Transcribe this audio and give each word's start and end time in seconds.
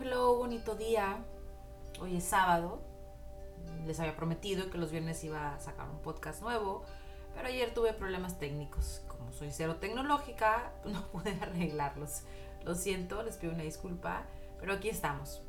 hello, 0.00 0.36
bonito 0.36 0.74
día. 0.74 1.18
Hoy 2.00 2.16
es 2.16 2.24
sábado. 2.24 2.80
Les 3.86 4.00
había 4.00 4.16
prometido 4.16 4.70
que 4.70 4.78
los 4.78 4.90
viernes 4.90 5.22
iba 5.22 5.54
a 5.54 5.60
sacar 5.60 5.88
un 5.88 6.00
podcast 6.00 6.42
nuevo, 6.42 6.82
pero 7.34 7.48
ayer 7.48 7.72
tuve 7.72 7.92
problemas 7.92 8.38
técnicos. 8.38 9.02
Como 9.06 9.30
soy 9.32 9.52
cero 9.52 9.76
tecnológica, 9.76 10.72
no 10.84 11.06
pude 11.08 11.38
arreglarlos. 11.40 12.22
Lo 12.64 12.74
siento, 12.74 13.22
les 13.22 13.36
pido 13.36 13.52
una 13.52 13.62
disculpa, 13.62 14.26
pero 14.58 14.72
aquí 14.72 14.88
estamos. 14.88 15.42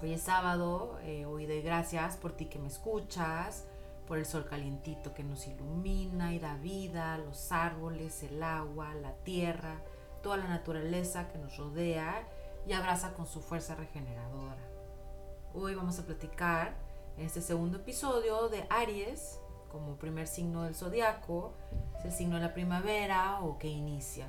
Hoy 0.00 0.14
es 0.14 0.22
sábado, 0.22 0.98
eh, 1.02 1.26
hoy 1.26 1.46
doy 1.46 1.60
gracias 1.60 2.16
por 2.16 2.32
ti 2.32 2.46
que 2.46 2.58
me 2.58 2.68
escuchas, 2.68 3.66
por 4.06 4.16
el 4.16 4.24
sol 4.24 4.46
calientito 4.48 5.12
que 5.12 5.22
nos 5.22 5.46
ilumina 5.46 6.32
y 6.32 6.38
da 6.38 6.54
vida, 6.54 7.18
los 7.18 7.52
árboles, 7.52 8.22
el 8.22 8.42
agua, 8.42 8.94
la 8.94 9.12
tierra, 9.16 9.82
toda 10.22 10.38
la 10.38 10.48
naturaleza 10.48 11.28
que 11.28 11.38
nos 11.38 11.58
rodea 11.58 12.26
y 12.66 12.72
abraza 12.72 13.14
con 13.14 13.26
su 13.26 13.40
fuerza 13.40 13.74
regeneradora. 13.74 14.56
Hoy 15.54 15.74
vamos 15.74 15.98
a 15.98 16.04
platicar 16.04 16.74
en 17.16 17.26
este 17.26 17.40
segundo 17.40 17.78
episodio 17.78 18.48
de 18.48 18.66
Aries 18.70 19.38
como 19.70 19.96
primer 19.96 20.26
signo 20.26 20.64
del 20.64 20.74
zodiaco, 20.74 21.52
el 22.04 22.12
signo 22.12 22.36
de 22.36 22.42
la 22.42 22.54
primavera 22.54 23.40
o 23.40 23.58
que 23.58 23.68
inicia. 23.68 24.28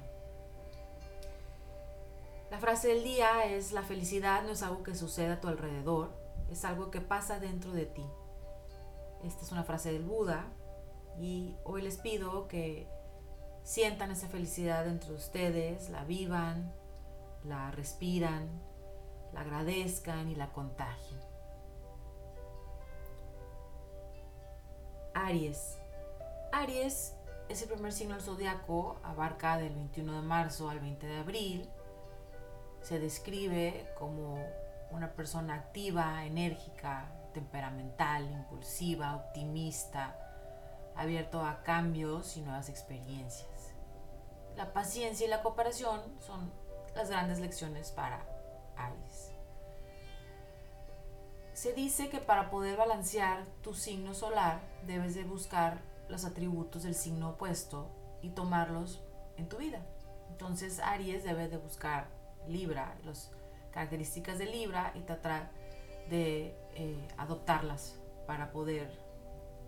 La 2.49 2.59
frase 2.59 2.89
del 2.89 3.03
día 3.03 3.45
es 3.45 3.71
la 3.71 3.83
felicidad 3.83 4.43
no 4.43 4.51
es 4.51 4.61
algo 4.61 4.83
que 4.83 4.95
sucede 4.95 5.33
a 5.33 5.39
tu 5.39 5.47
alrededor, 5.47 6.11
es 6.49 6.65
algo 6.65 6.91
que 6.91 7.01
pasa 7.01 7.39
dentro 7.39 7.71
de 7.71 7.85
ti. 7.85 8.05
Esta 9.23 9.43
es 9.43 9.51
una 9.51 9.63
frase 9.63 9.91
del 9.91 10.03
Buda 10.03 10.45
y 11.19 11.55
hoy 11.63 11.81
les 11.81 11.97
pido 11.97 12.47
que 12.47 12.87
sientan 13.63 14.11
esa 14.11 14.27
felicidad 14.27 14.85
dentro 14.85 15.09
de 15.09 15.15
ustedes, 15.15 15.89
la 15.89 16.03
vivan, 16.03 16.73
la 17.43 17.71
respiran, 17.71 18.49
la 19.33 19.41
agradezcan 19.41 20.29
y 20.29 20.35
la 20.35 20.51
contagien. 20.51 21.19
Aries. 25.13 25.79
Aries 26.51 27.15
es 27.49 27.61
el 27.61 27.69
primer 27.69 27.91
signo 27.91 28.15
del 28.15 28.23
zodiaco, 28.23 28.99
abarca 29.03 29.57
del 29.57 29.73
21 29.73 30.13
de 30.13 30.21
marzo 30.21 30.69
al 30.69 30.79
20 30.79 31.05
de 31.05 31.17
abril. 31.17 31.69
Se 32.81 32.99
describe 32.99 33.93
como 33.97 34.43
una 34.91 35.13
persona 35.13 35.55
activa, 35.55 36.25
enérgica, 36.25 37.11
temperamental, 37.33 38.29
impulsiva, 38.29 39.15
optimista, 39.15 40.17
abierto 40.95 41.45
a 41.45 41.63
cambios 41.63 42.37
y 42.37 42.41
nuevas 42.41 42.69
experiencias. 42.69 43.73
La 44.55 44.73
paciencia 44.73 45.25
y 45.25 45.29
la 45.29 45.41
cooperación 45.41 46.01
son 46.19 46.51
las 46.95 47.09
grandes 47.09 47.39
lecciones 47.39 47.91
para 47.91 48.25
Aries. 48.75 49.31
Se 51.53 51.73
dice 51.73 52.09
que 52.09 52.19
para 52.19 52.49
poder 52.49 52.77
balancear 52.77 53.45
tu 53.61 53.73
signo 53.73 54.13
solar 54.13 54.61
debes 54.87 55.15
de 55.15 55.23
buscar 55.23 55.79
los 56.09 56.25
atributos 56.25 56.83
del 56.83 56.95
signo 56.95 57.31
opuesto 57.31 57.87
y 58.21 58.29
tomarlos 58.29 59.01
en 59.37 59.47
tu 59.47 59.57
vida. 59.57 59.85
Entonces 60.29 60.79
Aries 60.79 61.23
debe 61.23 61.47
de 61.47 61.57
buscar 61.57 62.07
Libra, 62.47 62.97
las 63.05 63.31
características 63.71 64.39
de 64.39 64.47
Libra 64.47 64.91
y 64.95 65.01
tratar 65.01 65.51
de 66.09 66.55
eh, 66.73 67.07
adoptarlas 67.17 67.99
para 68.25 68.51
poder 68.51 68.91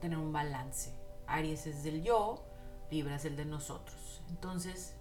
tener 0.02 0.18
un 0.18 0.34
balance. 0.34 0.92
Aries 1.28 1.68
es 1.68 1.84
del 1.84 2.04
yo, 2.04 2.44
Libra 2.90 3.16
es 3.16 3.26
el 3.26 3.36
de 3.36 3.46
nosotros. 3.46 4.22
Entonces 4.30 4.96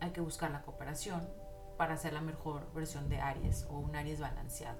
hay 0.00 0.10
que 0.10 0.20
buscar 0.20 0.50
la 0.50 0.62
cooperación, 0.62 1.28
para 1.76 1.96
ser 1.96 2.12
la 2.12 2.20
mejor 2.20 2.72
versión 2.72 3.08
de 3.08 3.20
Aries 3.20 3.66
o 3.68 3.78
un 3.78 3.94
Aries 3.96 4.20
balanceado. 4.20 4.78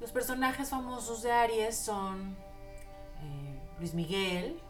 Los 0.00 0.12
personajes 0.12 0.70
famosos 0.70 1.22
de 1.22 1.32
Aries 1.32 1.76
son 1.76 2.36
eh, 3.22 3.60
Luis 3.78 3.94
Miguel, 3.94 4.60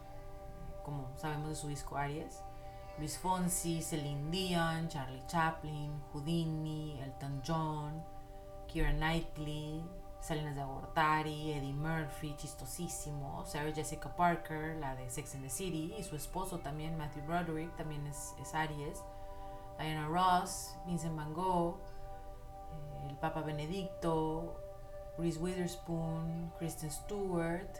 como 0.83 1.11
sabemos 1.17 1.49
de 1.49 1.55
su 1.55 1.67
disco 1.67 1.97
Aries, 1.97 2.41
Luis 2.97 3.17
Fonsi, 3.17 3.81
Celine 3.81 4.31
Dion, 4.31 4.87
Charlie 4.87 5.23
Chaplin, 5.27 6.01
Houdini, 6.13 6.99
Elton 7.01 7.41
John, 7.45 8.03
Keira 8.67 8.93
Knightley, 8.93 9.83
Salinas 10.19 10.55
de 10.55 10.63
Gortari, 10.63 11.51
Eddie 11.51 11.73
Murphy, 11.73 12.35
chistosísimo, 12.37 13.45
Sarah 13.45 13.71
Jessica 13.71 14.09
Parker, 14.15 14.77
la 14.77 14.95
de 14.95 15.09
Sex 15.09 15.35
and 15.35 15.43
the 15.43 15.49
City, 15.49 15.93
y 15.97 16.03
su 16.03 16.15
esposo 16.15 16.59
también, 16.59 16.97
Matthew 16.97 17.23
Broderick, 17.23 17.75
también 17.75 18.05
es, 18.07 18.33
es 18.41 18.53
Aries. 18.55 19.03
Diana 19.77 20.07
Ross, 20.07 20.75
Vincent 20.85 21.15
Van 21.15 21.33
Gogh, 21.33 21.77
eh, 22.71 23.09
el 23.09 23.17
Papa 23.17 23.41
Benedicto, 23.41 24.61
Reese 25.17 25.39
Witherspoon, 25.39 26.53
Kristen 26.57 26.91
Stewart, 26.91 27.79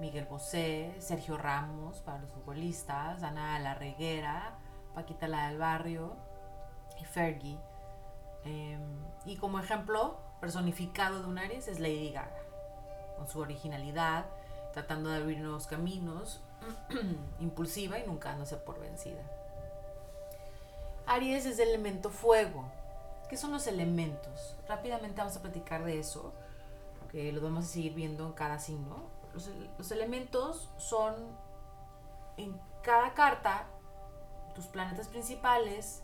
Miguel 0.00 0.26
Bosé, 0.26 0.94
Sergio 0.98 1.36
Ramos 1.36 1.98
para 2.00 2.18
los 2.18 2.30
futbolistas, 2.30 3.22
Ana 3.22 3.58
La 3.58 3.74
Reguera, 3.74 4.58
Paquita 4.94 5.26
La 5.28 5.48
del 5.48 5.58
Barrio 5.58 6.16
y 7.00 7.04
Fergie. 7.04 7.58
Em, 8.44 8.80
y 9.24 9.36
como 9.36 9.58
ejemplo 9.58 10.18
personificado 10.40 11.20
de 11.20 11.26
un 11.26 11.38
Aries 11.38 11.66
es 11.68 11.80
Lady 11.80 12.12
Gaga, 12.12 12.42
con 13.16 13.28
su 13.28 13.40
originalidad, 13.40 14.26
tratando 14.72 15.10
de 15.10 15.16
abrir 15.16 15.40
nuevos 15.40 15.66
caminos, 15.66 16.42
impulsiva 17.40 17.98
y 17.98 18.06
nunca 18.06 18.30
dándose 18.30 18.56
por 18.56 18.78
vencida. 18.80 19.22
Aries 21.08 21.46
es 21.46 21.58
el 21.58 21.70
elemento 21.70 22.10
fuego. 22.10 22.70
¿Qué 23.30 23.38
son 23.38 23.50
los 23.50 23.66
elementos? 23.66 24.56
Rápidamente 24.68 25.18
vamos 25.18 25.36
a 25.38 25.42
platicar 25.42 25.82
de 25.82 25.98
eso, 25.98 26.34
que 27.10 27.32
lo 27.32 27.40
vamos 27.40 27.64
a 27.64 27.68
seguir 27.68 27.94
viendo 27.94 28.26
en 28.26 28.32
cada 28.32 28.58
signo. 28.58 29.08
Los, 29.78 29.90
elementos 29.90 30.70
son 30.76 31.14
en 32.36 32.60
cada 32.82 33.14
carta, 33.14 33.66
tus 34.54 34.66
planetas 34.66 35.08
principales 35.08 36.02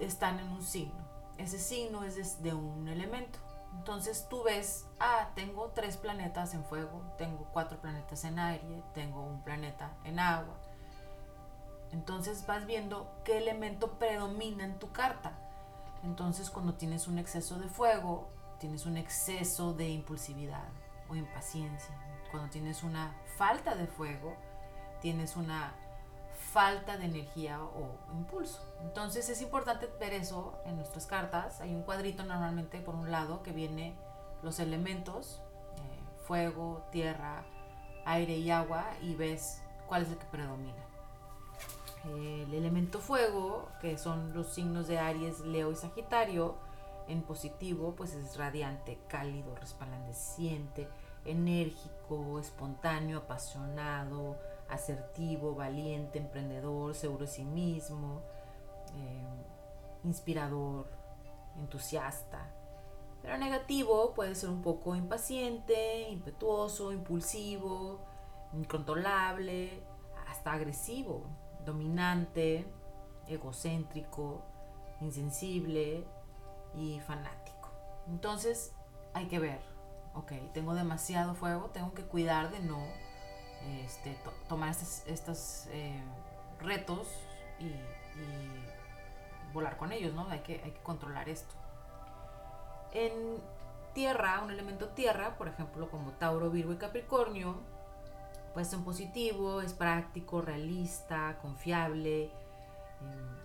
están 0.00 0.40
en 0.40 0.48
un 0.48 0.62
signo. 0.62 1.06
Ese 1.38 1.60
signo 1.60 2.02
es 2.02 2.42
de, 2.42 2.54
un 2.54 2.88
elemento. 2.88 3.38
Entonces 3.76 4.26
tú 4.28 4.42
ves, 4.42 4.86
ah, 4.98 5.30
tengo 5.36 5.70
tres 5.70 5.96
planetas 5.96 6.52
en 6.54 6.64
fuego, 6.64 7.00
tengo 7.16 7.48
cuatro 7.52 7.80
planetas 7.80 8.24
en 8.24 8.40
aire, 8.40 8.82
tengo 8.92 9.22
un 9.22 9.42
planeta 9.42 9.96
en 10.04 10.18
agua 10.18 10.56
entonces 11.92 12.46
vas 12.46 12.66
viendo 12.66 13.12
qué 13.22 13.38
elemento 13.38 13.98
predomina 13.98 14.64
en 14.64 14.78
tu 14.78 14.90
carta. 14.92 15.32
Entonces 16.02 16.50
cuando 16.50 16.74
tienes 16.74 17.06
un 17.06 17.18
exceso 17.18 17.58
de 17.58 17.68
fuego, 17.68 18.28
tienes 18.58 18.86
un 18.86 18.96
exceso 18.96 19.74
de 19.74 19.90
impulsividad 19.90 20.68
o 21.08 21.14
impaciencia. 21.14 21.94
Cuando 22.30 22.50
tienes 22.50 22.82
una 22.82 23.14
falta 23.36 23.74
de 23.74 23.86
fuego, 23.86 24.34
tienes 25.00 25.36
una 25.36 25.74
falta 26.52 26.96
de 26.96 27.04
energía 27.04 27.62
o 27.62 27.98
impulso. 28.14 28.60
Entonces 28.82 29.28
es 29.28 29.42
importante 29.42 29.88
ver 30.00 30.14
eso 30.14 30.58
en 30.64 30.76
nuestras 30.76 31.06
cartas. 31.06 31.60
Hay 31.60 31.74
un 31.74 31.82
cuadrito 31.82 32.24
normalmente 32.24 32.80
por 32.80 32.94
un 32.94 33.10
lado 33.10 33.42
que 33.42 33.52
viene 33.52 33.94
los 34.42 34.58
elementos, 34.60 35.42
eh, 35.76 36.24
fuego, 36.26 36.86
tierra, 36.90 37.44
aire 38.06 38.38
y 38.38 38.50
agua, 38.50 38.86
y 39.02 39.14
ves 39.14 39.62
cuál 39.86 40.02
es 40.02 40.08
el 40.08 40.18
que 40.18 40.26
predomina 40.26 40.91
el 42.04 42.52
elemento 42.52 42.98
fuego, 42.98 43.68
que 43.80 43.96
son 43.96 44.32
los 44.34 44.48
signos 44.48 44.88
de 44.88 44.98
Aries, 44.98 45.40
Leo 45.40 45.70
y 45.70 45.76
Sagitario, 45.76 46.56
en 47.08 47.22
positivo, 47.22 47.94
pues 47.96 48.14
es 48.14 48.36
radiante, 48.36 48.98
cálido, 49.08 49.54
resplandeciente, 49.54 50.88
enérgico, 51.24 52.38
espontáneo, 52.38 53.18
apasionado, 53.18 54.38
asertivo, 54.68 55.54
valiente, 55.54 56.18
emprendedor, 56.18 56.94
seguro 56.94 57.26
de 57.26 57.30
sí 57.30 57.44
mismo, 57.44 58.22
eh, 58.96 59.26
inspirador, 60.04 60.88
entusiasta. 61.58 62.52
Pero 63.20 63.38
negativo 63.38 64.14
puede 64.14 64.34
ser 64.34 64.50
un 64.50 64.62
poco 64.62 64.96
impaciente, 64.96 66.08
impetuoso, 66.08 66.92
impulsivo, 66.92 68.00
incontrolable, 68.52 69.82
hasta 70.26 70.52
agresivo 70.52 71.41
dominante, 71.64 72.66
egocéntrico, 73.28 74.42
insensible 75.00 76.04
y 76.74 77.00
fanático. 77.00 77.70
Entonces 78.08 78.74
hay 79.14 79.26
que 79.28 79.38
ver, 79.38 79.60
ok, 80.14 80.32
tengo 80.52 80.74
demasiado 80.74 81.34
fuego, 81.34 81.70
tengo 81.70 81.92
que 81.94 82.04
cuidar 82.04 82.50
de 82.50 82.60
no 82.60 82.82
este, 83.84 84.16
tomar 84.48 84.70
estos, 84.70 85.66
eh, 85.70 86.00
retos 86.60 87.08
y, 87.58 87.72
volar 89.52 89.76
con 89.76 89.92
ellos, 89.92 90.14
¿no? 90.14 90.26
Hay 90.30 90.40
que, 90.40 90.62
hay 90.64 90.70
que 90.70 90.80
controlar 90.80 91.28
esto. 91.28 91.54
En 92.92 93.12
tierra, 93.92 94.40
un 94.42 94.50
elemento 94.50 94.88
tierra, 94.88 95.36
por 95.36 95.48
ejemplo, 95.48 95.90
como 95.90 96.12
Tauro, 96.12 96.50
Virgo 96.50 96.72
y 96.72 96.76
Capricornio, 96.76 97.56
pues 98.54 98.72
en 98.72 98.84
positivo, 98.84 99.60
es 99.60 99.72
práctico, 99.72 100.42
realista, 100.42 101.38
confiable, 101.40 102.24
em, 103.00 103.42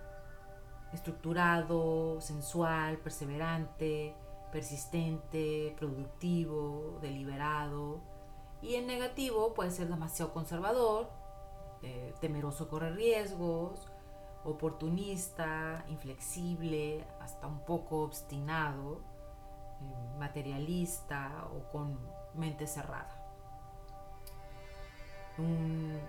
estructurado, 0.94 2.20
sensual, 2.22 2.98
perseverante, 2.98 4.16
persistente, 4.52 5.76
productivo, 5.78 7.00
deliberado. 7.02 8.00
Y 8.62 8.76
en 8.76 8.88
negativo 8.88 9.54
puede 9.54 9.72
ser 9.72 9.88
demasiado 9.88 10.34
conservador, 10.34 11.10
eh, 11.84 12.14
temeroso 12.20 12.68
correr 12.68 12.96
riesgos, 12.96 13.88
oportunista, 14.44 15.86
inflexible, 15.90 17.06
hasta 17.20 17.48
un 17.48 17.60
poco 17.66 18.04
obstinado, 18.04 19.02
eh, 19.82 20.18
materialista 20.18 21.48
o 21.54 21.72
con 21.72 22.00
mente 22.34 22.66
cerrada. 22.66 23.17
Un 25.38 26.00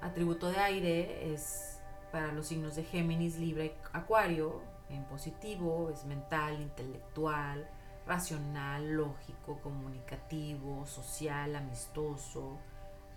atributo 0.00 0.50
de 0.50 0.58
aire 0.58 1.32
es 1.32 1.80
para 2.12 2.32
los 2.32 2.46
signos 2.46 2.76
de 2.76 2.84
Géminis, 2.84 3.38
Libra 3.38 3.64
y 3.64 3.72
Acuario, 3.92 4.62
en 4.88 5.04
positivo, 5.04 5.90
es 5.92 6.04
mental, 6.04 6.60
intelectual, 6.60 7.68
racional, 8.06 8.88
lógico, 8.88 9.58
comunicativo, 9.62 10.86
social, 10.86 11.56
amistoso, 11.56 12.56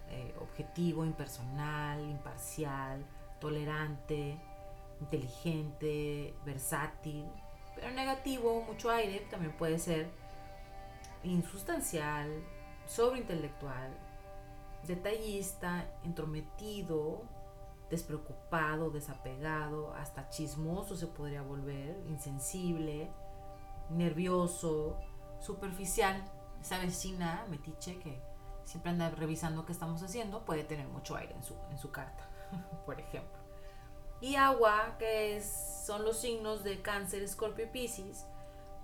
eh, 0.09 0.33
objetivo, 0.41 1.05
impersonal, 1.05 2.01
imparcial, 2.01 3.05
tolerante, 3.39 4.37
inteligente, 4.99 6.33
versátil. 6.43 7.25
Pero 7.75 7.91
negativo, 7.91 8.63
mucho 8.63 8.89
aire, 8.89 9.19
también 9.29 9.53
puede 9.53 9.77
ser 9.77 10.09
insustancial, 11.23 12.27
sobreintelectual, 12.87 13.91
detallista, 14.87 15.89
entrometido, 16.03 17.23
despreocupado, 17.89 18.91
desapegado, 18.91 19.93
hasta 19.93 20.29
chismoso 20.29 20.95
se 20.95 21.07
podría 21.07 21.41
volver, 21.41 22.03
insensible, 22.07 23.11
nervioso, 23.89 24.97
superficial. 25.39 26.23
Esa 26.61 26.77
vecina 26.79 27.45
metiche 27.49 27.99
que 27.99 28.21
siempre 28.65 28.91
anda 28.91 29.09
revisando 29.09 29.65
qué 29.65 29.71
estamos 29.71 30.03
haciendo 30.03 30.45
puede 30.45 30.63
tener 30.63 30.87
mucho 30.87 31.15
aire 31.15 31.33
en 31.33 31.43
su, 31.43 31.55
en 31.71 31.77
su 31.77 31.91
carta, 31.91 32.29
por 32.85 32.99
ejemplo. 32.99 33.39
Y 34.21 34.35
agua, 34.35 34.97
que 34.99 35.41
son 35.41 36.03
los 36.03 36.19
signos 36.19 36.63
de 36.63 36.81
cáncer, 36.81 37.23
escorpio 37.23 37.65
y 37.65 37.69
piscis. 37.69 38.25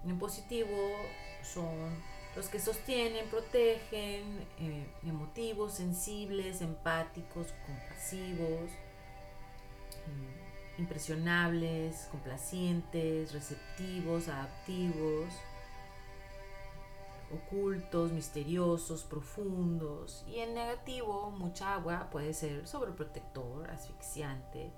En 0.05 0.17
positivo 0.17 0.77
son 1.43 2.01
los 2.35 2.49
que 2.49 2.59
sostienen, 2.59 3.27
protegen, 3.29 4.45
eh, 4.59 4.85
emotivos, 5.03 5.73
sensibles, 5.73 6.61
empáticos, 6.61 7.53
compasivos, 7.65 8.71
mm, 10.07 10.81
impresionables, 10.81 12.07
complacientes, 12.11 13.31
receptivos, 13.31 14.27
adaptivos, 14.27 15.33
ocultos, 17.33 18.11
misteriosos, 18.11 19.03
profundos. 19.03 20.25
Y 20.27 20.39
en 20.39 20.55
negativo, 20.55 21.31
mucha 21.31 21.75
agua 21.75 22.09
puede 22.11 22.33
ser 22.33 22.67
sobreprotector, 22.67 23.69
asfixiante, 23.71 24.73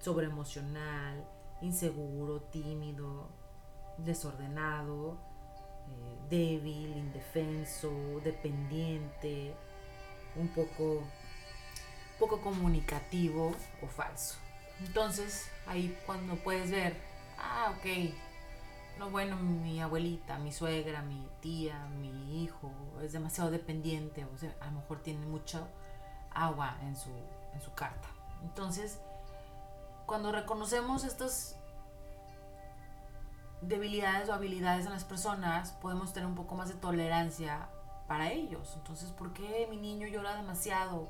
sobreemocional, 0.00 1.24
inseguro, 1.62 2.42
tímido, 2.42 3.28
desordenado 3.98 5.33
eh, 5.88 6.18
débil, 6.30 6.96
indefenso, 6.96 7.90
dependiente, 8.22 9.54
un 10.36 10.48
poco, 10.48 11.02
poco 12.18 12.40
comunicativo 12.40 13.54
o 13.82 13.86
falso. 13.86 14.36
Entonces, 14.80 15.48
ahí 15.66 15.96
cuando 16.06 16.36
puedes 16.36 16.70
ver, 16.70 16.96
ah, 17.38 17.74
ok, 17.76 18.12
no, 18.98 19.10
bueno, 19.10 19.36
mi 19.36 19.80
abuelita, 19.80 20.38
mi 20.38 20.52
suegra, 20.52 21.02
mi 21.02 21.26
tía, 21.40 21.86
mi 22.00 22.42
hijo 22.42 22.72
es 23.02 23.12
demasiado 23.12 23.50
dependiente, 23.50 24.24
o 24.24 24.38
sea, 24.38 24.54
a 24.60 24.66
lo 24.66 24.72
mejor 24.72 25.02
tiene 25.02 25.26
mucha 25.26 25.66
agua 26.32 26.76
en 26.82 26.96
su, 26.96 27.10
en 27.52 27.60
su 27.60 27.72
carta. 27.74 28.08
Entonces, 28.42 29.00
cuando 30.06 30.32
reconocemos 30.32 31.04
estos 31.04 31.56
debilidades 33.68 34.28
o 34.28 34.34
habilidades 34.34 34.86
en 34.86 34.92
las 34.92 35.04
personas, 35.04 35.72
podemos 35.72 36.12
tener 36.12 36.26
un 36.26 36.34
poco 36.34 36.54
más 36.54 36.68
de 36.68 36.74
tolerancia 36.74 37.68
para 38.06 38.30
ellos. 38.30 38.74
Entonces, 38.76 39.10
¿por 39.10 39.32
qué 39.32 39.66
mi 39.70 39.76
niño 39.76 40.06
llora 40.06 40.36
demasiado? 40.36 41.08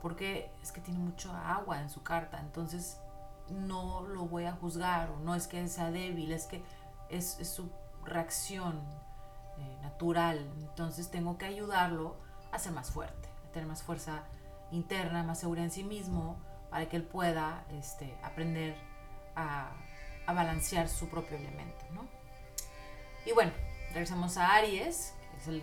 Porque 0.00 0.50
es 0.62 0.72
que 0.72 0.80
tiene 0.80 1.00
mucha 1.00 1.54
agua 1.54 1.80
en 1.80 1.90
su 1.90 2.02
carta. 2.02 2.40
Entonces, 2.40 3.00
no 3.48 4.02
lo 4.02 4.26
voy 4.26 4.44
a 4.44 4.52
juzgar 4.52 5.10
o 5.10 5.18
no 5.20 5.34
es 5.34 5.46
que 5.46 5.66
sea 5.68 5.90
débil, 5.90 6.32
es 6.32 6.46
que 6.46 6.62
es, 7.08 7.38
su 7.48 7.70
reacción 8.04 8.80
eh, 9.58 9.78
natural. 9.82 10.38
Entonces, 10.60 11.10
tengo 11.10 11.38
que 11.38 11.46
ayudarlo 11.46 12.16
a 12.52 12.58
ser 12.58 12.72
más 12.72 12.90
fuerte, 12.90 13.28
a 13.48 13.52
tener 13.52 13.68
más 13.68 13.82
fuerza 13.82 14.24
interna, 14.70 15.22
más 15.22 15.38
seguridad 15.38 15.64
en 15.64 15.70
sí 15.70 15.84
mismo, 15.84 16.36
para 16.70 16.88
que 16.88 16.96
él 16.96 17.04
pueda 17.04 17.64
este, 17.70 18.18
aprender 18.22 18.76
a 19.34 19.72
a 20.28 20.34
balancear 20.34 20.90
su 20.90 21.08
propio 21.08 21.38
elemento, 21.38 21.86
¿no? 21.94 22.06
Y 23.24 23.32
bueno, 23.32 23.50
regresamos 23.94 24.36
a 24.36 24.56
Aries, 24.56 25.14
que 25.30 25.36
es 25.38 25.48
el 25.48 25.62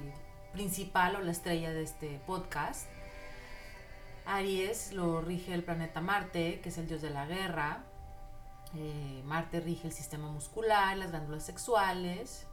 principal 0.53 1.15
o 1.15 1.21
la 1.21 1.31
estrella 1.31 1.71
de 1.71 1.83
este 1.83 2.19
podcast. 2.25 2.87
Aries 4.25 4.91
lo 4.91 5.21
rige 5.21 5.53
el 5.53 5.63
planeta 5.63 6.01
Marte, 6.01 6.61
que 6.61 6.69
es 6.69 6.79
el 6.79 6.87
dios 6.87 7.03
de 7.03 7.11
la 7.11 7.27
guerra. 7.27 7.83
Eh, 8.73 9.21
Marte 9.23 9.59
rige 9.59 9.85
el 9.87 9.93
sistema 9.93 10.31
muscular, 10.31 10.97
las 10.97 11.11
glándulas 11.11 11.45
sexuales. 11.45 12.47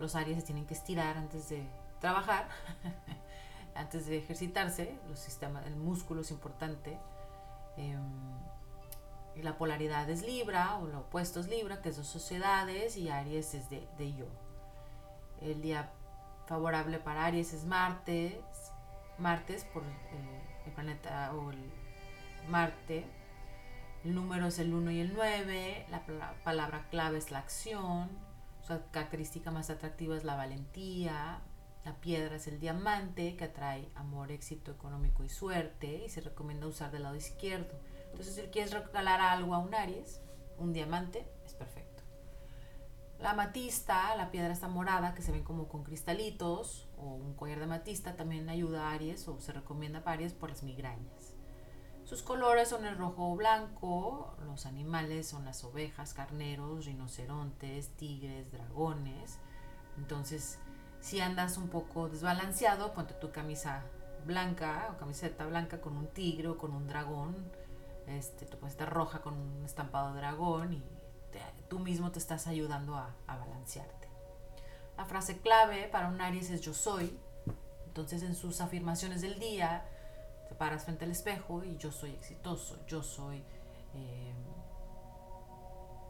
Los 0.00 0.16
Aries 0.16 0.40
se 0.40 0.46
tienen 0.46 0.66
que 0.66 0.74
estirar 0.74 1.16
antes 1.16 1.48
de 1.48 1.64
trabajar, 2.00 2.48
antes 3.76 4.06
de 4.06 4.18
ejercitarse. 4.18 4.98
Los 5.08 5.20
sistemas, 5.20 5.64
el 5.66 5.76
músculo 5.76 6.22
es 6.22 6.32
importante. 6.32 6.98
Em, 7.76 8.02
la 9.36 9.56
polaridad 9.56 10.08
es 10.10 10.22
Libra, 10.22 10.76
o 10.78 10.86
lo 10.86 11.00
opuesto 11.00 11.40
es 11.40 11.48
Libra, 11.48 11.80
que 11.80 11.88
es 11.88 11.96
de 11.96 12.04
sociedades, 12.04 12.96
y 12.96 13.08
Aries 13.08 13.54
es 13.54 13.70
de, 13.70 14.14
yo. 14.14 14.26
El 15.40 15.62
día 15.62 15.90
favorable 16.46 16.98
para 16.98 17.24
Aries 17.24 17.52
es 17.52 17.64
martes, 17.64 18.34
martes 19.18 19.64
por 19.64 19.82
eh, 19.82 20.42
el 20.66 20.72
planeta 20.72 21.32
o 21.34 21.50
el 21.50 21.72
Marte. 22.48 23.06
El 24.04 24.14
número 24.14 24.48
es 24.48 24.58
el 24.58 24.74
1 24.74 24.90
y 24.90 25.00
el 25.00 25.14
9, 25.14 25.86
la 25.88 26.34
palabra 26.42 26.88
clave 26.90 27.18
es 27.18 27.30
la 27.30 27.38
acción, 27.38 28.10
su 28.62 28.80
característica 28.90 29.50
más 29.50 29.70
atractiva 29.70 30.16
es 30.16 30.24
la 30.24 30.34
valentía, 30.34 31.40
la 31.84 31.94
piedra 31.96 32.36
es 32.36 32.46
el 32.46 32.60
diamante, 32.60 33.36
que 33.36 33.44
atrae 33.44 33.88
amor, 33.96 34.30
éxito 34.30 34.70
económico 34.70 35.24
y 35.24 35.28
suerte, 35.28 36.04
y 36.04 36.08
se 36.08 36.20
recomienda 36.20 36.66
usar 36.66 36.92
del 36.92 37.02
lado 37.02 37.16
izquierdo. 37.16 37.74
Entonces, 38.12 38.34
si 38.34 38.42
quieres 38.50 38.72
regalar 38.72 39.20
algo 39.20 39.54
a 39.54 39.58
un 39.58 39.74
Aries, 39.74 40.20
un 40.58 40.72
diamante, 40.72 41.26
es 41.44 41.54
perfecto. 41.54 42.02
La 43.18 43.30
amatista, 43.30 44.14
la 44.16 44.30
piedra 44.30 44.52
está 44.52 44.68
morada, 44.68 45.14
que 45.14 45.22
se 45.22 45.32
ven 45.32 45.44
como 45.44 45.68
con 45.68 45.84
cristalitos, 45.84 46.88
o 46.98 47.14
un 47.14 47.34
collar 47.34 47.58
de 47.58 47.64
amatista, 47.64 48.16
también 48.16 48.48
ayuda 48.48 48.88
a 48.88 48.92
Aries 48.92 49.26
o 49.28 49.40
se 49.40 49.52
recomienda 49.52 50.02
para 50.02 50.14
Aries 50.14 50.32
por 50.32 50.50
las 50.50 50.62
migrañas. 50.62 51.34
Sus 52.04 52.22
colores 52.22 52.68
son 52.68 52.84
el 52.84 52.98
rojo 52.98 53.32
o 53.32 53.36
blanco, 53.36 54.36
los 54.44 54.66
animales 54.66 55.28
son 55.28 55.44
las 55.44 55.62
ovejas, 55.64 56.14
carneros, 56.14 56.84
rinocerontes, 56.84 57.96
tigres, 57.96 58.50
dragones. 58.50 59.38
Entonces, 59.96 60.58
si 61.00 61.20
andas 61.20 61.56
un 61.56 61.68
poco 61.68 62.08
desbalanceado, 62.08 62.92
ponte 62.92 63.14
tu 63.14 63.30
camisa 63.30 63.84
blanca 64.26 64.90
o 64.92 64.98
camiseta 64.98 65.46
blanca 65.46 65.80
con 65.80 65.96
un 65.96 66.08
tigre 66.08 66.48
o 66.48 66.58
con 66.58 66.72
un 66.74 66.86
dragón 66.86 67.50
este, 68.12 68.46
tu 68.46 68.64
estar 68.66 68.92
roja 68.92 69.20
con 69.22 69.34
un 69.34 69.64
estampado 69.64 70.14
dragón 70.14 70.72
y 70.72 70.82
tú 71.68 71.78
mismo 71.78 72.12
te 72.12 72.18
estás 72.18 72.46
ayudando 72.46 72.94
a, 72.96 73.14
a 73.26 73.36
balancearte. 73.36 74.08
La 74.96 75.06
frase 75.06 75.38
clave 75.38 75.88
para 75.88 76.08
un 76.08 76.20
Aries 76.20 76.50
es 76.50 76.60
yo 76.60 76.74
soy. 76.74 77.18
Entonces 77.86 78.22
en 78.22 78.34
sus 78.34 78.60
afirmaciones 78.60 79.22
del 79.22 79.38
día 79.38 79.86
te 80.48 80.54
paras 80.54 80.84
frente 80.84 81.04
al 81.04 81.10
espejo 81.10 81.64
y 81.64 81.76
yo 81.76 81.90
soy 81.92 82.10
exitoso, 82.10 82.78
yo 82.86 83.02
soy 83.02 83.42
eh, 83.94 84.34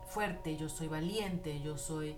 fuerte, 0.06 0.56
yo 0.56 0.68
soy 0.68 0.88
valiente, 0.88 1.60
yo 1.60 1.78
soy 1.78 2.16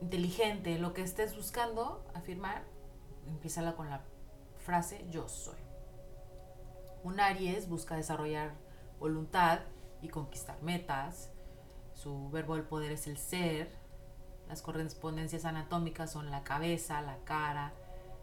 inteligente, 0.00 0.78
lo 0.78 0.92
que 0.92 1.02
estés 1.02 1.36
buscando 1.36 2.04
afirmar, 2.14 2.64
empieza 3.26 3.74
con 3.74 3.90
la 3.90 4.02
frase 4.58 5.06
yo 5.10 5.28
soy. 5.28 5.67
Un 7.04 7.20
Aries 7.20 7.68
busca 7.68 7.96
desarrollar 7.96 8.52
voluntad 8.98 9.60
y 10.02 10.08
conquistar 10.08 10.62
metas. 10.62 11.32
Su 11.94 12.30
verbo 12.30 12.54
del 12.54 12.64
poder 12.64 12.92
es 12.92 13.06
el 13.06 13.18
ser. 13.18 13.72
Las 14.48 14.62
correspondencias 14.62 15.44
anatómicas 15.44 16.12
son 16.12 16.30
la 16.30 16.42
cabeza, 16.42 17.02
la 17.02 17.18
cara, 17.24 17.72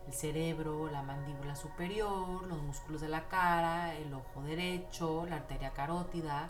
el 0.08 0.14
cerebro, 0.14 0.90
la 0.90 1.04
mandíbula 1.04 1.56
superior, 1.56 2.46
los 2.48 2.62
músculos 2.62 3.02
de 3.02 3.10
la 3.10 3.28
cara, 3.28 3.96
el 3.96 4.14
ojo 4.14 4.42
derecho, 4.42 5.26
la 5.28 5.38
arteria 5.38 5.72
carótida, 5.72 6.50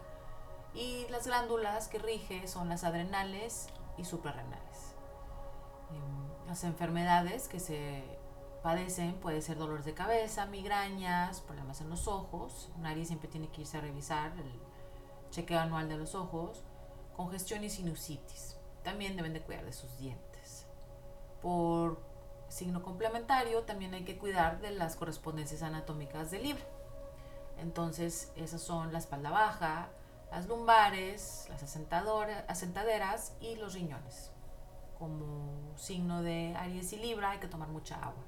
Y 0.74 1.08
las 1.10 1.26
glándulas 1.26 1.88
que 1.88 2.00
rige 2.00 2.48
son 2.50 2.68
las 2.68 2.84
adrenales 2.84 3.68
y 3.98 4.04
suprarrenales. 4.04 4.94
Em, 5.90 6.48
las 6.48 6.66
enfermedades 6.66 7.48
que 7.48 7.62
se 7.62 8.15
padecen 8.66 9.14
puede 9.20 9.44
ser 9.44 9.60
dolores 9.60 9.86
de 9.86 9.94
cabeza, 9.94 10.48
migrañas, 10.48 11.40
problemas 11.42 11.82
en 11.82 11.90
los 11.92 12.08
ojos. 12.08 12.72
Un 12.76 12.88
Aries 12.88 13.10
siempre 13.10 13.30
tiene 13.30 13.50
que 13.50 13.62
irse 13.62 13.78
a 13.78 13.82
revisar 13.82 14.32
el 14.40 14.60
chequeo 15.30 15.60
anual 15.60 15.88
de 15.88 15.98
los 15.98 16.16
ojos, 16.16 16.64
congestión 17.16 17.64
y 17.64 17.70
sinusitis. 17.70 18.58
También 18.82 19.16
deben 19.18 19.34
de 19.34 19.42
cuidar 19.42 19.66
de 19.66 19.72
sus 19.72 20.00
dientes. 20.00 20.66
Por 21.44 22.02
signo 22.50 22.82
complementario, 22.82 23.62
también 23.66 23.94
hay 23.94 24.04
que 24.04 24.18
cuidar 24.18 24.60
de 24.60 24.72
las 24.72 24.96
correspondencias 24.96 25.62
anatómicas 25.62 26.32
del 26.32 26.42
libro. 26.42 26.66
Entonces, 27.60 28.32
esas 28.36 28.64
son 28.64 28.92
la 28.92 28.98
espalda 28.98 29.30
baja, 29.30 29.90
las 30.32 30.48
lumbares, 30.48 31.46
las 31.50 31.62
asentaderas 31.62 33.34
y 33.40 33.58
los 33.58 33.76
riñones. 33.76 34.32
Como 34.98 35.78
signo 35.78 36.24
de 36.24 36.56
Aries 36.56 36.94
y 36.94 36.98
Libra 36.98 37.30
hay 37.30 37.38
que 37.38 37.48
tomar 37.48 37.68
mucha 37.68 38.04
agua 38.04 38.24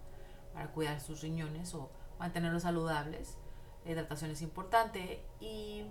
para 0.58 0.72
cuidar 0.72 1.00
sus 1.00 1.22
riñones 1.22 1.76
o 1.76 1.92
mantenerlos 2.18 2.64
saludables. 2.64 3.38
La 3.86 3.92
hidratación 3.92 4.32
es 4.32 4.42
importante 4.42 5.24
y 5.40 5.86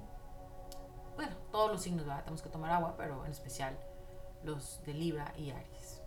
bueno, 1.14 1.36
todos 1.52 1.70
los 1.70 1.82
signos 1.82 2.04
tenemos 2.04 2.42
que 2.42 2.48
tomar 2.48 2.72
agua, 2.72 2.96
pero 2.96 3.24
en 3.24 3.30
especial 3.30 3.78
los 4.42 4.82
de 4.84 4.92
Libra 4.92 5.32
y 5.38 5.52
Aries. 5.52 6.02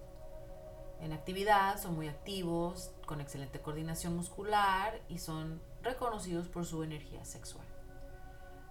En 1.00 1.13
actividad 1.13 1.80
son 1.80 1.96
muy 1.96 2.10
activos, 2.10 2.92
con 3.06 3.22
excelente 3.22 3.62
coordinación 3.62 4.13
muscular 4.13 5.00
y 5.08 5.20
son 5.20 5.62
reconocidos 5.82 6.50
por 6.50 6.66
su 6.66 6.84
energía 6.84 7.24
sexual. 7.24 7.66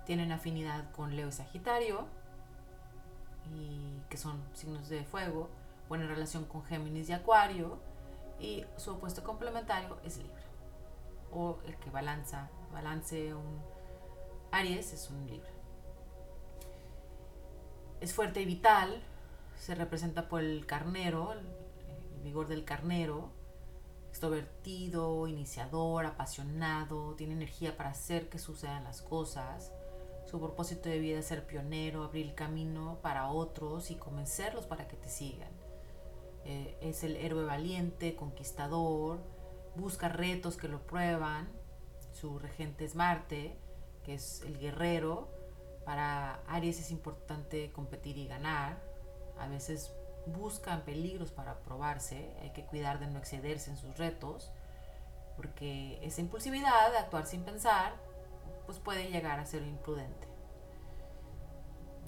Tienen 0.05 0.33
afinidad 0.33 0.93
con 0.93 1.17
Leo 1.17 1.29
y 1.29 1.33
Sagitario, 1.33 2.07
y 3.55 4.03
que 4.11 4.19
son 4.19 4.43
signos 4.53 4.91
de 4.91 5.05
fuego, 5.05 5.49
buena 5.89 6.07
relación 6.07 6.45
con 6.45 6.63
Géminis 6.67 7.09
y 7.09 7.15
Acuario, 7.15 7.88
y 8.41 8.65
su 8.77 8.93
opuesto 8.93 9.25
complementario 9.25 9.99
es 10.05 10.19
Libra, 10.19 10.43
o 11.33 11.59
el 11.67 11.77
que 11.77 11.91
balanza, 11.91 12.51
balance 12.73 13.35
un 13.35 13.63
Aries 14.51 14.93
es 14.93 15.11
un 15.11 15.27
Libra. 15.27 15.51
Es 18.01 18.15
fuerte 18.15 18.41
y 18.41 18.47
vital, 18.47 19.03
se 19.59 19.75
representa 19.75 20.29
por 20.29 20.41
el 20.41 20.67
carnero, 20.67 21.33
el 21.33 22.23
vigor 22.23 22.49
del 22.49 22.65
carnero, 22.65 23.31
extrovertido, 24.09 25.27
iniciador, 25.27 26.07
apasionado, 26.07 27.15
tiene 27.15 27.35
energía 27.35 27.77
para 27.77 27.91
hacer 27.91 28.29
que 28.29 28.39
sucedan 28.39 28.85
las 28.85 29.03
cosas. 29.03 29.73
Su 30.27 30.41
propósito 30.41 30.89
de 30.89 30.99
vida 30.99 31.19
es 31.19 31.27
ser 31.27 31.47
pionero, 31.47 32.05
abrir 32.05 32.27
el 32.27 32.35
camino 32.35 32.99
para 33.03 33.29
otros 33.31 33.91
y 33.91 33.97
convencerlos 33.97 34.67
para 34.67 34.89
que 34.89 34.97
te 34.97 35.09
sigan. 35.09 35.58
Eh, 36.51 36.79
es 36.81 37.05
el 37.05 37.17
héroe 37.17 37.45
valiente, 37.45 38.17
conquistador, 38.17 39.21
busca 39.77 40.09
retos 40.09 40.57
que 40.57 40.67
lo 40.67 40.81
prueban. 40.87 41.47
Su 42.13 42.39
regente 42.39 42.87
es 42.87 42.95
Marte, 42.95 43.59
que 44.03 44.15
es 44.15 44.41
el 44.47 44.59
guerrero. 44.59 45.29
Para 45.85 46.43
Aries 46.47 46.81
es 46.81 46.91
importante 46.91 47.71
competir 47.73 48.17
y 48.17 48.27
ganar. 48.27 48.83
A 49.39 49.47
veces 49.47 49.93
buscan 50.25 50.87
peligros 50.87 51.33
para 51.33 51.61
probarse, 51.61 52.35
hay 52.41 52.51
que 52.55 52.65
cuidar 52.65 52.99
de 52.99 53.09
no 53.09 53.19
excederse 53.19 53.71
en 53.71 53.77
sus 53.77 53.97
retos, 53.99 54.51
porque 55.37 55.99
esa 56.03 56.23
impulsividad 56.23 56.91
de 56.93 56.99
actuar 56.99 57.27
sin 57.27 57.45
pensar, 57.45 57.95
pues 58.65 58.79
puede 58.79 59.11
llegar 59.11 59.39
a 59.39 59.45
ser 59.45 59.63
imprudente. 59.63 60.27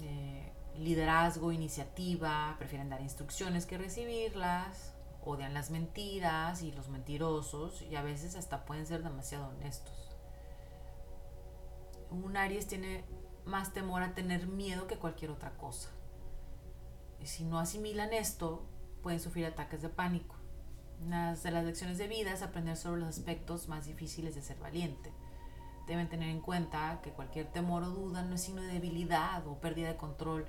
Eh, 0.02 0.50
liderazgo, 0.80 1.52
iniciativa, 1.52 2.56
prefieren 2.58 2.88
dar 2.88 3.00
instrucciones 3.00 3.66
que 3.66 3.78
recibirlas, 3.78 4.94
odian 5.22 5.54
las 5.54 5.70
mentiras 5.70 6.62
y 6.62 6.72
los 6.72 6.88
mentirosos 6.88 7.82
y 7.82 7.96
a 7.96 8.02
veces 8.02 8.37
hasta 8.37 8.64
pueden 8.64 8.87
ser 8.87 9.02
demasiado 9.02 9.49
honestos. 9.49 10.16
Un 12.10 12.37
Aries 12.37 12.66
tiene 12.66 13.04
más 13.44 13.72
temor 13.72 14.02
a 14.02 14.14
tener 14.14 14.46
miedo 14.46 14.87
que 14.87 14.96
cualquier 14.96 15.30
otra 15.30 15.56
cosa 15.56 15.90
si 17.25 17.44
no 17.44 17.58
asimilan 17.58 18.12
esto, 18.12 18.62
pueden 19.02 19.20
sufrir 19.20 19.46
ataques 19.46 19.82
de 19.82 19.88
pánico. 19.88 20.37
Una 21.04 21.34
de 21.34 21.50
las 21.50 21.64
lecciones 21.64 21.99
de 21.99 22.08
vida 22.08 22.32
es 22.32 22.42
aprender 22.42 22.76
sobre 22.76 23.00
los 23.00 23.08
aspectos 23.08 23.68
más 23.68 23.87
difíciles 23.87 24.34
de 24.34 24.42
ser 24.42 24.58
valiente. 24.58 25.12
Deben 25.87 26.08
tener 26.08 26.28
en 26.28 26.40
cuenta 26.40 27.00
que 27.02 27.10
cualquier 27.10 27.46
temor 27.46 27.82
o 27.82 27.90
duda 27.90 28.22
no 28.22 28.34
es 28.34 28.42
signo 28.42 28.62
de 28.62 28.72
debilidad 28.72 29.46
o 29.46 29.60
pérdida 29.60 29.88
de 29.88 29.96
control 29.96 30.46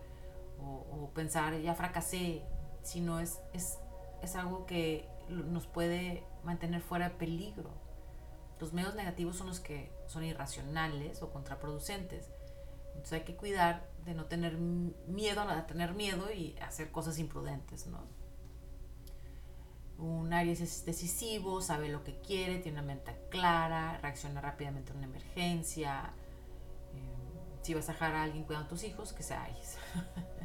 o, 0.61 1.11
pensar 1.13 1.59
ya 1.59 1.75
fracasé, 1.75 2.43
sino 2.83 3.19
es, 3.19 3.39
es, 3.53 3.79
es 4.21 4.35
algo 4.35 4.65
que 4.65 5.09
nos 5.29 5.67
puede 5.67 6.23
mantener 6.43 6.81
fuera 6.81 7.09
de 7.09 7.15
peligro. 7.15 7.71
Los 8.59 8.73
medios 8.73 8.95
negativos 8.95 9.37
son 9.37 9.47
los 9.47 9.59
que 9.59 9.91
son 10.07 10.23
irracionales 10.23 11.21
o 11.21 11.31
contraproducentes. 11.31 12.31
Entonces 12.89 13.13
hay 13.13 13.21
que 13.21 13.35
cuidar 13.35 13.89
de 14.05 14.13
no 14.13 14.25
tener 14.25 14.57
miedo, 14.57 15.41
a 15.41 15.65
tener 15.65 15.93
miedo 15.93 16.31
y 16.31 16.57
hacer 16.59 16.91
cosas 16.91 17.17
imprudentes, 17.19 17.87
¿no? 17.87 18.05
Un 19.97 20.33
Aries 20.33 20.61
es 20.61 20.85
decisivo, 20.85 21.61
sabe 21.61 21.89
lo 21.89 22.03
que 22.03 22.19
quiere, 22.21 22.57
tiene 22.57 22.79
una 22.79 22.87
mente 22.87 23.15
clara, 23.29 23.99
reacciona 24.01 24.41
rápidamente 24.41 24.91
a 24.91 24.95
una 24.95 25.05
emergencia. 25.05 26.13
Eh, 26.93 27.61
si 27.61 27.73
vas 27.73 27.87
a 27.89 27.93
dejar 27.93 28.15
a 28.15 28.23
alguien 28.23 28.43
cuidando 28.43 28.65
a 28.65 28.69
tus 28.69 28.83
hijos, 28.83 29.13
que 29.13 29.23
sea 29.23 29.43
Aries. 29.43 29.77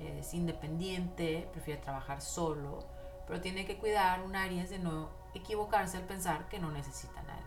es 0.00 0.34
independiente, 0.34 1.48
prefiere 1.52 1.80
trabajar 1.80 2.20
solo, 2.20 2.86
pero 3.26 3.40
tiene 3.40 3.64
que 3.64 3.78
cuidar 3.78 4.22
un 4.22 4.34
Aries 4.34 4.70
de 4.70 4.78
no 4.78 5.10
equivocarse 5.34 5.96
al 5.96 6.04
pensar 6.04 6.48
que 6.48 6.58
no 6.58 6.70
necesita 6.70 7.20
a 7.20 7.22
nadie. 7.22 7.44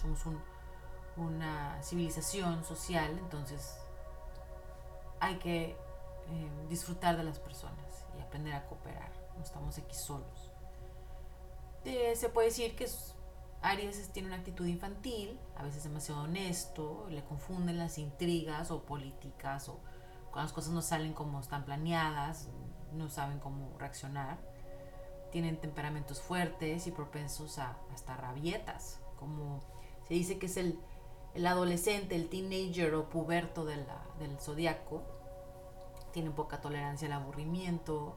Somos 0.00 0.20
una 1.16 1.82
civilización 1.82 2.64
social, 2.64 3.18
entonces 3.18 3.78
hay 5.20 5.38
que 5.38 5.70
eh, 5.70 6.50
disfrutar 6.68 7.16
de 7.16 7.24
las 7.24 7.38
personas 7.38 8.04
y 8.16 8.20
aprender 8.20 8.54
a 8.54 8.66
cooperar. 8.66 9.10
No 9.36 9.42
estamos 9.42 9.78
aquí 9.78 9.94
solos. 9.94 10.50
Eh, 11.84 12.14
se 12.16 12.28
puede 12.28 12.48
decir 12.48 12.76
que 12.76 12.88
Aries 13.62 14.10
tiene 14.12 14.28
una 14.28 14.36
actitud 14.36 14.66
infantil, 14.66 15.38
a 15.56 15.62
veces 15.62 15.84
demasiado 15.84 16.22
honesto, 16.22 17.06
le 17.10 17.24
confunden 17.24 17.78
las 17.78 17.98
intrigas 17.98 18.70
o 18.70 18.82
políticas 18.82 19.68
o 19.68 19.80
cuando 20.30 20.42
las 20.42 20.52
cosas 20.52 20.72
no 20.72 20.82
salen 20.82 21.12
como 21.12 21.40
están 21.40 21.64
planeadas, 21.64 22.48
no 22.92 23.08
saben 23.08 23.38
cómo 23.38 23.76
reaccionar. 23.78 24.38
Tienen 25.30 25.60
temperamentos 25.60 26.20
fuertes 26.20 26.86
y 26.86 26.90
propensos 26.90 27.58
a 27.58 27.76
hasta 27.92 28.16
rabietas, 28.16 29.00
como 29.18 29.60
se 30.06 30.14
dice 30.14 30.38
que 30.38 30.46
es 30.46 30.56
el 30.56 30.78
el 31.34 31.46
adolescente, 31.46 32.16
el 32.16 32.28
teenager 32.28 32.94
o 32.94 33.08
puberto 33.08 33.64
del 33.64 33.86
zodiaco, 34.40 35.02
tienen 36.12 36.32
poca 36.32 36.60
tolerancia 36.60 37.06
al 37.06 37.12
aburrimiento, 37.12 38.16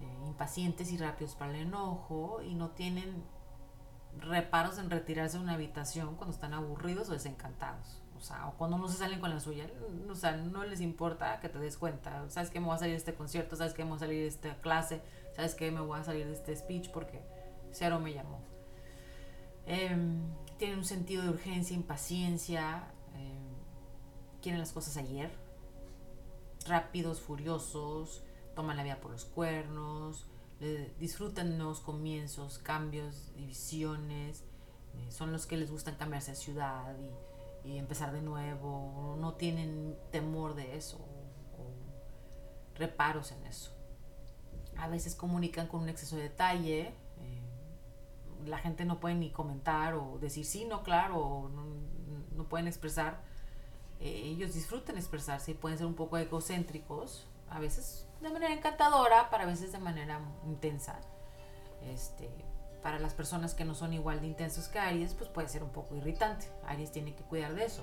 eh, 0.00 0.26
impacientes 0.26 0.92
y 0.92 0.98
rápidos 0.98 1.36
para 1.36 1.52
el 1.52 1.68
enojo 1.68 2.42
y 2.42 2.54
no 2.54 2.70
tienen 2.70 3.24
reparos 4.18 4.78
en 4.78 4.90
retirarse 4.90 5.38
de 5.38 5.44
una 5.44 5.54
habitación 5.54 6.16
cuando 6.16 6.34
están 6.34 6.54
aburridos 6.54 7.08
o 7.08 7.12
desencantados. 7.12 8.02
Sea, 8.24 8.48
o 8.48 8.54
cuando 8.56 8.78
no 8.78 8.88
se 8.88 8.96
salen 8.96 9.20
con 9.20 9.28
la 9.28 9.38
suya. 9.38 9.66
O 10.10 10.14
sea, 10.14 10.34
no 10.36 10.64
les 10.64 10.80
importa 10.80 11.40
que 11.40 11.50
te 11.50 11.58
des 11.58 11.76
cuenta. 11.76 12.24
Sabes 12.30 12.48
que 12.48 12.58
me 12.58 12.66
voy 12.66 12.74
a 12.74 12.78
salir 12.78 12.94
de 12.94 12.98
este 12.98 13.14
concierto, 13.14 13.54
sabes 13.54 13.74
que 13.74 13.84
me 13.84 13.90
voy 13.90 13.96
a 13.96 14.00
salir 14.00 14.22
de 14.22 14.28
esta 14.28 14.54
clase, 14.62 15.02
sabes 15.36 15.54
que 15.54 15.70
me 15.70 15.80
voy 15.80 16.00
a 16.00 16.04
salir 16.04 16.26
de 16.26 16.32
este 16.32 16.56
speech 16.56 16.90
porque 16.90 17.20
Cero 17.70 18.00
me 18.00 18.14
llamó. 18.14 18.40
Eh, 19.66 19.94
tienen 20.56 20.78
un 20.78 20.84
sentido 20.86 21.22
de 21.22 21.28
urgencia, 21.28 21.76
impaciencia, 21.76 22.84
eh, 23.14 23.38
quieren 24.40 24.58
las 24.58 24.72
cosas 24.72 24.96
ayer, 24.96 25.30
rápidos, 26.66 27.20
furiosos, 27.20 28.22
toman 28.54 28.78
la 28.78 28.84
vida 28.84 29.00
por 29.02 29.10
los 29.10 29.26
cuernos, 29.26 30.26
disfrutan 30.98 31.58
nuevos 31.58 31.80
comienzos, 31.80 32.56
cambios, 32.56 33.34
divisiones, 33.36 34.44
eh, 34.94 35.10
son 35.10 35.30
los 35.30 35.44
que 35.46 35.58
les 35.58 35.70
gustan 35.70 35.96
cambiarse 35.96 36.30
de 36.30 36.36
ciudad 36.38 36.96
y, 36.98 37.10
empezar 37.64 38.12
de 38.12 38.22
nuevo, 38.22 39.16
no 39.18 39.34
tienen 39.34 39.96
temor 40.10 40.54
de 40.54 40.76
eso 40.76 40.98
o 40.98 42.78
reparos 42.78 43.32
en 43.32 43.46
eso. 43.46 43.72
A 44.76 44.88
veces 44.88 45.14
comunican 45.14 45.66
con 45.66 45.82
un 45.82 45.88
exceso 45.88 46.16
de 46.16 46.22
detalle, 46.24 46.94
la 48.46 48.58
gente 48.58 48.84
no 48.84 49.00
puede 49.00 49.14
ni 49.14 49.30
comentar 49.30 49.94
o 49.94 50.18
decir 50.18 50.44
sí, 50.44 50.64
no, 50.64 50.82
claro, 50.82 51.18
o 51.18 51.48
no, 51.48 52.44
pueden 52.48 52.66
expresar. 52.66 53.20
Eh, 54.00 54.22
ellos 54.24 54.54
disfrutan 54.54 54.96
expresarse 54.96 55.52
y 55.52 55.54
pueden 55.54 55.78
ser 55.78 55.86
un 55.86 55.94
poco 55.94 56.18
egocéntricos, 56.18 57.26
a 57.48 57.58
veces 57.58 58.06
de 58.20 58.30
manera 58.30 58.52
encantadora, 58.52 59.30
para 59.30 59.44
a 59.44 59.46
veces 59.46 59.72
de 59.72 59.78
manera 59.78 60.20
intensa. 60.46 61.00
Este, 61.82 62.28
para 62.84 62.98
las 62.98 63.14
personas 63.14 63.54
que 63.54 63.64
no 63.64 63.74
son 63.74 63.94
igual 63.94 64.20
de 64.20 64.26
intensos 64.26 64.68
que 64.68 64.78
Aries, 64.78 65.14
pues 65.14 65.30
puede 65.30 65.48
ser 65.48 65.64
un 65.64 65.70
poco 65.70 65.96
irritante. 65.96 66.46
Aries 66.66 66.92
tiene 66.92 67.14
que 67.16 67.24
cuidar 67.24 67.54
de 67.54 67.64
eso. 67.64 67.82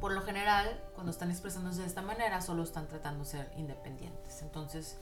por 0.00 0.12
lo 0.12 0.22
general, 0.22 0.82
cuando 0.94 1.12
están 1.12 1.30
expresándose 1.30 1.82
de 1.82 1.86
esta 1.86 2.02
manera, 2.02 2.40
solo 2.40 2.64
están 2.64 2.88
tratando 2.88 3.22
de 3.22 3.30
ser 3.30 3.52
independientes. 3.56 4.42
Entonces, 4.42 4.98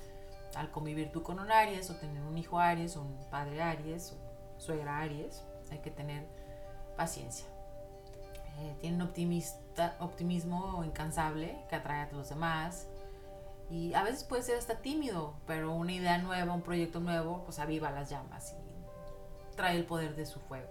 al 0.55 0.71
convivir 0.71 1.11
tú 1.11 1.23
con 1.23 1.41
un 1.41 1.51
Aries 1.51 1.89
o 1.89 1.97
tener 1.97 2.23
un 2.23 2.37
hijo 2.37 2.59
Aries 2.59 2.97
un 2.97 3.17
padre 3.31 3.63
Aries 3.63 4.13
o 4.13 4.61
suegra 4.61 4.99
Aries, 4.99 5.43
hay 5.71 5.79
que 5.79 5.91
tener 5.91 6.27
paciencia. 6.99 7.47
Eh, 8.59 8.77
tienen 8.83 9.01
optimista, 9.01 9.97
optimismo 10.01 10.85
incansable 10.85 11.57
que 11.71 11.77
atrae 11.77 12.03
a 12.03 12.13
los 12.13 12.29
demás. 12.29 12.87
Y 13.71 13.95
a 13.95 14.03
veces 14.03 14.25
puede 14.25 14.43
ser 14.43 14.59
hasta 14.59 14.83
tímido, 14.83 15.35
pero 15.47 15.73
una 15.73 15.93
idea 15.93 16.19
nueva, 16.19 16.53
un 16.53 16.63
proyecto 16.63 16.99
nuevo, 16.99 17.45
pues 17.45 17.61
aviva 17.61 17.93
las 17.93 18.11
llamas 18.11 18.53
y 18.53 19.57
trae 19.57 19.77
el 19.77 19.85
poder 19.85 20.17
de 20.17 20.27
su 20.27 20.41
fuego. 20.41 20.69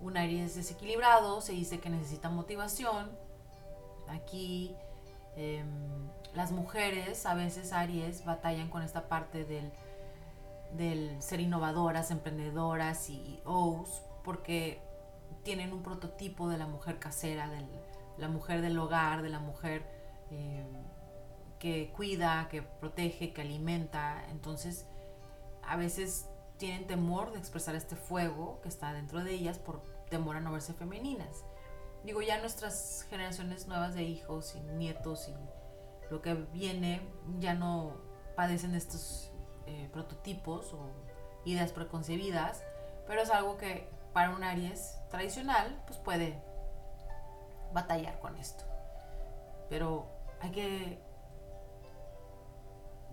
Un 0.00 0.16
Aries 0.16 0.54
desequilibrado 0.54 1.42
se 1.42 1.52
dice 1.52 1.78
que 1.78 1.90
necesita 1.90 2.30
motivación. 2.30 3.10
Aquí 4.08 4.74
em, 5.36 5.68
las 6.32 6.50
mujeres, 6.50 7.26
a 7.26 7.34
veces 7.34 7.74
Aries, 7.74 8.24
batallan 8.24 8.70
con 8.70 8.82
esta 8.82 9.08
parte 9.08 9.44
del, 9.44 9.70
del 10.72 11.22
ser 11.22 11.40
innovadoras, 11.40 12.10
emprendedoras 12.10 13.10
y 13.10 13.42
OUS, 13.44 14.02
porque 14.24 14.80
tienen 15.42 15.74
un 15.74 15.82
prototipo 15.82 16.48
de 16.48 16.56
la 16.56 16.66
mujer 16.66 16.98
casera, 16.98 17.50
de 17.50 17.66
la 18.16 18.28
mujer 18.28 18.62
del 18.62 18.78
hogar, 18.78 19.20
de 19.20 19.28
la 19.28 19.40
mujer 19.40 19.84
em, 20.30 20.66
que 21.60 21.92
cuida, 21.94 22.48
que 22.50 22.62
protege, 22.62 23.32
que 23.32 23.42
alimenta. 23.42 24.24
Entonces, 24.30 24.86
a 25.62 25.76
veces 25.76 26.28
tienen 26.56 26.86
temor 26.86 27.32
de 27.32 27.38
expresar 27.38 27.76
este 27.76 27.94
fuego 27.94 28.60
que 28.62 28.68
está 28.68 28.92
dentro 28.92 29.22
de 29.22 29.32
ellas 29.32 29.58
por 29.58 29.82
temor 30.08 30.36
a 30.36 30.40
no 30.40 30.50
verse 30.50 30.74
femeninas. 30.74 31.44
Digo, 32.02 32.22
ya 32.22 32.40
nuestras 32.40 33.06
generaciones 33.10 33.68
nuevas 33.68 33.94
de 33.94 34.02
hijos 34.02 34.56
y 34.56 34.60
nietos 34.60 35.28
y 35.28 35.34
lo 36.10 36.22
que 36.22 36.34
viene 36.34 37.02
ya 37.38 37.54
no 37.54 37.92
padecen 38.34 38.74
estos 38.74 39.30
eh, 39.66 39.88
prototipos 39.92 40.72
o 40.72 40.90
ideas 41.44 41.72
preconcebidas, 41.72 42.64
pero 43.06 43.20
es 43.20 43.30
algo 43.30 43.58
que 43.58 43.88
para 44.14 44.30
un 44.34 44.42
Aries 44.42 44.96
tradicional 45.10 45.82
pues 45.86 45.98
puede 45.98 46.42
batallar 47.72 48.18
con 48.18 48.36
esto. 48.38 48.64
Pero 49.68 50.06
hay 50.40 50.50
que 50.50 51.09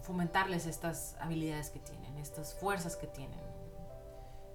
fomentarles 0.08 0.66
estas 0.68 1.18
habilidades 1.20 1.70
que 1.70 1.80
tienen, 1.80 2.18
estas 2.18 2.54
fuerzas 2.54 2.96
que 2.96 3.08
tienen, 3.08 3.42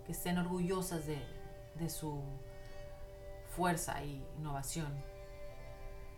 que 0.07 0.13
estén 0.13 0.39
orgullosas 0.39 1.05
de, 1.07 1.91
su 1.91 2.23
fuerza 3.55 4.03
y 4.03 4.27
innovación. 4.39 4.91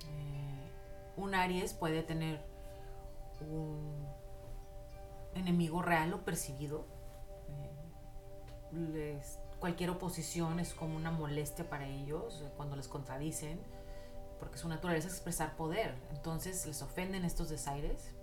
Eh, 0.05 0.71
un 1.17 1.35
Aries 1.35 1.73
puede 1.75 2.05
tener 2.05 2.45
un 3.41 4.07
enemigo 5.35 5.83
real 5.83 6.15
o 6.15 6.25
percibido. 6.25 6.87
Eh, 8.73 9.21
cualquier 9.59 9.91
oposición 9.91 10.61
es 10.61 10.75
como 10.75 10.95
una 10.95 11.11
molestia 11.11 11.69
para 11.69 11.89
ellos 11.89 12.41
eh, 12.41 12.53
cuando 12.57 12.77
les 12.77 12.87
contradicen, 12.87 13.61
porque 14.39 14.59
su 14.59 14.69
naturaleza 14.69 15.09
es 15.09 15.15
expresar 15.15 15.57
poder. 15.57 15.97
Entonces 16.13 16.67
les 16.67 16.83
ofenden 16.83 17.25
estos 17.25 17.49
desaires. 17.49 18.14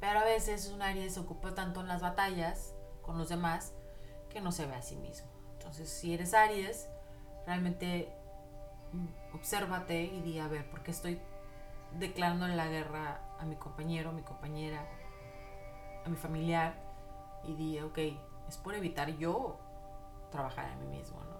Pero 0.00 0.20
a 0.20 0.24
veces 0.24 0.68
un 0.68 0.82
Aries 0.82 1.14
se 1.14 1.20
ocupa 1.20 1.54
tanto 1.54 1.80
en 1.80 1.88
las 1.88 2.00
batallas 2.00 2.74
con 3.02 3.18
los 3.18 3.28
demás 3.28 3.74
que 4.30 4.40
no 4.40 4.50
se 4.50 4.66
ve 4.66 4.74
a 4.74 4.82
sí 4.82 4.96
mismo. 4.96 5.28
Entonces, 5.52 5.90
si 5.90 6.14
eres 6.14 6.32
Aries, 6.32 6.88
realmente 7.46 8.10
mm, 8.92 9.34
obsérvate 9.34 10.02
y 10.02 10.22
di, 10.22 10.38
a 10.38 10.48
ver, 10.48 10.68
¿por 10.70 10.82
qué 10.82 10.90
estoy 10.90 11.20
declarando 11.98 12.48
la 12.48 12.68
guerra 12.68 13.20
a 13.38 13.44
mi 13.44 13.56
compañero, 13.56 14.10
a 14.10 14.12
mi 14.12 14.22
compañera, 14.22 14.86
a 16.04 16.08
mi 16.08 16.16
familiar? 16.16 16.74
Y 17.44 17.54
di, 17.54 17.80
ok, 17.80 17.98
es 18.48 18.56
por 18.56 18.74
evitar 18.74 19.10
yo 19.18 19.58
trabajar 20.30 20.70
en 20.70 20.80
mí 20.80 20.98
mismo, 20.98 21.22
¿no? 21.24 21.30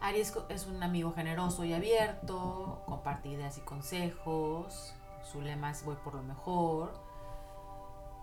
Aries 0.00 0.32
es 0.48 0.66
un 0.66 0.82
amigo 0.82 1.12
generoso 1.12 1.64
y 1.64 1.72
abierto, 1.72 2.82
comparte 2.86 3.28
ideas 3.28 3.58
y 3.58 3.62
consejos, 3.62 4.94
su 5.22 5.40
lema 5.40 5.70
es 5.70 5.84
voy 5.84 5.96
por 5.96 6.14
lo 6.14 6.22
mejor. 6.22 6.92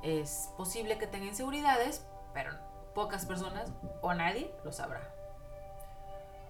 Es 0.03 0.51
posible 0.57 0.97
que 0.97 1.07
tenga 1.07 1.25
inseguridades, 1.25 2.05
pero 2.33 2.51
pocas 2.93 3.25
personas 3.25 3.71
o 4.01 4.13
nadie 4.13 4.53
lo 4.63 4.71
sabrá. 4.71 5.01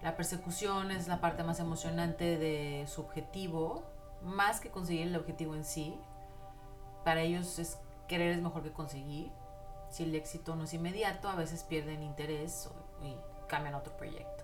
La 0.01 0.15
persecución 0.15 0.91
es 0.91 1.07
la 1.07 1.19
parte 1.19 1.43
más 1.43 1.59
emocionante 1.59 2.37
de 2.37 2.85
su 2.87 3.01
objetivo, 3.01 3.83
más 4.21 4.59
que 4.59 4.69
conseguir 4.69 5.07
el 5.07 5.15
objetivo 5.15 5.55
en 5.55 5.65
sí. 5.65 5.99
Para 7.03 7.21
ellos 7.21 7.59
es 7.59 7.79
querer 8.07 8.33
es 8.33 8.41
mejor 8.41 8.63
que 8.63 8.71
conseguir. 8.71 9.31
Si 9.89 10.03
el 10.03 10.13
éxito 10.15 10.55
no 10.55 10.65
es 10.65 10.73
inmediato, 10.73 11.29
a 11.29 11.35
veces 11.35 11.63
pierden 11.63 12.03
interés 12.03 12.69
y 13.01 13.15
cambian 13.47 13.75
a 13.75 13.79
otro 13.79 13.95
proyecto. 13.95 14.43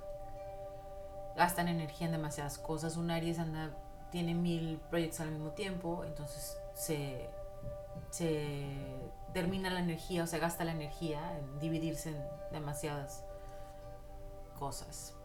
Gastan 1.36 1.68
energía 1.68 2.08
en 2.08 2.14
demasiadas 2.14 2.58
cosas. 2.58 2.98
Un 2.98 3.12
Aries 3.12 3.40
anda, 3.40 3.72
tiene 4.12 4.34
mil 4.36 4.80
proyectos 4.90 5.22
al 5.22 5.32
mismo 5.32 5.52
tiempo, 5.52 6.04
entonces 6.06 6.58
se 6.74 7.30
se 8.10 8.76
termina 9.34 9.70
la 9.70 9.80
energía 9.80 10.24
o 10.24 10.28
se 10.28 10.40
gasta 10.40 10.66
la 10.66 10.72
energía 10.72 11.38
en 11.38 11.60
dividirse 11.60 12.10
en 12.10 12.24
demasiadas 12.52 13.24
cosas. 14.60 15.16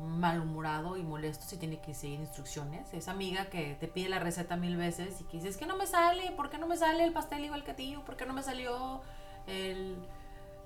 Malhumorado 0.00 0.96
y 0.96 1.02
molesto 1.02 1.44
si 1.44 1.56
tiene 1.56 1.80
que 1.80 1.94
seguir 1.94 2.20
instrucciones. 2.20 2.92
Esa 2.92 3.12
amiga 3.12 3.46
que 3.46 3.76
te 3.78 3.88
pide 3.88 4.08
la 4.08 4.18
receta 4.18 4.56
mil 4.56 4.76
veces 4.76 5.20
y 5.20 5.24
que 5.24 5.38
dice, 5.38 5.58
que 5.58 5.66
no 5.66 5.76
me 5.76 5.86
sale, 5.86 6.30
¿por 6.32 6.50
qué 6.50 6.58
no 6.58 6.66
me 6.66 6.76
sale 6.76 7.04
el 7.04 7.12
pastel 7.12 7.44
igual 7.44 7.64
que 7.64 7.74
ti? 7.74 7.96
¿Por 8.04 8.16
qué 8.16 8.26
no 8.26 8.32
me 8.32 8.42
salió 8.42 9.00
el 9.46 9.96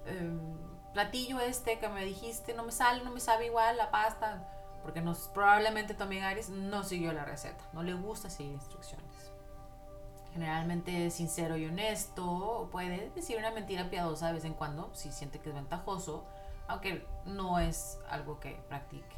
em, 0.07 0.41
platillo 0.93 1.41
este 1.41 1.79
que 1.79 1.89
me 1.89 2.05
dijiste? 2.05 2.55
No 2.55 2.63
me 2.63 2.73
sale, 2.73 3.05
no 3.05 3.11
me 3.11 3.21
sabe 3.21 3.47
igual 3.47 3.77
la 3.77 3.91
pasta. 3.91 4.49
Porque 4.87 5.03
no, 5.03 5.15
probablemente 5.35 5.95
tu 5.95 6.05
amiga 6.05 6.33
no 6.51 6.85
siguió 6.85 7.13
la 7.13 7.25
receta, 7.25 7.65
no 7.73 7.83
le 7.83 7.93
gusta 7.95 8.31
seguir 8.31 8.53
instrucciones 8.53 9.33
generalmente 10.37 11.11
sincero 11.11 11.57
y 11.57 11.65
honesto, 11.65 12.69
puede 12.71 13.11
decir 13.15 13.39
una 13.39 13.51
mentira 13.53 13.89
piadosa 13.89 14.27
de 14.27 14.35
vez 14.35 14.45
en 14.45 14.53
cuando 14.53 14.91
si 14.93 15.11
siente 15.11 15.39
que 15.39 15.49
es 15.49 15.55
ventajoso, 15.55 16.27
aunque 16.69 17.07
no 17.25 17.59
es 17.59 17.99
algo 18.11 18.39
que 18.39 18.53
practique. 18.69 19.17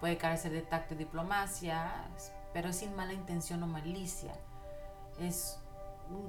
Puede 0.00 0.18
carecer 0.18 0.50
de 0.50 0.62
tacto 0.62 0.94
y 0.94 0.96
diplomacia, 0.96 2.08
pero 2.52 2.72
sin 2.72 2.96
mala 2.96 3.12
intención 3.12 3.62
o 3.62 3.68
malicia. 3.68 4.32
Es 5.20 5.60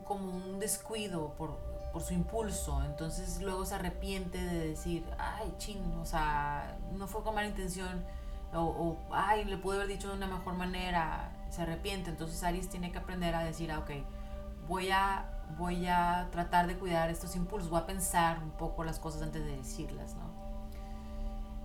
como 0.04 0.34
un 0.34 0.60
descuido 0.60 1.34
por, 1.34 1.58
por, 1.92 2.04
su 2.04 2.14
impulso, 2.14 2.84
entonces 2.84 3.42
luego 3.42 3.66
se 3.66 3.74
arrepiente 3.74 4.38
de 4.38 4.68
decir, 4.68 5.04
ay, 5.18 5.52
chin, 5.58 5.82
o 6.00 6.06
sea, 6.06 6.78
no 6.92 7.08
fue 7.08 7.24
con 7.24 7.34
mala 7.34 7.48
intención, 7.48 8.06
o, 8.54 8.98
ay, 9.12 9.46
le 9.46 9.58
pude 9.58 9.78
haber 9.78 9.88
dicho 9.88 10.10
de 10.10 10.16
una 10.16 10.28
mejor 10.28 10.54
manera, 10.56 11.32
se 11.50 11.62
arrepiente. 11.62 12.10
Entonces 12.10 12.44
Aries 12.44 12.70
tiene 12.70 12.92
que 12.92 12.98
aprender 12.98 13.36
a 13.36 13.44
decir, 13.44 13.72
ah, 13.72 13.80
ok, 13.80 13.92
voy 14.68 14.90
a, 14.92 15.26
voy 15.58 15.88
a 15.88 16.28
tratar 16.32 16.68
de 16.68 16.78
cuidar 16.78 17.10
estos 17.10 17.36
impulsos, 17.36 17.70
voy 17.70 17.82
a 17.82 17.86
pensar 17.86 18.40
un 18.40 18.52
poco 18.52 18.84
las 18.84 19.00
cosas 19.00 19.22
antes 19.22 19.44
de 19.46 19.58
decirlas, 19.58 20.16
¿no? 20.16 20.30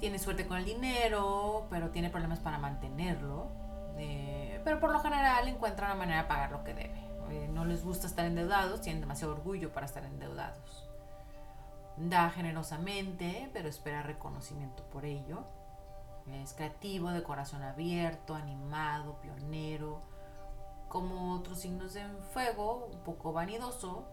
Tiene 0.01 0.19
suerte 0.19 0.47
con 0.47 0.59
el 0.59 0.65
dinero, 0.65 1.67
pero 1.71 1.91
tiene 1.91 2.11
problemas 2.11 2.41
para 2.41 2.59
mantenerlo. 2.59 3.49
Eh, 3.97 4.61
pero 4.65 4.81
por 4.81 4.91
lo 4.91 4.99
general 5.01 5.47
encuentra 5.49 5.87
una 5.87 5.95
manera 5.95 6.23
de 6.23 6.29
pagar 6.29 6.51
lo 6.51 6.65
que 6.65 6.75
debe. 6.75 7.05
Eh, 7.31 7.49
no 7.53 7.65
les 7.65 7.85
gusta 7.85 8.07
estar 8.07 8.27
endeudados, 8.27 8.81
tienen 8.81 9.01
demasiado 9.01 9.33
orgullo 9.35 9.73
para 9.73 9.87
estar 9.87 10.05
endeudados. 10.05 10.89
Da 11.97 12.29
generosamente, 12.31 13.49
pero 13.53 13.69
espera 13.69 14.03
reconocimiento 14.03 14.83
por 14.91 15.05
ello. 15.05 15.45
Es 16.27 16.55
creativo, 16.55 17.11
de 17.11 17.23
corazón 17.23 17.63
abierto, 17.63 18.35
animado, 18.35 19.21
pionero. 19.21 20.01
Como 20.89 21.35
otros 21.35 21.61
signos 21.61 21.95
de 21.95 22.07
fuego, 22.33 22.89
un 22.93 23.01
poco 23.01 23.33
vanidoso, 23.33 24.05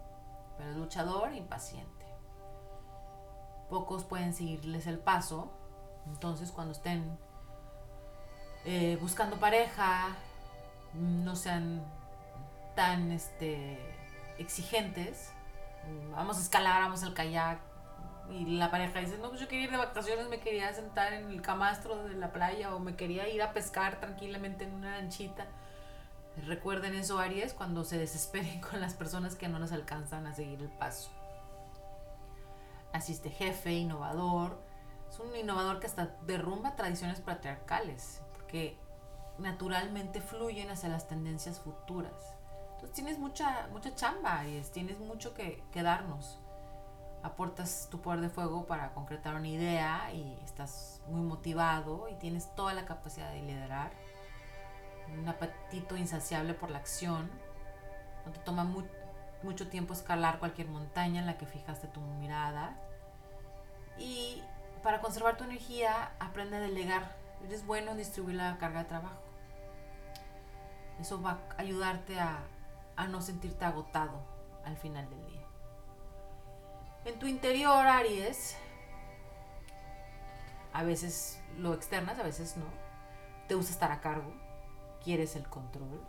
pero 0.58 0.72
luchador, 0.72 1.34
impaciente. 1.34 2.06
Pocos 3.70 4.04
pueden 4.04 4.34
seguirles 4.34 4.88
el 4.88 5.00
paso. 5.00 5.52
Entonces, 6.08 6.52
cuando 6.52 6.74
estén 6.74 7.18
eh, 8.66 8.98
buscando 9.00 9.38
pareja, 9.38 10.10
no 10.94 11.36
sean 11.36 11.84
tan 12.76 13.12
este, 13.12 13.78
exigentes. 14.38 15.32
Vamos 16.12 16.38
a 16.38 16.42
escalar, 16.42 16.82
vamos 16.82 17.04
al 17.04 17.14
kayak, 17.14 17.60
y 18.30 18.46
la 18.58 18.72
pareja 18.72 19.00
dice, 19.00 19.18
no, 19.18 19.30
pues 19.30 19.42
yo 19.42 19.48
quería 19.48 19.66
ir 19.66 19.72
de 19.72 19.78
vacaciones, 19.78 20.30
me 20.30 20.40
quería 20.40 20.74
sentar 20.74 21.14
en 21.14 21.30
el 21.30 21.42
camastro 21.42 22.04
de 22.04 22.16
la 22.16 22.32
playa 22.32 22.74
o 22.76 22.80
me 22.80 22.96
quería 22.96 23.28
ir 23.28 23.42
a 23.42 23.54
pescar 23.54 24.00
tranquilamente 24.00 24.64
en 24.64 24.74
una 24.74 24.98
lanchita. 24.98 25.48
Recuerden 26.46 26.96
eso, 26.96 27.20
Aries, 27.20 27.54
cuando 27.54 27.84
se 27.84 27.98
desesperen 27.98 28.62
con 28.72 28.80
las 28.80 28.94
personas 28.94 29.36
que 29.36 29.48
no 29.48 29.60
les 29.60 29.72
alcanzan 29.72 30.28
a 30.28 30.34
seguir 30.34 30.62
el 30.62 30.70
paso. 30.70 31.12
Asiste 32.94 33.30
jefe, 33.30 33.72
innovador, 33.74 34.62
Es 35.10 35.20
un 35.20 35.36
innovador 35.36 35.80
que 35.80 35.88
hasta 35.88 36.16
derrumba 36.26 36.76
tradiciones 36.76 37.20
patriarcales, 37.20 38.22
porque 38.34 38.78
naturalmente 39.38 40.22
fluyen 40.22 40.70
hacia 40.70 40.90
las 40.90 41.08
tendencias 41.08 41.60
futuras. 41.60 42.36
Entonces 42.74 42.94
tienes 42.94 43.20
mucha, 43.20 43.68
mucha 43.72 43.94
chamba, 43.96 44.40
Aries, 44.40 44.72
tienes 44.72 45.00
mucho 45.00 45.34
que, 45.34 45.64
que 45.72 45.84
darnos. 45.84 46.40
Aportas 47.24 47.88
tu 47.92 48.02
poder 48.02 48.22
de 48.22 48.30
fuego 48.30 48.66
para 48.66 48.94
concretar 48.94 49.36
una 49.36 49.48
idea 49.48 50.12
y 50.14 50.40
estás 50.44 51.02
muy 51.08 51.22
motivado 51.22 52.08
y 52.10 52.16
tienes 52.16 52.54
toda 52.56 52.74
la 52.74 52.86
capacidad 52.86 53.32
de 53.32 53.42
liderar. 53.42 53.92
Un 55.20 55.28
apetito 55.28 55.98
insaciable 55.98 56.54
por 56.54 56.72
la 56.72 56.80
acción. 56.80 57.30
No 58.26 58.32
te 58.32 58.40
toma 58.40 58.68
mucho 59.44 59.70
tiempo 59.70 59.94
escalar 59.94 60.40
cualquier 60.40 60.68
montaña 60.68 61.20
en 61.20 61.28
la 61.28 61.38
que 61.38 61.46
fijaste 61.46 61.88
tu 61.88 62.00
mirada. 62.02 62.76
Y 63.98 64.42
para 64.84 65.00
conservar 65.00 65.38
tu 65.38 65.44
energía, 65.44 66.14
aprende 66.20 66.58
a 66.58 66.60
delegar. 66.60 67.16
Eres 67.46 67.66
bueno 67.66 67.92
en 67.92 67.98
distribuir 67.98 68.36
la 68.36 68.58
carga 68.58 68.84
de 68.84 68.90
trabajo. 68.90 69.22
Eso 71.00 71.22
va 71.22 71.40
a 71.58 71.62
ayudarte 71.62 72.20
a, 72.20 72.44
a 72.96 73.08
no 73.08 73.22
sentirte 73.22 73.66
agotado 73.66 74.22
al 74.64 74.78
final 74.78 75.10
del 75.10 75.26
día. 75.26 75.31
En 77.04 77.18
tu 77.18 77.26
interior, 77.26 77.88
Aries, 77.88 78.56
a 80.72 80.84
veces 80.84 81.42
lo 81.58 81.74
externas, 81.74 82.20
a 82.20 82.24
veces 82.24 82.58
no. 82.58 82.66
Te 83.48 83.56
gusta 83.56 83.72
estar 83.72 83.92
a 83.92 84.02
cargo, 84.02 84.32
quieres 85.04 85.36
el 85.36 85.48
control, 85.50 86.00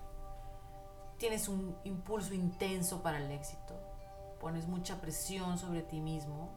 tienes 1.17 1.49
un 1.49 1.75
impulso 1.85 2.35
intenso 2.35 3.03
para 3.03 3.19
el 3.19 3.31
éxito, 3.31 3.75
pones 4.39 4.69
mucha 4.69 5.01
presión 5.01 5.57
sobre 5.57 5.83
ti 5.83 5.99
mismo, 5.99 6.51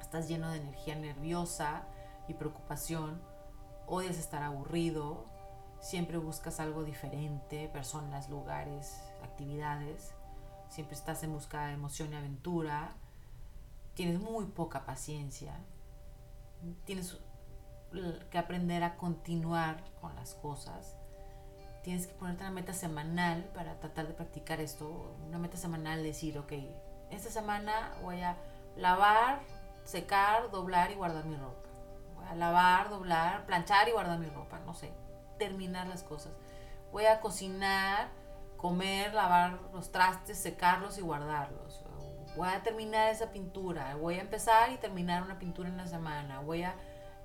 estás 0.00 0.28
lleno 0.28 0.50
de 0.50 0.58
energía 0.58 0.94
nerviosa 0.94 1.82
y 2.28 2.34
preocupación, 2.34 3.20
odias 3.86 4.16
estar 4.16 4.44
aburrido, 4.44 5.24
siempre 5.80 6.18
buscas 6.18 6.60
algo 6.60 6.84
diferente, 6.84 7.68
personas, 7.68 8.30
lugares, 8.30 9.02
actividades, 9.24 10.12
siempre 10.68 10.94
estás 10.94 11.24
en 11.24 11.32
busca 11.32 11.66
de 11.66 11.74
emoción 11.74 12.12
y 12.12 12.16
aventura, 12.16 12.94
tienes 14.00 14.18
muy 14.18 14.46
poca 14.46 14.86
paciencia, 14.86 15.52
tienes 16.86 17.18
que 18.30 18.38
aprender 18.38 18.82
a 18.82 18.96
continuar 18.96 19.84
con 20.00 20.16
las 20.16 20.32
cosas, 20.32 20.96
tienes 21.82 22.06
que 22.06 22.14
ponerte 22.14 22.42
una 22.44 22.50
meta 22.50 22.72
semanal 22.72 23.44
para 23.52 23.78
tratar 23.78 24.06
de 24.08 24.14
practicar 24.14 24.58
esto, 24.58 25.14
una 25.28 25.36
meta 25.36 25.58
semanal, 25.58 26.02
decir, 26.02 26.38
ok, 26.38 26.50
esta 27.10 27.28
semana 27.28 27.92
voy 28.00 28.22
a 28.22 28.38
lavar, 28.74 29.42
secar, 29.84 30.50
doblar 30.50 30.90
y 30.92 30.94
guardar 30.94 31.26
mi 31.26 31.36
ropa. 31.36 31.68
Voy 32.14 32.26
a 32.26 32.34
lavar, 32.34 32.88
doblar, 32.88 33.44
planchar 33.44 33.86
y 33.90 33.92
guardar 33.92 34.18
mi 34.18 34.30
ropa, 34.30 34.60
no 34.60 34.72
sé, 34.72 34.94
terminar 35.38 35.88
las 35.88 36.04
cosas. 36.04 36.32
Voy 36.90 37.04
a 37.04 37.20
cocinar, 37.20 38.08
comer, 38.56 39.12
lavar 39.12 39.60
los 39.74 39.92
trastes, 39.92 40.38
secarlos 40.38 40.96
y 40.96 41.02
guardarlos. 41.02 41.84
Voy 42.40 42.48
a 42.48 42.62
terminar 42.62 43.10
esa 43.10 43.32
pintura. 43.32 43.96
Voy 43.96 44.14
a 44.14 44.22
empezar 44.22 44.72
y 44.72 44.78
terminar 44.78 45.22
una 45.22 45.38
pintura 45.38 45.68
en 45.68 45.74
una 45.74 45.86
semana. 45.86 46.40
Voy 46.40 46.62
a 46.62 46.74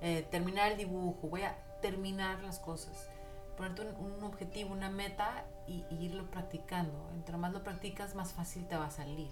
eh, 0.02 0.28
terminar 0.30 0.72
el 0.72 0.76
dibujo. 0.76 1.28
Voy 1.28 1.40
a 1.40 1.56
terminar 1.80 2.42
las 2.42 2.58
cosas. 2.58 3.08
Ponerte 3.56 3.80
un, 3.80 4.22
objetivo, 4.22 4.74
una 4.74 4.90
meta 4.90 5.46
y, 5.66 5.86
y, 5.88 6.04
irlo 6.04 6.30
practicando. 6.30 7.08
Entre 7.14 7.34
más 7.38 7.54
lo 7.54 7.64
practicas, 7.64 8.14
más 8.14 8.34
fácil 8.34 8.68
te 8.68 8.76
va 8.76 8.88
a 8.88 8.90
salir. 8.90 9.30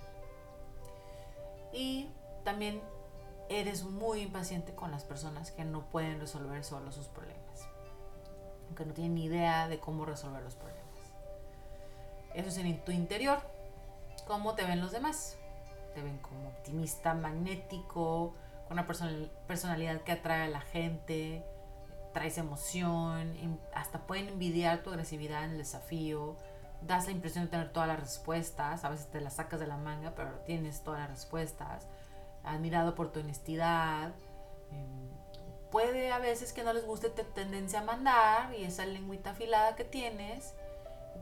Y 1.70 2.08
también 2.44 2.80
eres 3.50 3.84
muy 3.84 4.22
impaciente 4.22 4.74
con 4.74 4.90
las 4.90 5.04
personas 5.04 5.50
que 5.50 5.66
no 5.66 5.84
pueden 5.90 6.18
resolver 6.18 6.64
solo 6.64 6.92
sus 6.92 7.08
problemas 7.08 7.68
que 8.74 8.86
no 8.86 8.94
tienen 8.94 9.14
ni 9.16 9.26
idea 9.26 9.68
de 9.68 9.78
cómo 9.78 10.06
resolver 10.06 10.42
los 10.42 10.54
problemas. 10.54 10.82
Eso 12.32 12.48
es 12.48 12.56
en 12.56 12.82
tu 12.84 12.90
interior. 12.90 13.38
¿Cómo 14.26 14.54
te 14.54 14.64
ven 14.64 14.80
los 14.80 14.90
demás? 14.90 15.36
Te 15.94 16.02
ven 16.02 16.18
como 16.18 16.48
optimista, 16.48 17.14
magnético, 17.14 18.34
con 18.68 18.78
una 18.78 18.86
personalidad 18.86 20.00
que 20.02 20.12
atrae 20.12 20.42
a 20.42 20.48
la 20.48 20.60
gente, 20.60 21.44
traes 22.12 22.38
emoción, 22.38 23.34
hasta 23.74 24.06
pueden 24.06 24.28
envidiar 24.28 24.82
tu 24.82 24.90
agresividad 24.90 25.44
en 25.44 25.52
el 25.52 25.58
desafío, 25.58 26.36
das 26.82 27.06
la 27.06 27.12
impresión 27.12 27.44
de 27.44 27.50
tener 27.50 27.72
todas 27.72 27.88
las 27.88 28.00
respuestas, 28.00 28.84
a 28.84 28.88
veces 28.88 29.08
te 29.08 29.20
las 29.20 29.34
sacas 29.34 29.60
de 29.60 29.66
la 29.66 29.76
manga, 29.76 30.14
pero 30.14 30.30
tienes 30.46 30.82
todas 30.82 31.00
las 31.00 31.10
respuestas, 31.10 31.86
admirado 32.44 32.94
por 32.94 33.12
tu 33.12 33.20
honestidad, 33.20 34.12
em, 34.70 35.14
puede 35.70 36.12
a 36.12 36.18
veces 36.18 36.52
que 36.52 36.62
no 36.62 36.72
les 36.72 36.86
guste 36.86 37.10
tu 37.10 37.24
tendencia 37.24 37.80
a 37.80 37.84
mandar 37.84 38.54
y 38.54 38.64
esa 38.64 38.86
lengüita 38.86 39.30
afilada 39.30 39.74
que 39.74 39.84
tienes 39.84 40.54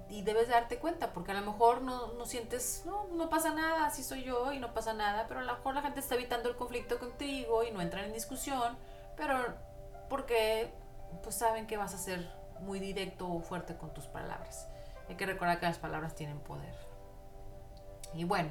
y 0.09 0.23
debes 0.23 0.49
darte 0.49 0.79
cuenta 0.79 1.13
porque 1.13 1.33
a 1.33 1.35
lo 1.35 1.51
mejor 1.51 1.83
no, 1.83 2.13
no 2.15 2.27
sientes, 2.27 2.83
no, 2.85 3.07
no 3.15 3.31
pasa 3.31 3.55
nada, 3.55 3.87
así 3.87 4.03
soy 4.03 4.25
yo 4.25 4.53
y 4.53 4.59
no 4.59 4.75
pasa 4.75 4.93
nada, 4.93 5.27
pero 5.27 5.41
a 5.41 5.43
lo 5.43 5.55
mejor 5.55 5.75
la 5.75 5.83
gente 5.83 6.01
está 6.01 6.17
evitando 6.17 6.49
el 6.49 6.57
conflicto 6.57 6.99
contigo 6.99 7.63
y 7.63 7.71
no 7.71 7.81
entran 7.81 8.05
en 8.05 8.13
discusión, 8.13 8.77
pero 9.17 9.39
porque 10.09 10.71
pues 11.23 11.37
saben 11.37 11.67
que 11.67 11.77
vas 11.77 11.95
a 11.95 11.99
ser 11.99 12.31
muy 12.61 12.79
directo 12.79 13.27
o 13.27 13.41
fuerte 13.41 13.77
con 13.77 13.95
tus 13.95 14.07
palabras. 14.07 14.69
Hay 15.09 15.17
que 15.17 15.27
recordar 15.27 15.59
que 15.61 15.67
las 15.67 15.79
palabras 15.79 16.15
tienen 16.15 16.39
poder. 16.41 16.75
Y 18.15 18.25
bueno, 18.25 18.51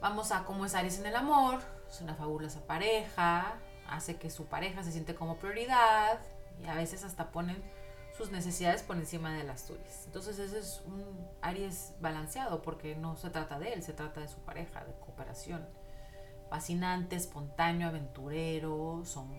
vamos 0.00 0.30
a 0.32 0.44
cómo 0.44 0.64
es 0.66 0.74
Aries 0.74 0.98
en 0.98 1.06
el 1.06 1.16
amor. 1.16 1.60
Es 1.88 2.00
una 2.00 2.14
fabulosa 2.14 2.60
pareja, 2.66 3.54
hace 3.88 4.16
que 4.16 4.30
su 4.30 4.46
pareja 4.46 4.82
se 4.82 4.92
siente 4.92 5.14
como 5.14 5.36
prioridad 5.36 6.18
y 6.62 6.66
a 6.66 6.74
veces 6.74 7.04
hasta 7.04 7.30
ponen 7.30 7.62
sus 8.16 8.30
necesidades 8.30 8.82
por 8.82 8.96
encima 8.96 9.36
de 9.36 9.44
las 9.44 9.66
tuyas. 9.66 10.04
Entonces 10.06 10.38
ese 10.38 10.58
es 10.58 10.82
un 10.86 11.28
Aries 11.42 11.94
balanceado 12.00 12.62
porque 12.62 12.94
no 12.94 13.16
se 13.16 13.30
trata 13.30 13.58
de 13.58 13.72
él, 13.72 13.82
se 13.82 13.92
trata 13.92 14.20
de 14.20 14.28
su 14.28 14.38
pareja, 14.40 14.84
de 14.84 14.92
cooperación. 14.94 15.68
Fascinante, 16.48 17.16
espontáneo, 17.16 17.88
aventurero, 17.88 19.02
son 19.04 19.36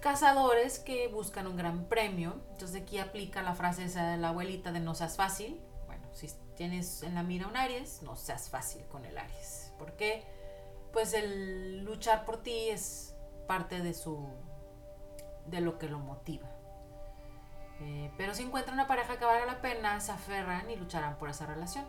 cazadores 0.00 0.80
que 0.80 1.06
buscan 1.06 1.46
un 1.46 1.56
gran 1.56 1.84
premio. 1.84 2.40
Entonces 2.50 2.82
aquí 2.82 2.98
aplica 2.98 3.42
la 3.42 3.54
frase 3.54 3.86
de 3.88 4.16
la 4.16 4.30
abuelita 4.30 4.72
de 4.72 4.80
no 4.80 4.94
seas 4.96 5.16
fácil. 5.16 5.60
Bueno, 5.86 6.08
si 6.12 6.28
tienes 6.56 7.04
en 7.04 7.14
la 7.14 7.22
mira 7.22 7.46
un 7.46 7.56
Aries, 7.56 8.02
no 8.02 8.16
seas 8.16 8.48
fácil 8.50 8.84
con 8.86 9.04
el 9.04 9.16
Aries. 9.16 9.72
Porque 9.78 10.24
pues 10.92 11.14
el 11.14 11.84
luchar 11.84 12.24
por 12.24 12.42
ti 12.42 12.70
es 12.70 13.14
parte 13.46 13.80
de 13.80 13.94
su 13.94 14.28
de 15.46 15.60
lo 15.60 15.78
que 15.78 15.88
lo 15.88 15.98
motiva. 15.98 16.48
Eh, 17.84 18.12
pero 18.16 18.32
si 18.34 18.44
encuentran 18.44 18.74
una 18.74 18.86
pareja 18.86 19.16
que 19.16 19.24
valga 19.24 19.44
la 19.44 19.60
pena, 19.60 19.98
se 20.00 20.12
aferran 20.12 20.70
y 20.70 20.76
lucharán 20.76 21.16
por 21.16 21.28
esa 21.28 21.46
relación. 21.46 21.84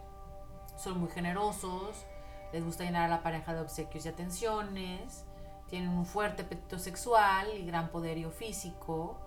Son 0.76 1.00
muy 1.00 1.10
generosos, 1.10 2.06
les 2.52 2.66
gusta 2.66 2.84
llenar 2.84 3.04
a 3.04 3.08
la 3.08 3.22
pareja 3.22 3.54
de 3.54 3.62
obsequios 3.62 4.06
y 4.06 4.10
atenciones, 4.10 5.26
tienen 5.68 5.90
un 5.90 6.06
fuerte 6.06 6.42
apetito 6.44 6.80
sexual 6.80 7.48
y 7.56 7.66
gran 7.66 7.90
poderío 7.90 8.32
físico, 8.32 9.20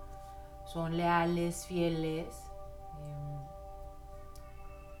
son 0.65 0.97
leales, 0.97 1.65
fieles. 1.65 2.51
Em, 2.99 3.47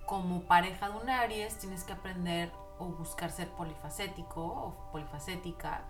como 0.05 0.43
pareja 0.43 0.89
de 0.89 0.97
un 0.97 1.09
Aries 1.09 1.57
tienes 1.57 1.83
que 1.83 1.91
aprender 1.91 2.49
o 2.79 2.85
buscar 2.85 3.29
ser 3.29 3.49
polifacético 3.49 4.41
o 4.41 4.89
polifacética 4.91 5.83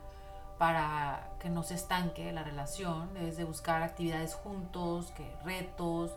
para 0.58 1.30
que 1.40 1.50
no 1.50 1.64
se 1.64 1.76
estanque 1.76 2.32
la 2.32 2.44
relación, 2.44 3.14
debes 3.14 3.38
de 3.38 3.44
buscar 3.44 3.84
actividades 3.84 4.34
juntos, 4.34 5.12
que 5.12 5.36
retos, 5.44 6.16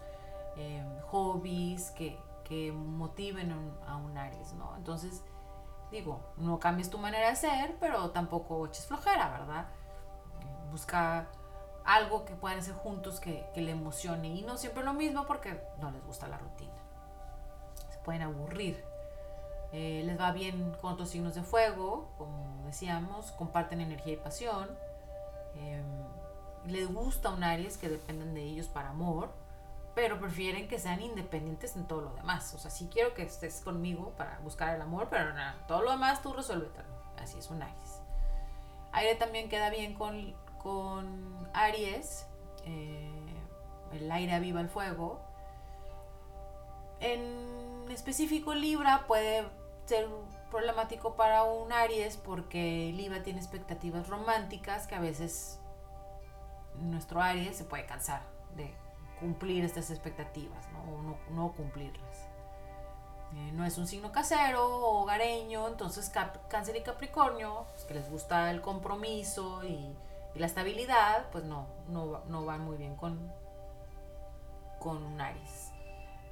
em, 0.56 1.00
hobbies 1.02 1.90
que, 1.90 2.18
que 2.44 2.72
motiven 2.72 3.52
a 3.86 3.96
un 3.96 4.16
Aries, 4.16 4.54
¿no? 4.54 4.74
Entonces, 4.76 5.22
digo, 5.90 6.20
no 6.38 6.58
cambies 6.58 6.90
tu 6.90 6.98
manera 6.98 7.28
de 7.28 7.36
ser, 7.36 7.76
pero 7.80 8.10
tampoco 8.10 8.66
eches 8.66 8.86
flojera, 8.86 9.30
¿verdad? 9.30 9.66
Busca 10.70 11.28
algo 11.84 12.24
que 12.24 12.34
puedan 12.34 12.58
hacer 12.58 12.74
juntos 12.74 13.20
que, 13.20 13.46
que 13.52 13.60
le 13.60 13.72
emocione 13.72 14.28
y 14.28 14.42
no 14.42 14.56
siempre 14.56 14.84
lo 14.84 14.94
mismo 14.94 15.26
porque 15.26 15.60
no 15.80 15.90
les 15.90 16.04
gusta 16.04 16.28
la 16.28 16.38
rutina. 16.38 16.72
Se 17.90 17.98
pueden 17.98 18.22
aburrir 18.22 18.89
eh, 19.72 20.02
les 20.04 20.18
va 20.18 20.32
bien 20.32 20.72
con 20.80 20.94
otros 20.94 21.10
signos 21.10 21.34
de 21.34 21.42
fuego, 21.42 22.08
como 22.18 22.66
decíamos, 22.66 23.30
comparten 23.32 23.80
energía 23.80 24.14
y 24.14 24.16
pasión. 24.16 24.68
Eh, 25.56 25.82
les 26.66 26.92
gusta 26.92 27.30
un 27.30 27.44
Aries 27.44 27.78
que 27.78 27.88
dependen 27.88 28.34
de 28.34 28.42
ellos 28.42 28.66
para 28.66 28.90
amor, 28.90 29.30
pero 29.94 30.18
prefieren 30.18 30.68
que 30.68 30.78
sean 30.78 31.00
independientes 31.00 31.76
en 31.76 31.86
todo 31.86 32.02
lo 32.02 32.14
demás. 32.14 32.52
O 32.54 32.58
sea, 32.58 32.70
sí 32.70 32.88
quiero 32.92 33.14
que 33.14 33.22
estés 33.22 33.60
conmigo 33.60 34.12
para 34.16 34.38
buscar 34.40 34.74
el 34.74 34.82
amor, 34.82 35.08
pero 35.08 35.32
nada, 35.34 35.56
todo 35.68 35.82
lo 35.82 35.90
demás 35.92 36.20
tú 36.20 36.32
resuélvetelo. 36.32 36.88
Así 37.18 37.38
es 37.38 37.50
un 37.50 37.62
Aries. 37.62 38.00
Aire 38.92 39.14
también 39.14 39.48
queda 39.48 39.70
bien 39.70 39.94
con, 39.94 40.34
con 40.58 41.48
Aries. 41.52 42.26
Eh, 42.64 43.34
el 43.92 44.10
aire 44.10 44.34
aviva 44.34 44.60
el 44.60 44.68
fuego. 44.68 45.20
En 47.00 47.86
específico 47.90 48.54
Libra 48.54 49.06
puede 49.06 49.44
ser 49.90 50.08
problemático 50.52 51.16
para 51.16 51.42
un 51.42 51.72
Aries 51.72 52.16
porque 52.16 52.92
Libra 52.94 53.24
tiene 53.24 53.40
expectativas 53.40 54.06
románticas 54.06 54.86
que 54.86 54.94
a 54.94 55.00
veces 55.00 55.58
nuestro 56.76 57.20
Aries 57.20 57.56
se 57.56 57.64
puede 57.64 57.86
cansar 57.86 58.22
de 58.54 58.72
cumplir 59.18 59.64
estas 59.64 59.90
expectativas 59.90 60.64
¿no? 60.72 60.80
o 60.80 61.32
no, 61.32 61.52
cumplirlas. 61.54 62.28
Eh, 63.34 63.50
no 63.52 63.64
es 63.64 63.78
un 63.78 63.88
signo 63.88 64.12
casero 64.12 64.64
o 64.64 65.02
hogareño, 65.02 65.66
entonces 65.66 66.08
Cáncer 66.48 66.76
y 66.76 66.82
Capricornio, 66.82 67.66
pues, 67.72 67.84
que 67.84 67.94
les 67.94 68.08
gusta 68.08 68.52
el 68.52 68.60
compromiso 68.60 69.64
y, 69.64 69.96
la 70.36 70.46
estabilidad, 70.46 71.28
pues 71.32 71.42
no, 71.42 71.66
no, 71.88 72.22
no, 72.28 72.44
van 72.44 72.60
muy 72.60 72.76
bien 72.76 72.94
con, 72.94 73.32
con 74.78 75.02
un 75.02 75.20
Aries. 75.20 75.72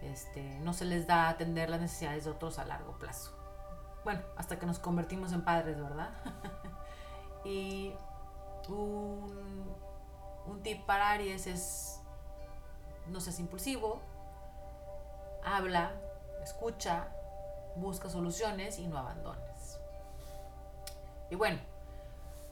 Este, 0.01 0.43
no 0.61 0.73
se 0.73 0.85
les 0.85 1.09
da 1.09 1.29
atender 1.29 1.69
las 1.69 1.81
necesidades 1.81 2.25
de 2.25 2.31
otros 2.31 2.61
a 2.61 2.65
largo 2.65 2.97
plazo. 2.99 3.38
Bueno, 4.05 4.23
hasta 4.37 4.59
que 4.59 4.67
nos 4.67 4.79
convertimos 4.79 5.33
en 5.33 5.43
padres, 5.43 5.81
¿verdad? 5.81 6.11
y 7.45 7.95
un, 8.69 10.61
tip 10.63 10.85
para 10.85 11.11
Aries 11.11 11.47
es 11.47 12.01
no 13.07 13.21
seas 13.21 13.39
impulsivo, 13.39 14.01
habla, 15.45 15.93
escucha, 16.43 17.09
busca 17.77 18.11
soluciones 18.11 18.79
y 18.79 18.87
no 18.87 18.99
abandones. 18.99 19.81
Y 21.31 21.37
bueno, 21.37 21.59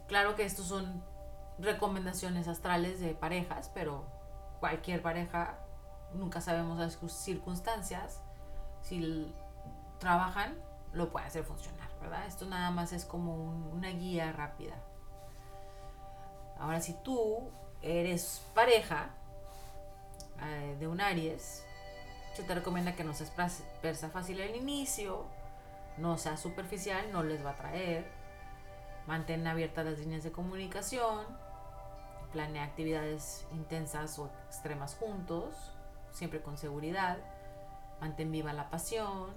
claro 0.06 0.34
que 0.34 0.44
estos 0.44 0.66
son 0.66 1.02
recomendaciones 1.58 2.48
astrales 2.48 3.00
de 3.00 3.14
parejas, 3.14 3.70
pero 3.74 4.04
cualquier 4.60 5.02
pareja, 5.02 5.58
nunca 6.14 6.40
sabemos 6.40 6.78
las 6.78 6.98
circunstancias, 7.12 8.20
si 8.82 9.34
trabajan, 9.98 10.54
lo 10.92 11.10
pueden 11.10 11.28
hacer 11.28 11.44
funcionar, 11.44 11.88
¿verdad? 12.00 12.26
Esto 12.26 12.46
nada 12.46 12.70
más 12.70 12.92
es 12.92 13.04
como 13.04 13.34
una 13.72 13.90
guía 13.90 14.32
rápida. 14.32 14.74
Ahora, 16.58 16.80
si 16.80 16.94
tú 17.02 17.50
eres 17.82 18.42
pareja 18.54 19.10
eh, 20.42 20.76
de 20.78 20.88
un 20.88 21.00
Aries, 21.00 21.64
se 22.34 22.42
te 22.42 22.54
recomienda 22.54 22.94
que 22.94 23.04
no 23.04 23.14
seas 23.14 23.32
persa 23.80 24.10
fácil 24.10 24.40
al 24.42 24.54
inicio, 24.54 25.26
no 25.96 26.18
seas 26.18 26.40
superficial, 26.40 27.10
no 27.12 27.22
les 27.22 27.44
va 27.44 27.50
a 27.50 27.56
traer. 27.56 28.10
Mantén 29.06 29.46
abiertas 29.46 29.84
las 29.84 29.98
líneas 29.98 30.24
de 30.24 30.32
comunicación, 30.32 31.24
planea 32.32 32.64
actividades 32.64 33.46
intensas 33.52 34.18
o 34.18 34.30
extremas 34.46 34.96
juntos, 34.96 35.54
siempre 36.10 36.42
con 36.42 36.58
seguridad. 36.58 37.18
Mantén 38.00 38.32
viva 38.32 38.52
la 38.52 38.68
pasión, 38.68 39.30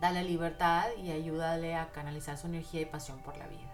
dale 0.00 0.24
libertad 0.24 0.88
y 0.96 1.10
ayúdale 1.10 1.76
a 1.76 1.90
canalizar 1.92 2.38
su 2.38 2.46
energía 2.46 2.80
y 2.82 2.86
pasión 2.86 3.18
por 3.20 3.36
la 3.36 3.46
vida. 3.46 3.72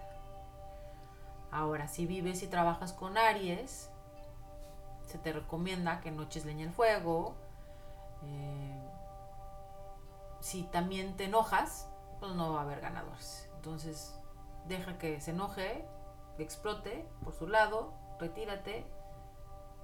Ahora, 1.51 1.87
si 1.87 2.05
vives 2.05 2.41
y 2.43 2.47
trabajas 2.47 2.93
con 2.93 3.17
Aries, 3.17 3.89
se 5.05 5.17
te 5.19 5.33
recomienda 5.33 6.01
que 6.01 6.11
no 6.11 6.23
eches 6.23 6.45
leña 6.45 6.65
al 6.65 6.73
fuego. 6.73 7.35
Eh, 8.23 8.89
si 10.39 10.63
también 10.63 11.15
te 11.15 11.25
enojas, 11.25 11.87
pues 12.19 12.33
no 12.33 12.53
va 12.53 12.61
a 12.61 12.63
haber 12.63 12.81
ganadores. 12.81 13.49
Entonces, 13.55 14.19
deja 14.67 14.97
que 14.97 15.21
se 15.21 15.31
enoje, 15.31 15.85
que 16.37 16.43
explote 16.43 17.07
por 17.23 17.33
su 17.33 17.47
lado, 17.47 17.93
retírate 18.19 18.85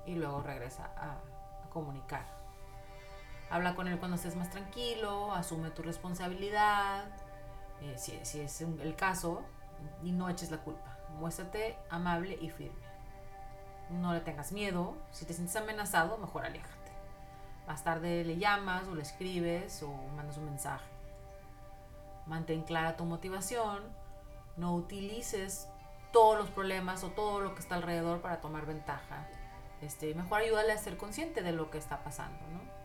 y 0.05 0.15
luego 0.15 0.41
regresa 0.41 0.91
a, 0.97 1.19
comunicar. 1.69 2.25
Habla 3.49 3.75
con 3.75 3.87
él 3.87 3.97
cuando 3.97 4.15
estés 4.15 4.35
más 4.35 4.49
tranquilo, 4.49 5.33
asume 5.33 5.71
tu 5.71 5.81
responsabilidad, 5.81 7.05
eh, 7.81 7.95
si, 7.97 8.19
si 8.23 8.41
es 8.41 8.61
el 8.61 8.95
caso, 8.95 9.43
y 10.03 10.11
no 10.11 10.29
eches 10.29 10.51
la 10.51 10.57
culpa. 10.57 10.97
Muéstrate 11.17 11.77
amable 11.89 12.37
y 12.39 12.49
firme. 12.49 12.89
No 13.89 14.13
le 14.13 14.19
tengas 14.19 14.51
miedo. 14.51 14.95
Si 15.11 15.25
te 15.25 15.33
sientes 15.33 15.55
amenazado, 15.55 16.17
mejor 16.17 16.45
aléjate. 16.45 16.91
Más 17.67 17.83
tarde 17.83 18.23
le 18.23 18.37
llamas 18.37 18.87
o 18.87 18.95
le 18.95 19.01
escribes 19.01 19.81
o 19.83 19.91
mandas 20.15 20.37
un 20.37 20.45
mensaje. 20.45 20.85
Mantén 22.27 22.61
clara 22.63 22.95
tu 22.95 23.05
motivación. 23.05 23.83
No 24.57 24.75
utilices 24.75 25.67
todos 26.11 26.37
los 26.37 26.49
problemas 26.49 27.03
o 27.03 27.09
todo 27.09 27.39
lo 27.39 27.53
que 27.55 27.61
está 27.61 27.75
alrededor 27.75 28.21
para 28.21 28.41
tomar 28.41 28.65
ventaja. 28.65 29.27
Este, 29.81 30.13
mejor 30.13 30.41
ayúdale 30.41 30.73
a 30.73 30.77
ser 30.77 30.97
consciente 30.97 31.41
de 31.41 31.51
lo 31.51 31.71
que 31.71 31.77
está 31.77 32.03
pasando, 32.03 32.39
¿no? 32.51 32.78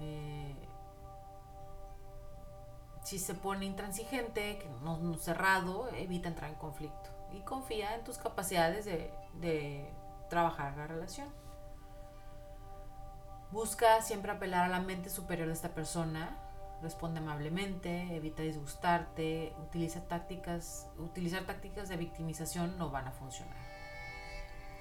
Eh, 0.00 0.54
si 3.02 3.18
se 3.18 3.34
pone 3.34 3.64
intransigente, 3.64 4.58
que 4.58 4.68
no, 4.82 5.14
cerrado, 5.16 5.88
evita 5.94 6.28
entrar 6.28 6.50
en 6.50 6.56
conflicto 6.56 7.10
y 7.32 7.40
confía 7.40 7.94
en 7.94 8.04
tus 8.04 8.18
capacidades 8.18 8.84
de, 8.84 9.12
de 9.34 9.90
trabajar 10.28 10.76
la 10.76 10.86
relación. 10.86 11.28
Busca 13.50 14.02
siempre 14.02 14.30
apelar 14.30 14.64
a 14.64 14.68
la 14.68 14.80
mente 14.80 15.08
superior 15.08 15.48
de 15.48 15.54
esta 15.54 15.70
persona, 15.70 16.36
responde 16.82 17.20
amablemente, 17.20 18.14
evita 18.14 18.42
disgustarte, 18.42 19.54
utiliza 19.62 20.06
tácticas, 20.06 20.88
utilizar 20.98 21.44
tácticas 21.44 21.88
de 21.88 21.96
victimización 21.96 22.76
no 22.78 22.90
van 22.90 23.08
a 23.08 23.12
funcionar. 23.12 23.56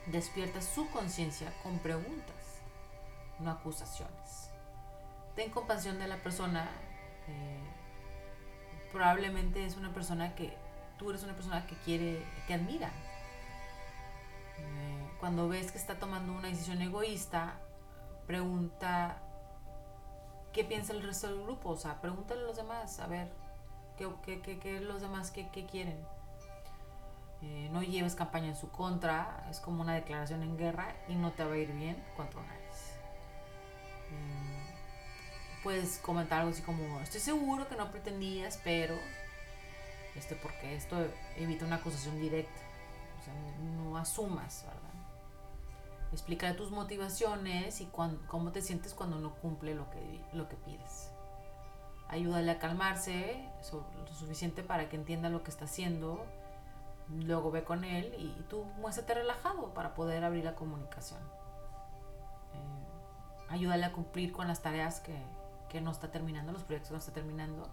Despierta 0.08 0.62
su 0.62 0.90
conciencia 0.92 1.52
con 1.64 1.80
preguntas, 1.80 2.62
no 3.40 3.52
acusaciones. 3.52 4.47
Ten 5.38 5.52
compasión 5.52 6.00
de 6.00 6.08
la 6.08 6.18
persona. 6.18 6.68
Eh, 7.28 7.62
probablemente 8.92 9.64
es 9.66 9.78
una 9.78 9.94
persona 9.94 10.34
que 10.34 10.58
tú 10.98 11.12
eres 11.12 11.22
una 11.22 11.34
persona 11.34 11.68
que 11.68 11.76
quiere, 11.76 12.26
que 12.48 12.56
admira. 12.56 12.90
Eh, 14.58 15.12
cuando 15.20 15.48
ves 15.48 15.72
que 15.72 15.78
está 15.78 16.00
tomando 16.00 16.34
una 16.34 16.48
decisión 16.48 16.82
egoísta, 16.82 17.60
pregunta 18.26 19.22
qué 20.54 20.64
piensa 20.64 20.94
el 20.94 21.04
resto 21.04 21.28
del 21.28 21.44
grupo, 21.44 21.70
o 21.70 21.78
sea, 21.78 22.02
pregúntale 22.02 22.42
a 22.42 22.46
los 22.46 22.58
demás, 22.58 23.00
a 23.00 23.06
ver, 23.06 23.32
qué, 23.96 24.10
qué, 24.42 24.58
qué, 24.60 24.82
los 24.82 25.02
demás 25.02 25.30
qué, 25.30 25.48
quieren. 25.68 26.04
Eh, 27.44 27.70
no 27.72 27.84
lleves 27.84 28.16
campaña 28.16 28.48
en 28.48 28.56
su 28.56 28.72
contra, 28.72 29.46
es 29.52 29.60
como 29.60 29.84
una 29.84 29.94
declaración 29.94 30.42
en 30.42 30.58
guerra 30.58 30.96
y 31.08 31.14
no 31.14 31.32
te 31.32 31.46
va 31.46 31.54
a 31.54 31.58
ir 31.58 31.72
bien 31.74 32.04
contra 32.16 32.40
un 32.40 32.48
puedes 35.68 35.98
comentar 35.98 36.40
algo 36.40 36.52
así 36.52 36.62
como, 36.62 37.02
estoy 37.02 37.20
seguro 37.20 37.68
que 37.68 37.76
no 37.76 37.92
pretendías, 37.92 38.58
pero, 38.64 38.96
este, 40.16 40.34
porque 40.38 40.78
esto 40.78 40.96
evita 41.36 41.66
una 41.66 41.76
acusación 41.76 42.22
directa. 42.22 42.62
No, 43.76 43.98
asumas, 43.98 44.64
¿verdad? 44.66 46.14
Explica 46.14 46.56
tus 46.56 46.72
motivaciones 46.72 47.82
y 47.82 47.90
cómo 48.28 48.54
te 48.54 48.62
sientes 48.62 48.94
cuando 48.94 49.20
no 49.20 49.34
cumple 49.36 49.76
lo 49.76 49.90
que, 49.90 50.22
lo 50.32 50.48
que 50.48 50.56
pides. 50.56 51.12
Ayúdale 52.08 52.52
a 52.52 52.60
calmarse 52.60 53.44
lo 53.70 54.16
suficiente 54.16 54.64
para 54.64 54.88
que 54.88 54.96
entienda 54.96 55.30
lo 55.30 55.44
que 55.44 55.52
está 55.52 55.66
haciendo. 55.66 56.26
Luego 57.10 57.52
ve 57.52 57.66
con 57.66 57.84
él 57.84 58.16
y, 58.18 58.42
tú 58.44 58.64
muéstrate 58.80 59.16
relajado 59.16 59.74
para 59.74 59.94
poder 59.96 60.24
abrir 60.24 60.46
la 60.46 60.56
comunicación. 60.56 61.20
Eh, 62.54 63.50
ayúdale 63.50 63.84
a 63.84 63.92
cumplir 63.92 64.32
con 64.32 64.48
las 64.48 64.62
tareas 64.62 65.02
que, 65.02 65.14
que 65.70 65.82
no 65.82 65.92
está 65.92 66.12
terminando, 66.12 66.52
los 66.52 66.64
proyectos 66.64 66.92
no 66.92 66.98
está 66.98 67.12
terminando, 67.12 67.70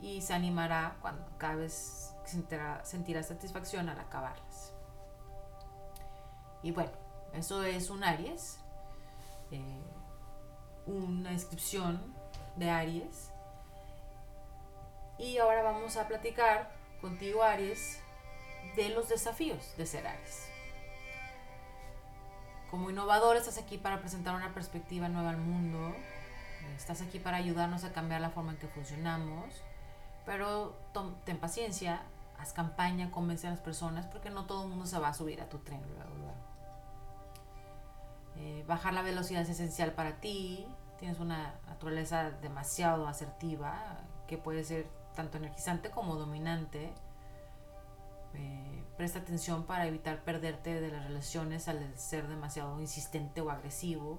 y 0.00 0.20
se 0.20 0.34
animará 0.34 0.96
cuando 1.00 1.24
cada 1.38 1.54
vez 1.56 2.14
sentirá, 2.24 2.84
sentirá 2.84 3.22
satisfacción 3.22 3.88
al 3.88 4.00
acabarlas. 4.00 4.72
Y 6.62 6.72
bueno, 6.72 6.92
eso 7.32 7.62
es 7.62 7.90
un 7.90 8.04
Aries, 8.04 8.58
eh, 9.50 9.80
una 10.86 11.30
descripción 11.30 12.14
de 12.56 12.70
Aries. 12.70 13.30
Y 15.18 15.38
ahora 15.38 15.62
vamos 15.62 15.96
a 15.96 16.08
platicar 16.08 16.72
contigo, 17.00 17.42
Aries, 17.42 18.00
de 18.76 18.88
los 18.90 19.08
desafíos 19.08 19.76
de 19.76 19.86
ser 19.86 20.06
Aries. 20.06 20.48
Como 22.70 22.90
innovador 22.90 23.36
estás 23.36 23.58
aquí 23.58 23.76
para 23.76 24.00
presentar 24.00 24.34
una 24.34 24.54
perspectiva 24.54 25.08
nueva 25.08 25.30
al 25.30 25.38
mundo, 25.38 25.94
Estás 26.76 27.02
aquí 27.02 27.18
para 27.18 27.36
ayudarnos 27.36 27.84
a 27.84 27.92
cambiar 27.92 28.20
la 28.20 28.30
forma 28.30 28.52
en 28.52 28.58
que 28.58 28.68
funcionamos, 28.68 29.62
pero 30.26 30.76
ten 31.24 31.38
paciencia, 31.38 32.02
haz 32.38 32.52
campaña, 32.52 33.10
convence 33.10 33.46
a 33.46 33.50
las 33.50 33.60
personas, 33.60 34.06
porque 34.06 34.30
no 34.30 34.46
todo 34.46 34.64
el 34.64 34.68
mundo 34.68 34.86
se 34.86 34.98
va 34.98 35.08
a 35.08 35.14
subir 35.14 35.40
a 35.40 35.48
tu 35.48 35.58
tren 35.58 35.80
luego, 35.94 36.34
eh, 38.36 38.64
bajar 38.66 38.94
la 38.94 39.02
velocidad 39.02 39.42
es 39.42 39.50
esencial 39.50 39.92
para 39.92 40.20
ti, 40.20 40.66
tienes 40.98 41.20
una 41.20 41.54
naturaleza 41.66 42.30
demasiado 42.30 43.06
asertiva, 43.06 43.98
que 44.26 44.38
puede 44.38 44.64
ser 44.64 44.86
tanto 45.14 45.36
energizante 45.38 45.90
como 45.90 46.16
dominante. 46.16 46.92
Eh, 48.34 48.84
presta 48.96 49.18
atención 49.18 49.64
para 49.64 49.86
evitar 49.86 50.24
perderte 50.24 50.80
de 50.80 50.90
las 50.90 51.04
relaciones 51.04 51.68
al 51.68 51.98
ser 51.98 52.28
demasiado 52.28 52.80
insistente 52.80 53.40
o 53.40 53.50
agresivo 53.50 54.18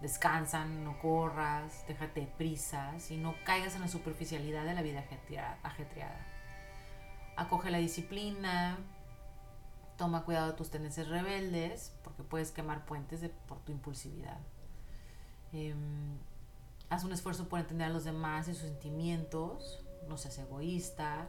Descansan, 0.00 0.84
no 0.84 0.98
corras, 0.98 1.84
déjate 1.88 2.26
prisas 2.36 3.10
y 3.10 3.16
no 3.16 3.34
caigas 3.44 3.74
en 3.74 3.80
la 3.80 3.88
superficialidad 3.88 4.64
de 4.64 4.74
la 4.74 4.82
vida 4.82 5.04
ajetreada. 5.62 6.26
Acoge 7.36 7.70
la 7.70 7.78
disciplina, 7.78 8.78
toma 9.96 10.24
cuidado 10.24 10.48
de 10.48 10.52
tus 10.54 10.70
tendencias 10.70 11.08
rebeldes, 11.08 11.94
porque 12.02 12.22
puedes 12.22 12.50
quemar 12.50 12.84
puentes 12.84 13.28
por 13.46 13.60
tu 13.60 13.72
impulsividad. 13.72 14.38
Em, 15.52 16.18
haz 16.90 17.04
un 17.04 17.12
esfuerzo 17.12 17.48
por 17.48 17.60
entender 17.60 17.86
a 17.86 17.90
los 17.90 18.04
demás 18.04 18.48
y 18.48 18.54
sus 18.54 18.68
sentimientos, 18.68 19.84
no 20.08 20.16
seas 20.18 20.38
egoísta, 20.38 21.28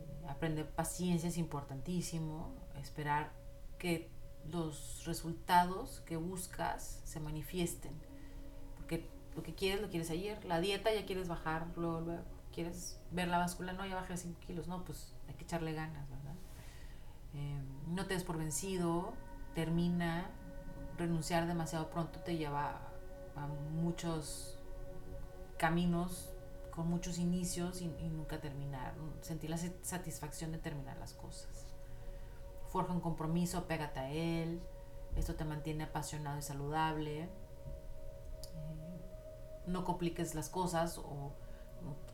eh, 0.00 0.26
aprender 0.28 0.68
paciencia 0.68 1.28
es 1.28 1.38
importantísimo, 1.38 2.54
esperar 2.80 3.32
que 3.78 4.10
los 4.50 5.04
resultados 5.04 6.00
que 6.06 6.16
buscas 6.16 7.00
se 7.04 7.20
manifiesten, 7.20 7.92
porque 8.76 9.08
lo 9.36 9.42
que 9.42 9.54
quieres 9.54 9.80
lo 9.80 9.88
quieres 9.88 10.10
ayer, 10.10 10.44
la 10.44 10.60
dieta 10.60 10.92
ya 10.94 11.04
quieres 11.06 11.28
bajar, 11.28 11.66
luego, 11.76 12.00
luego 12.00 12.22
quieres 12.52 13.00
ver 13.10 13.28
la 13.28 13.38
báscula, 13.38 13.72
no, 13.72 13.86
ya 13.86 13.94
bajé 13.94 14.16
5 14.16 14.40
kilos, 14.40 14.68
no, 14.68 14.84
pues 14.84 15.14
hay 15.28 15.34
que 15.34 15.44
echarle 15.44 15.72
ganas, 15.72 16.08
¿verdad? 16.08 16.34
Eh, 17.34 17.60
no 17.88 18.06
te 18.06 18.14
des 18.14 18.24
por 18.24 18.38
vencido, 18.38 19.12
termina, 19.54 20.30
renunciar 20.96 21.46
demasiado 21.46 21.90
pronto 21.90 22.18
te 22.20 22.36
lleva 22.36 22.80
a 23.36 23.46
muchos 23.46 24.58
caminos 25.56 26.30
con 26.70 26.88
muchos 26.88 27.18
inicios 27.18 27.80
y, 27.80 27.88
nunca 27.88 28.40
terminar, 28.40 28.94
sentir 29.20 29.50
la 29.50 29.58
satisfacción 29.58 30.52
de 30.52 30.58
terminar 30.58 30.96
las 30.98 31.12
cosas. 31.12 31.67
Forja 32.68 32.92
un 32.92 33.00
compromiso, 33.00 33.66
pégate 33.66 34.00
a 34.00 34.10
él, 34.10 34.62
esto 35.16 35.34
te 35.34 35.44
mantiene 35.44 35.84
apasionado 35.84 36.38
y 36.38 36.42
saludable. 36.42 37.22
Eh, 37.22 37.28
no 39.66 39.84
compliques 39.84 40.34
las 40.34 40.48
cosas 40.48 40.98
o 40.98 41.32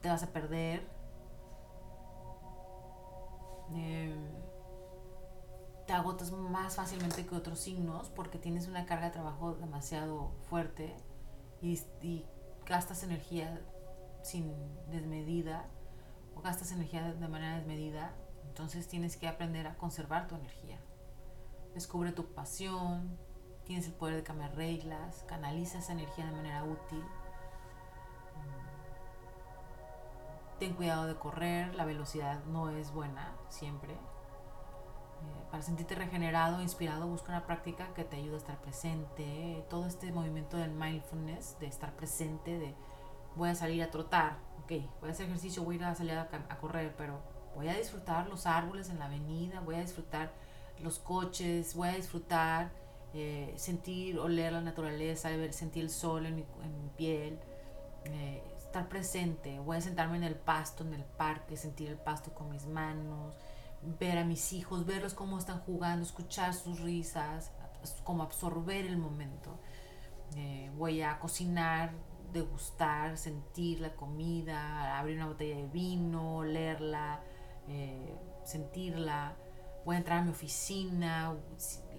te 0.00 0.08
vas 0.08 0.22
a 0.22 0.32
perder. 0.32 0.86
Eh, 3.74 4.14
te 5.86 5.92
agotas 5.92 6.32
más 6.32 6.76
fácilmente 6.76 7.26
que 7.26 7.34
otros 7.34 7.58
signos 7.58 8.08
porque 8.10 8.38
tienes 8.38 8.68
una 8.68 8.86
carga 8.86 9.06
de 9.06 9.12
trabajo 9.12 9.54
demasiado 9.54 10.32
fuerte 10.48 10.96
y, 11.60 11.78
y 12.00 12.24
gastas 12.66 13.02
energía 13.02 13.60
sin 14.22 14.54
desmedida 14.90 15.68
o 16.34 16.40
gastas 16.40 16.72
energía 16.72 17.12
de 17.12 17.28
manera 17.28 17.56
desmedida, 17.56 18.14
entonces 18.54 18.86
tienes 18.86 19.16
que 19.16 19.26
aprender 19.26 19.66
a 19.66 19.74
conservar 19.74 20.28
tu 20.28 20.36
energía. 20.36 20.78
Descubre 21.74 22.12
tu 22.12 22.32
pasión, 22.34 23.18
tienes 23.64 23.88
el 23.88 23.94
poder 23.94 24.14
de 24.14 24.22
cambiar 24.22 24.54
reglas, 24.54 25.24
canaliza 25.26 25.78
esa 25.78 25.90
energía 25.90 26.24
de 26.24 26.30
manera 26.30 26.62
útil. 26.62 27.02
Ten 30.60 30.74
cuidado 30.74 31.06
de 31.06 31.16
correr, 31.16 31.74
la 31.74 31.84
velocidad 31.84 32.44
no 32.44 32.70
es 32.70 32.92
buena 32.92 33.36
siempre. 33.48 33.94
Eh, 33.94 33.96
para 35.50 35.64
sentirte 35.64 35.96
regenerado, 35.96 36.62
inspirado, 36.62 37.08
busca 37.08 37.30
una 37.30 37.46
práctica 37.46 37.92
que 37.92 38.04
te 38.04 38.18
ayude 38.18 38.36
a 38.36 38.38
estar 38.38 38.60
presente. 38.60 39.66
Todo 39.68 39.86
este 39.86 40.12
movimiento 40.12 40.58
del 40.58 40.70
mindfulness, 40.70 41.58
de 41.58 41.66
estar 41.66 41.96
presente, 41.96 42.56
de 42.56 42.76
voy 43.34 43.48
a 43.48 43.56
salir 43.56 43.82
a 43.82 43.90
trotar, 43.90 44.38
voy 44.68 45.08
a 45.08 45.10
hacer 45.10 45.26
ejercicio, 45.26 45.64
voy 45.64 45.74
a 45.74 45.78
ir 45.78 45.84
a 45.86 45.94
salir 45.96 46.12
a, 46.12 46.28
correr, 46.60 46.94
pero 46.96 47.33
voy 47.54 47.68
a 47.68 47.74
disfrutar 47.74 48.28
los 48.28 48.46
árboles 48.46 48.90
en 48.90 48.98
la 48.98 49.06
avenida, 49.06 49.60
voy 49.60 49.76
a 49.76 49.80
disfrutar 49.80 50.32
los 50.80 50.98
coches, 50.98 51.74
voy 51.74 51.88
a 51.88 51.92
disfrutar 51.92 52.70
eh, 53.12 53.54
sentir, 53.56 54.18
oler 54.18 54.52
la 54.52 54.60
naturaleza, 54.60 55.30
sentir 55.52 55.84
el 55.84 55.90
sol 55.90 56.26
en 56.26 56.36
mi, 56.36 56.44
piel, 56.96 57.38
eh, 58.04 58.42
estar 58.58 58.88
presente, 58.88 59.58
voy 59.60 59.76
a 59.76 59.80
sentarme 59.80 60.16
en 60.16 60.24
el 60.24 60.34
pasto, 60.34 60.84
en 60.84 60.94
el 60.94 61.04
parque, 61.04 61.56
sentir 61.56 61.88
el 61.88 61.96
pasto 61.96 62.34
con 62.34 62.50
mis 62.50 62.66
manos, 62.66 63.34
ver 64.00 64.18
a 64.18 64.24
mis 64.24 64.52
hijos, 64.52 64.84
verlos 64.84 65.14
cómo 65.14 65.38
están 65.38 65.60
jugando, 65.60 66.04
escuchar 66.04 66.54
sus 66.54 66.80
risas, 66.80 67.52
como 68.02 68.22
absorber 68.22 68.86
el 68.86 68.96
momento. 68.96 69.58
Eh, 70.36 70.70
voy 70.76 71.02
a 71.02 71.18
cocinar, 71.20 71.92
degustar, 72.32 73.16
sentir 73.16 73.80
la 73.80 73.94
comida, 73.94 74.98
abrir 74.98 75.16
una 75.16 75.26
botella 75.26 75.56
de 75.56 75.68
vino, 75.68 76.42
leerla, 76.42 77.20
eh, 77.68 78.14
sentirla. 78.44 79.36
Voy 79.84 79.96
a 79.96 79.98
entrar 79.98 80.18
a 80.20 80.24
mi 80.24 80.30
oficina, 80.30 81.34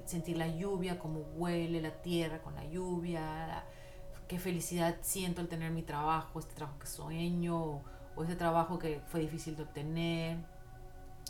sentir 0.05 0.37
la 0.37 0.47
lluvia, 0.47 0.97
cómo 0.97 1.19
huele 1.35 1.81
la 1.81 2.01
tierra 2.01 2.41
con 2.41 2.55
la 2.55 2.65
lluvia, 2.65 3.63
qué 4.27 4.39
felicidad 4.39 4.97
siento 5.01 5.41
al 5.41 5.47
tener 5.47 5.71
mi 5.71 5.83
trabajo, 5.83 6.39
este 6.39 6.55
trabajo 6.55 6.79
que 6.79 6.87
sueño, 6.87 7.63
o, 7.63 7.83
o 8.15 8.23
este 8.23 8.35
trabajo 8.35 8.79
que 8.79 9.01
fue 9.07 9.19
difícil 9.19 9.55
de 9.55 9.63
obtener, 9.63 10.37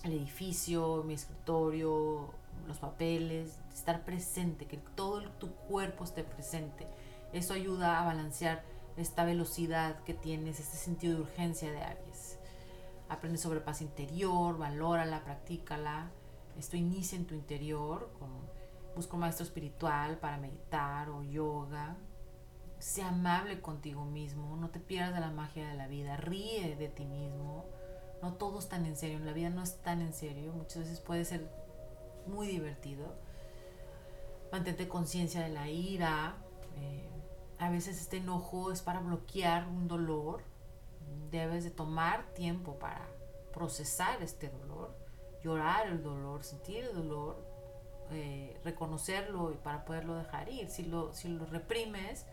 el 0.03 0.13
edificio, 0.13 1.03
mi 1.03 1.13
escritorio, 1.13 2.33
los 2.67 2.77
papeles, 2.77 3.59
estar 3.73 4.03
presente, 4.05 4.65
que 4.65 4.77
todo 4.77 5.21
tu 5.31 5.51
cuerpo 5.51 6.03
esté 6.03 6.23
presente. 6.23 6.87
Eso 7.33 7.53
ayuda 7.53 8.01
a 8.01 8.05
balancear 8.05 8.63
esta 8.97 9.25
velocidad 9.25 9.99
que 10.03 10.13
tienes, 10.13 10.59
este 10.59 10.77
sentido 10.77 11.15
de 11.15 11.21
urgencia 11.21 11.71
de 11.71 11.81
Aries. 11.81 12.39
Aprende 13.07 13.37
sobre 13.37 13.61
paz 13.61 13.81
interior, 13.81 14.57
valórala, 14.57 15.23
practícala. 15.23 16.11
Esto 16.57 16.77
inicia 16.77 17.17
en 17.17 17.25
tu 17.25 17.35
interior. 17.35 18.09
Busca 18.95 19.13
un 19.13 19.19
maestro 19.19 19.45
espiritual 19.45 20.17
para 20.17 20.37
meditar 20.37 21.09
o 21.09 21.21
yoga. 21.21 21.97
Sea 22.79 23.09
amable 23.09 23.61
contigo 23.61 24.05
mismo. 24.05 24.55
No 24.57 24.69
te 24.69 24.79
pierdas 24.79 25.13
de 25.13 25.19
la 25.19 25.31
magia 25.31 25.67
de 25.67 25.75
la 25.75 25.87
vida. 25.87 26.17
Ríe 26.17 26.75
de 26.75 26.87
ti 26.89 27.05
mismo. 27.05 27.65
No 28.21 28.33
todo 28.33 28.59
es 28.59 28.69
tan 28.69 28.85
en 28.85 28.95
serio. 28.95 29.19
La 29.19 29.33
vida 29.33 29.49
no 29.49 29.61
es 29.61 29.77
tan 29.81 30.01
en 30.01 30.13
serio. 30.13 30.53
Muchas 30.53 30.79
veces 30.79 30.99
puede 30.99 31.25
ser 31.25 31.49
muy 32.25 32.47
divertido. 32.47 33.13
Mantente 34.51 34.87
conciencia 34.87 35.41
de 35.41 35.49
la 35.49 35.69
ira. 35.69 36.37
Eh, 36.77 37.09
a 37.59 37.69
veces 37.69 38.01
este 38.01 38.17
enojo 38.17 38.71
es 38.71 38.81
para 38.81 38.99
bloquear 38.99 39.67
un 39.67 39.87
dolor. 39.87 40.54
Debes 41.29 41.63
de 41.63 41.71
tomar 41.71 42.33
tiempo 42.33 42.77
para 42.79 43.07
procesar 43.53 44.21
este 44.21 44.49
dolor, 44.49 44.95
llorar 45.41 45.87
el 45.87 46.03
dolor, 46.03 46.43
sentir 46.43 46.83
el 46.85 46.93
dolor, 46.93 47.45
eh, 48.11 48.59
reconocerlo 48.63 49.51
y 49.51 49.55
para 49.57 49.85
poderlo 49.85 50.15
dejar 50.15 50.49
ir. 50.49 50.69
Si 50.69 50.83
lo, 50.83 51.13
si 51.13 51.27
lo 51.29 51.45
reprimes, 51.45 52.25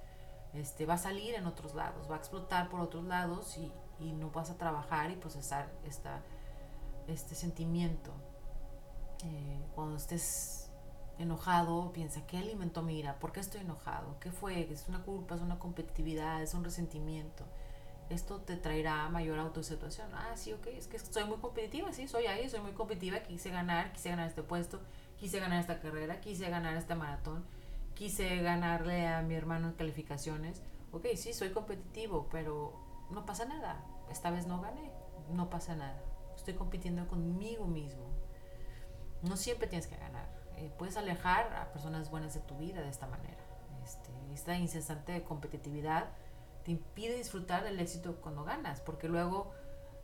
este, 0.52 0.86
va 0.86 0.94
a 0.94 0.98
salir 0.98 1.34
en 1.34 1.46
otros 1.46 1.74
lados, 1.74 2.10
va 2.10 2.16
a 2.16 2.18
explotar 2.18 2.68
por 2.68 2.80
otros 2.80 3.04
lados 3.04 3.56
y, 3.56 3.72
y 3.98 4.12
no 4.12 4.30
vas 4.30 4.50
a 4.50 4.58
trabajar 4.58 5.10
y 5.10 5.16
procesar 5.16 5.70
esta, 5.84 6.22
este 7.06 7.34
sentimiento. 7.34 8.12
Eh, 9.24 9.64
cuando 9.74 9.96
estés 9.96 10.70
enojado, 11.18 11.92
piensa, 11.92 12.26
¿qué 12.26 12.38
alimentó 12.38 12.82
mi 12.82 12.98
ira? 12.98 13.18
¿Por 13.18 13.32
qué 13.32 13.40
estoy 13.40 13.60
enojado? 13.60 14.18
¿Qué 14.18 14.30
fue? 14.30 14.72
¿Es 14.72 14.88
una 14.88 15.02
culpa? 15.02 15.36
¿Es 15.36 15.40
una 15.40 15.58
competitividad? 15.58 16.42
¿Es 16.42 16.54
un 16.54 16.64
resentimiento? 16.64 17.44
Esto 18.12 18.40
te 18.40 18.56
traerá 18.56 19.08
mayor 19.08 19.38
autosituación. 19.38 20.08
Ah, 20.14 20.36
sí, 20.36 20.52
ok, 20.52 20.66
es 20.68 20.86
que 20.86 20.98
soy 20.98 21.24
muy 21.24 21.38
competitiva, 21.38 21.92
sí, 21.92 22.08
soy 22.08 22.26
ahí, 22.26 22.48
soy 22.48 22.60
muy 22.60 22.72
competitiva, 22.72 23.20
quise 23.20 23.50
ganar, 23.50 23.92
quise 23.92 24.10
ganar 24.10 24.28
este 24.28 24.42
puesto, 24.42 24.80
quise 25.18 25.40
ganar 25.40 25.60
esta 25.60 25.80
carrera, 25.80 26.20
quise 26.20 26.48
ganar 26.48 26.76
este 26.76 26.94
maratón, 26.94 27.44
quise 27.94 28.36
ganarle 28.42 29.06
a 29.06 29.22
mi 29.22 29.34
hermano 29.34 29.68
en 29.68 29.74
calificaciones. 29.74 30.62
Ok, 30.92 31.06
sí, 31.16 31.32
soy 31.32 31.50
competitivo, 31.50 32.28
pero 32.30 32.74
no 33.10 33.24
pasa 33.24 33.44
nada. 33.46 33.84
Esta 34.10 34.30
vez 34.30 34.46
no 34.46 34.60
gané, 34.60 34.90
no 35.30 35.48
pasa 35.48 35.74
nada. 35.74 36.02
Estoy 36.36 36.54
compitiendo 36.54 37.08
conmigo 37.08 37.66
mismo. 37.66 38.10
No 39.22 39.36
siempre 39.36 39.68
tienes 39.68 39.86
que 39.86 39.96
ganar 39.96 40.42
eh, 40.62 40.70
puedes 40.78 40.96
alejar 40.96 41.52
a 41.56 41.72
personas 41.72 42.08
buenas 42.08 42.34
de 42.34 42.40
tu 42.40 42.56
vida 42.56 42.82
de 42.82 42.88
esta 42.88 43.08
manera. 43.08 43.42
Este, 43.82 44.12
esta 44.32 44.56
incesante 44.56 45.24
competitividad 45.24 46.08
te 46.64 46.72
impide 46.72 47.16
disfrutar 47.16 47.64
del 47.64 47.80
éxito 47.80 48.16
cuando 48.20 48.44
ganas, 48.44 48.80
porque 48.80 49.08
luego 49.08 49.52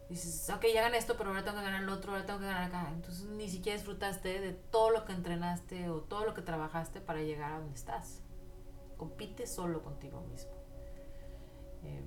dices, 0.08 0.48
ok, 0.50 0.64
ya 0.72 0.82
gané 0.82 0.98
esto, 0.98 1.16
pero 1.16 1.30
ahora 1.30 1.44
tengo 1.44 1.58
que 1.58 1.64
ganar 1.64 1.82
el 1.82 1.88
otro, 1.88 2.12
ahora 2.12 2.26
tengo 2.26 2.40
que 2.40 2.46
ganar 2.46 2.64
acá. 2.64 2.90
Entonces 2.92 3.26
ni 3.26 3.48
siquiera 3.48 3.76
disfrutaste 3.76 4.40
de 4.40 4.52
todo 4.52 4.90
lo 4.90 5.04
que 5.04 5.12
entrenaste 5.12 5.88
o 5.90 6.00
todo 6.00 6.24
lo 6.24 6.34
que 6.34 6.42
trabajaste 6.42 7.00
para 7.00 7.20
llegar 7.20 7.52
a 7.52 7.58
donde 7.58 7.74
estás. 7.74 8.22
Compite 8.96 9.46
solo 9.46 9.82
contigo 9.82 10.20
mismo. 10.22 10.52
Em, 11.82 12.04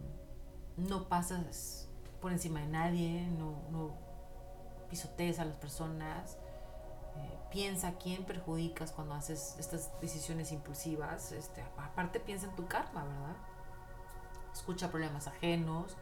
no 0.78 1.08
pasas 1.08 1.90
por 2.20 2.32
encima 2.32 2.60
de 2.62 2.68
nadie, 2.68 3.28
no, 3.38 3.64
no 3.72 3.96
pisotees 4.90 5.40
a 5.40 5.46
las 5.46 5.56
personas, 5.56 6.38
eh, 7.16 7.40
piensa 7.50 7.94
quién 7.98 8.26
perjudicas 8.26 8.92
cuando 8.92 9.16
haces 9.16 9.56
estas 9.60 9.92
decisiones 10.02 10.52
impulsivas. 10.52 11.32
Este, 11.32 11.62
aparte 11.78 12.20
piensa 12.20 12.48
en 12.48 12.56
tu 12.56 12.68
karma, 12.68 13.04
¿verdad? 13.04 13.36
Escucha 14.54 14.92
problemas 14.92 15.28
ajenos, 15.28 15.96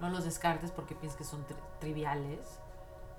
no 0.00 0.10
los 0.10 0.24
descartes 0.24 0.70
porque 0.70 0.94
piensas 0.94 1.18
que 1.18 1.24
son 1.24 1.44
triviales. 1.80 2.60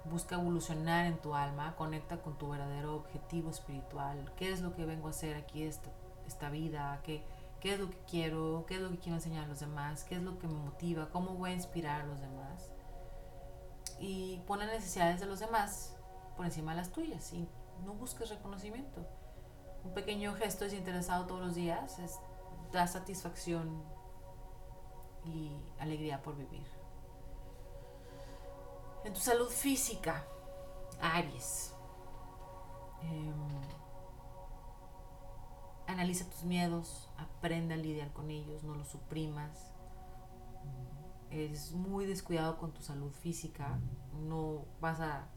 Busca 0.05 0.35
evolucionar 0.35 1.05
en 1.05 1.17
tu 1.17 1.35
alma, 1.35 1.75
conecta 1.75 2.21
con 2.21 2.37
tu 2.37 2.49
verdadero 2.49 2.95
objetivo 2.95 3.49
espiritual. 3.49 4.31
¿Qué 4.37 4.51
es 4.51 4.61
lo 4.61 4.73
que 4.73 4.85
vengo 4.85 5.07
a 5.07 5.11
hacer 5.11 5.35
aquí 5.35 5.63
esta, 5.63 5.89
esta 6.25 6.49
vida? 6.49 7.01
¿Qué, 7.03 7.25
qué 7.59 7.73
es 7.73 7.79
lo 7.79 7.89
que 7.89 7.97
quiero, 8.09 8.65
qué 8.67 8.75
es 8.75 8.81
lo 8.81 8.89
que 8.91 8.99
quiero 8.99 9.15
enseñar 9.15 9.45
a 9.45 9.47
los 9.47 9.59
demás, 9.59 10.03
qué 10.03 10.15
es 10.15 10.21
lo 10.21 10.37
que 10.39 10.47
me 10.47 10.53
motiva, 10.53 11.09
cómo 11.09 11.33
voy 11.33 11.51
a 11.51 11.53
inspirar 11.53 12.01
a 12.01 12.05
los 12.05 12.19
demás. 12.21 12.71
Y 13.99 14.41
pon 14.45 14.59
las 14.59 14.69
necesidades 14.69 15.19
de 15.19 15.25
los 15.25 15.39
demás 15.39 15.95
por 16.35 16.45
encima 16.45 16.71
de 16.71 16.77
las 16.77 16.91
tuyas 16.91 17.33
y 17.33 17.49
no 17.83 17.93
busques 17.93 18.29
reconocimiento. 18.29 19.05
Un 19.83 19.93
pequeño 19.93 20.33
gesto 20.35 20.65
desinteresado 20.65 21.25
todos 21.25 21.41
los 21.41 21.55
días 21.55 21.97
da 22.71 22.85
satisfacción 22.85 23.83
y 25.27 25.51
alegría 25.79 26.21
por 26.21 26.35
vivir. 26.35 26.65
En 29.03 29.13
tu 29.13 29.19
salud 29.19 29.49
física, 29.49 30.25
Aries. 31.01 31.73
Em, 33.03 33.33
analiza 35.87 36.29
tus 36.29 36.43
miedos, 36.43 37.09
aprende 37.17 37.73
a 37.73 37.77
lidiar 37.77 38.11
con 38.11 38.29
ellos, 38.29 38.63
no 38.63 38.75
los 38.75 38.87
suprimas. 38.87 39.73
Es 41.29 41.71
muy 41.71 42.05
descuidado 42.05 42.57
con 42.57 42.73
tu 42.73 42.81
salud 42.81 43.11
física, 43.11 43.79
no 44.13 44.65
vas 44.79 44.99
a, 44.99 45.27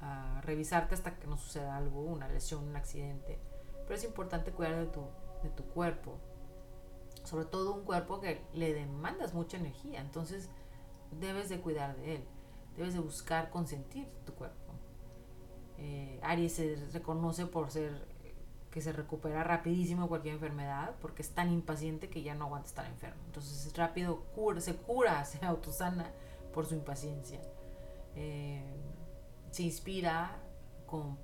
a, 0.00 0.40
revisarte 0.42 0.94
hasta 0.94 1.18
que 1.18 1.26
no 1.26 1.36
suceda 1.36 1.76
algo, 1.76 2.02
una 2.02 2.28
lesión, 2.28 2.68
un 2.68 2.76
accidente. 2.76 3.38
Pero 3.82 3.94
es 3.94 4.04
importante 4.04 4.52
cuidar 4.52 4.76
de 4.76 4.86
tu, 4.86 5.02
de 5.42 5.50
tu 5.50 5.64
cuerpo, 5.64 6.18
sobre 7.30 7.44
todo 7.44 7.72
un 7.72 7.84
cuerpo 7.84 8.20
que 8.20 8.42
le 8.54 8.74
demandas 8.74 9.34
mucha 9.34 9.56
energía, 9.56 10.00
entonces 10.00 10.48
debes 11.20 11.48
de 11.48 11.60
cuidar 11.60 11.96
de 11.96 12.16
él, 12.16 12.24
debes 12.76 12.92
de 12.94 12.98
buscar 12.98 13.50
consentir 13.50 14.08
tu 14.26 14.34
cuerpo. 14.34 14.72
Eh, 15.78 16.18
Aries 16.24 16.54
se 16.54 16.74
reconoce 16.92 17.46
por 17.46 17.70
ser 17.70 18.04
que 18.72 18.80
se 18.80 18.92
recupera 18.92 19.44
rapidísimo 19.44 20.08
cualquier 20.08 20.34
enfermedad 20.34 20.96
porque 21.00 21.22
es 21.22 21.30
tan 21.30 21.52
impaciente 21.52 22.08
que 22.08 22.22
ya 22.22 22.34
no 22.34 22.46
aguanta 22.46 22.68
estar 22.68 22.86
enfermo. 22.86 23.22
Entonces 23.26 23.64
es 23.64 23.76
rápido, 23.76 24.24
cura, 24.34 24.60
se 24.60 24.74
cura, 24.74 25.24
se 25.24 25.44
autosana 25.46 26.10
por 26.52 26.66
su 26.66 26.74
impaciencia. 26.74 27.40
Eh, 28.16 28.60
se 29.52 29.62
inspira 29.62 30.36
con 30.84 31.16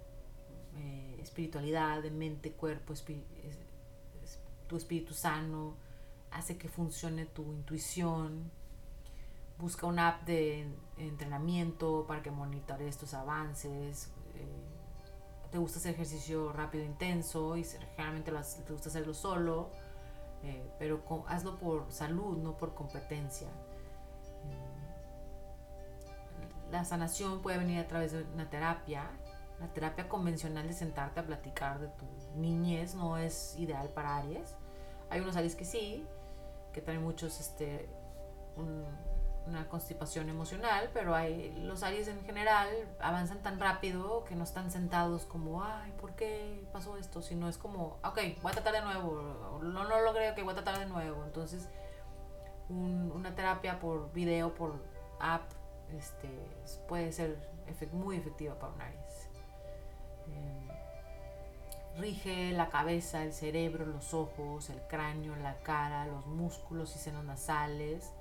eh, 0.76 1.18
espiritualidad 1.20 2.00
de 2.00 2.12
mente, 2.12 2.52
cuerpo, 2.52 2.94
tu 4.68 4.76
espíritu 4.76 5.12
sano, 5.12 5.74
hace 6.36 6.58
que 6.58 6.68
funcione 6.68 7.26
tu 7.26 7.42
intuición. 7.52 8.50
Busca 9.58 9.86
una 9.86 10.08
app 10.08 10.26
de 10.26 10.68
entrenamiento 10.98 12.04
para 12.06 12.22
que 12.22 12.30
monitores 12.30 12.98
tus 12.98 13.14
avances. 13.14 14.10
Eh, 14.34 15.50
te 15.50 15.58
gusta 15.58 15.78
hacer 15.78 15.94
ejercicio 15.94 16.52
rápido, 16.52 16.84
intenso 16.84 17.56
y 17.56 17.64
generalmente 17.64 18.32
te 18.32 18.72
gusta 18.72 18.90
hacerlo 18.90 19.14
solo, 19.14 19.70
eh, 20.42 20.70
pero 20.78 21.02
hazlo 21.28 21.56
por 21.58 21.90
salud, 21.90 22.36
no 22.36 22.58
por 22.58 22.74
competencia. 22.74 23.48
Eh, 24.44 24.76
la 26.70 26.84
sanación 26.84 27.40
puede 27.40 27.56
venir 27.58 27.78
a 27.80 27.88
través 27.88 28.12
de 28.12 28.24
una 28.34 28.50
terapia. 28.50 29.10
La 29.58 29.72
terapia 29.72 30.06
convencional 30.06 30.66
de 30.66 30.74
sentarte 30.74 31.20
a 31.20 31.26
platicar 31.26 31.80
de 31.80 31.88
tu 31.88 32.04
niñez 32.38 32.94
no 32.94 33.16
es 33.16 33.56
ideal 33.58 33.88
para 33.88 34.18
Aries. 34.18 34.54
Hay 35.08 35.20
unos 35.20 35.34
Aries 35.36 35.54
que 35.54 35.64
sí, 35.64 36.06
que 36.76 36.82
traen 36.82 37.02
muchos 37.02 37.40
este, 37.40 37.88
una 39.46 39.66
constipación 39.70 40.28
emocional, 40.28 40.90
pero 40.92 41.14
hay, 41.14 41.50
los 41.62 41.82
Aries 41.82 42.06
en 42.06 42.22
general 42.26 42.68
avanzan 43.00 43.42
tan 43.42 43.58
rápido 43.58 44.24
que 44.24 44.34
no 44.36 44.44
están 44.44 44.70
sentados 44.70 45.24
como, 45.24 45.64
ay, 45.64 45.90
¿por 45.98 46.12
qué 46.16 46.68
pasó 46.74 46.98
esto? 46.98 47.22
Sino 47.22 47.48
es 47.48 47.56
como, 47.56 47.96
ok, 48.04 48.18
voy 48.42 48.52
a 48.52 48.54
tratar 48.56 48.74
de 48.74 48.82
nuevo, 48.82 49.58
no, 49.62 49.88
no 49.88 50.00
logré, 50.02 50.32
ok, 50.32 50.42
voy 50.42 50.52
a 50.52 50.56
tratar 50.56 50.78
de 50.78 50.84
nuevo. 50.84 51.24
Entonces, 51.24 51.66
una 52.68 53.34
terapia 53.34 53.80
por 53.80 54.12
video, 54.12 54.54
por 54.54 54.74
app, 55.18 55.50
este, 55.96 56.28
puede 56.88 57.10
ser 57.10 57.38
muy 57.92 58.18
efectiva 58.18 58.58
para 58.58 58.74
un 58.74 58.82
Aries. 58.82 59.30
Em, 60.26 60.65
rige 61.98 62.52
la 62.52 62.68
cabeza, 62.68 63.22
el 63.24 63.32
cerebro, 63.32 63.86
los 63.86 64.14
ojos, 64.14 64.70
el 64.70 64.80
cráneo, 64.88 65.34
la 65.36 65.56
cara, 65.62 66.06
los 66.06 66.26
músculos 66.26 66.94
y 66.96 66.98
senos 66.98 67.24
nasales 67.24 68.12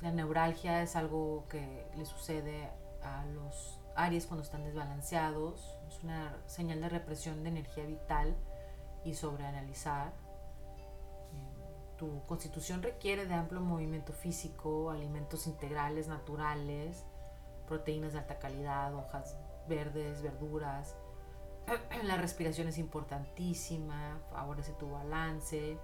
la 0.00 0.10
neuralgia 0.10 0.82
es 0.82 0.96
algo 0.96 1.44
que 1.48 1.86
le 1.96 2.06
sucede 2.06 2.70
a 3.02 3.24
los 3.26 3.78
Aries 3.96 4.26
cuando 4.26 4.42
están 4.42 4.64
desbalanceados. 4.64 5.78
Es 5.88 6.02
una 6.02 6.36
señal 6.46 6.80
de 6.80 6.88
represión 6.88 7.42
de 7.42 7.50
energía 7.50 7.84
vital 7.84 8.34
y 9.04 9.14
sobreanalizar. 9.14 10.08
Eh, 10.08 11.96
tu 11.98 12.24
constitución 12.26 12.82
requiere 12.82 13.26
de 13.26 13.34
amplio 13.34 13.60
movimiento 13.60 14.14
físico, 14.14 14.90
alimentos 14.90 15.46
integrales 15.46 16.08
naturales, 16.08 17.04
proteínas 17.66 18.14
de 18.14 18.20
alta 18.20 18.38
calidad, 18.38 18.94
hojas 18.94 19.36
verdes, 19.68 20.22
verduras. 20.22 20.96
La 22.04 22.16
respiración 22.16 22.68
es 22.68 22.78
importantísima, 22.78 24.18
favorece 24.30 24.72
tu 24.72 24.90
balance, 24.90 25.76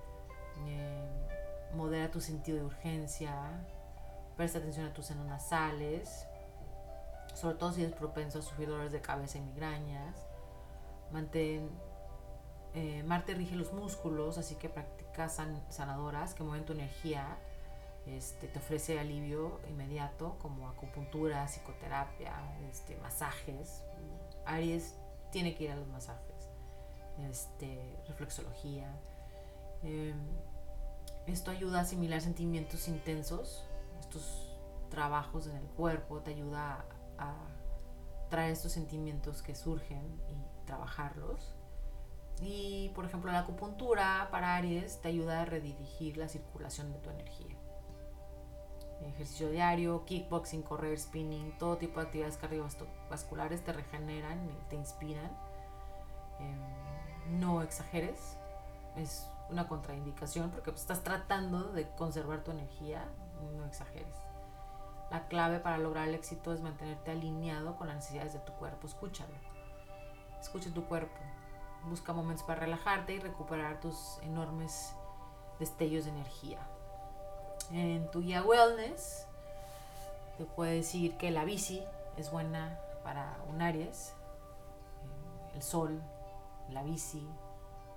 eh, 0.66 1.08
modera 1.74 2.10
tu 2.10 2.20
sentido 2.20 2.58
de 2.58 2.64
urgencia, 2.64 3.64
Presta 4.36 4.58
atención 4.58 4.84
a 4.84 4.92
tus 4.92 5.06
senos 5.06 5.24
nasales, 5.26 6.26
sobre 7.32 7.56
todo 7.56 7.72
si 7.72 7.82
eres 7.82 7.94
propenso 7.94 8.40
a 8.40 8.42
sufrir 8.42 8.68
dolores 8.68 8.92
de 8.92 9.00
cabeza 9.00 9.38
y 9.38 9.40
migrañas. 9.40 10.26
Mantén, 11.10 11.70
eh, 12.74 13.02
Marte 13.04 13.32
rige 13.32 13.56
los 13.56 13.72
músculos, 13.72 14.36
así 14.36 14.56
que 14.56 14.68
practicas 14.68 15.40
sanadoras 15.70 16.34
que 16.34 16.42
mueven 16.42 16.66
tu 16.66 16.74
energía. 16.74 17.38
Este, 18.04 18.46
te 18.46 18.58
ofrece 18.58 19.00
alivio 19.00 19.58
inmediato 19.70 20.36
como 20.38 20.68
acupuntura, 20.68 21.46
psicoterapia, 21.48 22.34
este, 22.70 22.94
masajes. 22.96 23.82
Aries 24.44 24.98
tiene 25.36 25.54
que 25.54 25.64
ir 25.64 25.70
a 25.70 25.76
los 25.76 25.86
masajes, 25.88 26.48
este, 27.28 27.94
reflexología. 28.08 28.90
Em, 29.82 30.18
esto 31.26 31.50
ayuda 31.50 31.80
a 31.80 31.82
asimilar 31.82 32.22
sentimientos 32.22 32.88
intensos 32.88 33.68
estos 34.00 34.56
trabajos 34.88 35.46
en 35.46 35.56
el 35.56 35.66
cuerpo, 35.66 36.20
te 36.20 36.30
ayuda 36.30 36.86
a, 37.18 37.34
traer 38.30 38.52
estos 38.52 38.72
sentimientos 38.72 39.42
que 39.42 39.54
surgen 39.54 40.18
y 40.30 40.64
trabajarlos. 40.66 41.54
Y 42.40 42.90
por 42.94 43.04
ejemplo 43.04 43.30
la 43.30 43.40
acupuntura 43.40 44.28
para 44.30 44.56
Aries 44.56 45.02
te 45.02 45.08
ayuda 45.08 45.42
a 45.42 45.44
redirigir 45.44 46.16
la 46.16 46.28
circulación 46.28 46.94
de 46.94 46.98
tu 47.00 47.10
energía. 47.10 47.55
Ejercicio 49.04 49.50
diario, 49.50 50.04
kickboxing, 50.04 50.62
correr, 50.62 50.98
spinning, 50.98 51.56
todo 51.58 51.76
tipo 51.76 52.00
de 52.00 52.06
actividades 52.06 52.36
cardiovasculares 52.38 53.62
te 53.62 53.72
regeneran 53.72 54.38
te 54.68 54.76
inspiran. 54.76 55.30
Em, 56.38 57.38
no 57.40 57.62
exageres, 57.62 58.36
es 58.96 59.28
una 59.50 59.68
contraindicación 59.68 60.50
porque 60.50 60.70
pues, 60.70 60.82
estás 60.82 61.02
tratando 61.02 61.72
de 61.72 61.88
conservar 61.90 62.42
tu 62.42 62.50
energía, 62.50 63.04
no 63.56 63.64
exageres. 63.66 64.16
La 65.10 65.28
clave 65.28 65.60
para 65.60 65.78
lograr 65.78 66.08
el 66.08 66.14
éxito 66.14 66.52
es 66.52 66.60
mantenerte 66.60 67.12
alineado 67.12 67.76
con 67.76 67.86
las 67.86 67.96
necesidades 67.96 68.32
de 68.32 68.40
tu 68.40 68.52
cuerpo. 68.54 68.86
Escúchalo. 68.86 69.34
Escucha 70.40 70.72
tu 70.74 70.84
cuerpo. 70.86 71.16
Busca 71.88 72.12
momentos 72.12 72.44
para 72.44 72.60
relajarte 72.60 73.14
y 73.14 73.20
recuperar 73.20 73.78
tus 73.80 74.18
enormes 74.22 74.94
destellos 75.60 76.04
de 76.04 76.10
energía. 76.10 76.58
En 77.70 78.10
tu 78.10 78.22
guía 78.22 78.42
Wellness 78.42 79.26
te 80.38 80.44
puede 80.44 80.76
decir 80.76 81.16
que 81.16 81.30
la 81.30 81.44
bici 81.44 81.82
es 82.16 82.30
buena 82.30 82.78
para 83.02 83.36
un 83.48 83.62
Aries. 83.62 84.12
El 85.54 85.62
sol, 85.62 86.02
la 86.70 86.82
bici, 86.82 87.26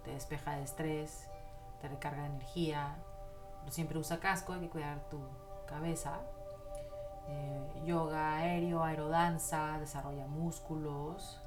te 0.04 0.12
despeja 0.12 0.56
de 0.56 0.64
estrés, 0.64 1.28
te 1.82 1.88
recarga 1.90 2.26
energía, 2.26 2.96
siempre 3.70 4.00
usa 4.00 4.20
casco, 4.20 4.54
hay 4.54 4.62
que 4.62 4.70
cuidar 4.70 5.00
tu 5.10 5.20
cabeza. 5.68 6.20
Eh, 7.28 7.84
yoga 7.86 8.38
aéreo, 8.38 8.84
aerodanza, 8.84 9.78
desarrolla 9.80 10.26
músculos. 10.26 11.40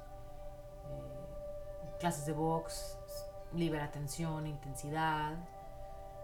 Eh, 0.89 1.97
clases 1.99 2.25
de 2.25 2.33
box, 2.33 2.97
libera 3.53 3.91
tensión, 3.91 4.47
intensidad. 4.47 5.33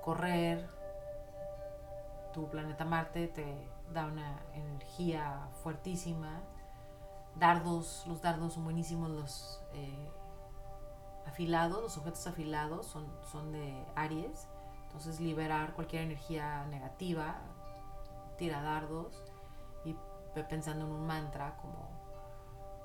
Correr. 0.02 0.79
Planeta 2.48 2.86
Marte 2.86 3.28
te 3.28 3.70
da 3.94 4.06
una 4.06 4.40
energía 4.54 5.50
fuertísima. 5.64 6.42
Dardos, 7.36 8.06
los 8.08 8.22
dardos 8.22 8.54
son 8.54 8.64
buenísimos, 8.64 9.10
los 9.10 9.62
eh, 9.74 10.12
afilados, 11.26 11.82
los 11.82 11.98
objetos 11.98 12.26
afilados 12.28 12.86
son, 12.86 13.08
son 13.32 13.52
de 13.52 13.86
Aries 13.96 14.48
entonces 14.90 15.20
liberar 15.20 15.74
cualquier 15.74 16.02
energía 16.02 16.66
negativa, 16.66 17.36
tira 18.38 18.62
dardos 18.64 19.24
y 19.86 19.96
pensando 20.50 20.86
en 20.86 20.92
un 20.92 21.06
mantra 21.06 21.56
como 21.58 21.88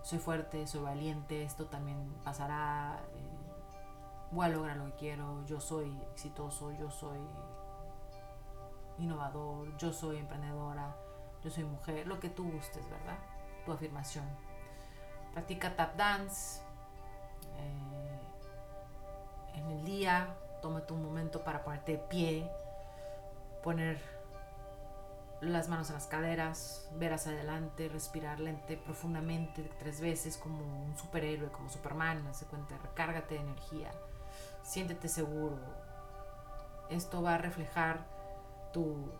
soy 0.02 0.18
fuerte, 0.18 0.66
soy 0.66 0.82
valiente, 0.82 1.44
esto 1.44 1.64
también 1.64 2.14
pasará, 2.22 3.00
eh, 3.14 4.32
voy 4.32 4.44
a 4.44 4.48
lograr 4.50 4.76
lo 4.76 4.84
que 4.86 4.92
quiero, 4.92 5.46
yo 5.46 5.60
soy 5.60 5.98
exitoso, 6.12 6.72
yo 6.72 6.90
soy 6.90 7.18
innovador, 8.98 9.76
yo 9.76 9.92
soy 9.92 10.18
emprendedora, 10.18 10.96
yo 11.42 11.50
soy 11.50 11.64
mujer, 11.64 12.06
lo 12.06 12.20
que 12.20 12.30
tú 12.30 12.50
gustes, 12.50 12.88
¿verdad? 12.88 13.18
Tu 13.64 13.72
afirmación. 13.72 14.24
Practica 15.32 15.74
tap 15.74 15.96
dance. 15.96 16.62
Eh, 17.56 18.20
en 19.56 19.70
el 19.70 19.84
día, 19.84 20.34
tómate 20.62 20.92
un 20.92 21.02
momento 21.02 21.44
para 21.44 21.62
ponerte 21.62 21.92
de 21.92 21.98
pie, 21.98 22.50
poner 23.62 24.00
las 25.40 25.68
manos 25.68 25.88
en 25.90 25.94
las 25.94 26.06
caderas, 26.06 26.88
ver 26.94 27.12
hacia 27.12 27.32
adelante, 27.32 27.88
respirar 27.88 28.40
lente 28.40 28.76
profundamente 28.76 29.70
tres 29.78 30.00
veces 30.00 30.36
como 30.36 30.62
un 30.84 30.96
superhéroe, 30.96 31.50
como 31.50 31.68
Superman, 31.68 32.26
hace 32.26 32.46
cuenta, 32.46 32.78
recárgate 32.78 33.34
de 33.34 33.40
energía, 33.40 33.90
siéntete 34.62 35.08
seguro. 35.08 35.58
Esto 36.90 37.22
va 37.22 37.34
a 37.34 37.38
reflejar 37.38 38.13
tu, 38.74 39.10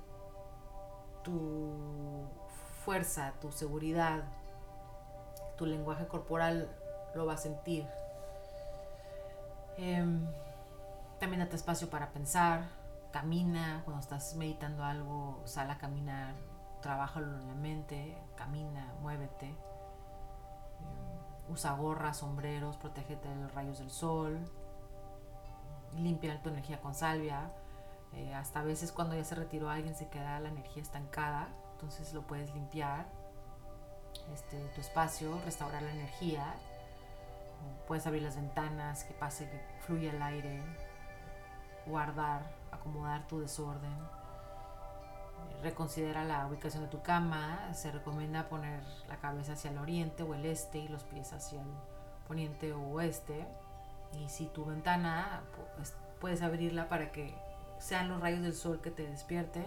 tu 1.23 2.27
fuerza, 2.85 3.33
tu 3.41 3.51
seguridad, 3.53 4.25
tu 5.57 5.65
lenguaje 5.65 6.07
corporal 6.07 6.69
lo 7.15 7.25
va 7.25 7.35
a 7.35 7.39
sentir. 7.39 7.87
Em, 9.77 10.27
también 11.19 11.41
date 11.41 11.57
espacio 11.57 11.89
para 11.89 12.11
pensar, 12.11 12.69
camina, 13.13 13.83
cuando 13.85 14.01
estás 14.01 14.35
meditando 14.35 14.85
algo, 14.85 15.41
sal 15.45 15.71
a 15.71 15.79
caminar, 15.79 16.35
trabájalo 16.83 17.39
en 17.39 17.47
la 17.47 17.55
mente, 17.55 18.19
camina, 18.35 18.93
muévete. 19.01 19.47
Em, 19.47 21.53
usa 21.53 21.73
gorras, 21.75 22.19
sombreros, 22.19 22.77
protégete 22.77 23.29
de 23.29 23.37
los 23.37 23.55
rayos 23.55 23.79
del 23.79 23.91
sol, 23.91 24.41
limpia 25.97 26.43
tu 26.43 26.49
energía 26.49 26.81
con 26.81 26.95
salvia. 26.95 27.51
Eh, 28.17 28.35
hasta 28.35 28.61
a 28.61 28.63
veces 28.65 28.93
cuando 28.93 29.17
ya 29.17 29.25
se 29.25 29.35
retiró 29.35 29.69
alguien 29.71 29.95
se 29.95 30.09
queda 30.09 30.39
la 30.41 30.49
energía 30.49 30.83
estancada, 30.83 31.49
entonces 31.73 32.13
lo 32.15 32.23
puedes 32.23 32.55
limpiar, 32.55 33.07
este, 34.33 34.59
tu 34.75 34.81
espacio, 34.81 35.41
restaurar 35.45 35.83
la 35.83 35.93
energía. 35.93 36.55
Puedes 37.87 38.07
abrir 38.07 38.23
las 38.23 38.37
ventanas, 38.37 39.05
que 39.05 39.15
pase, 39.15 39.49
que 39.49 39.61
fluya 39.87 40.11
el 40.11 40.23
aire, 40.23 40.63
guardar 41.87 42.43
acomodar 42.75 43.27
tu 43.27 43.41
desorden. 43.41 43.97
Reconsidera 45.63 46.25
la 46.25 46.47
ubicación 46.47 46.83
de 46.85 46.89
tu 46.91 47.03
cama. 47.03 47.73
Se 47.73 47.91
recomienda 47.91 48.49
poner 48.49 48.83
la 49.09 49.17
cabeza 49.17 49.55
hacia 49.55 49.71
el 49.71 49.79
oriente 49.79 50.23
o 50.23 50.35
el 50.35 50.45
este 50.45 50.79
y 50.79 50.89
los 50.89 51.05
pies 51.05 51.33
hacia 51.33 51.63
el 51.63 51.69
poniente 52.29 52.73
o 52.73 52.81
oeste. 52.91 53.47
Y 54.13 54.29
si 54.29 54.47
tu 54.47 54.65
ventana 54.65 55.43
puedes 56.21 56.43
abrirla 56.43 56.89
para 56.89 57.11
que 57.11 57.35
sean 57.85 58.09
los 58.09 58.19
rayos 58.19 58.41
del 58.41 58.55
sol 58.55 58.81
que 58.81 58.91
te 58.91 59.07
despierten, 59.07 59.67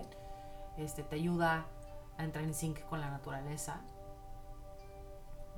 este, 0.75 1.03
te 1.03 1.17
ayuda 1.17 1.67
a 2.17 2.23
entrar 2.23 2.43
en 2.43 2.55
sync 2.55 2.81
con 2.89 2.99
la 2.99 3.11
naturaleza. 3.11 3.81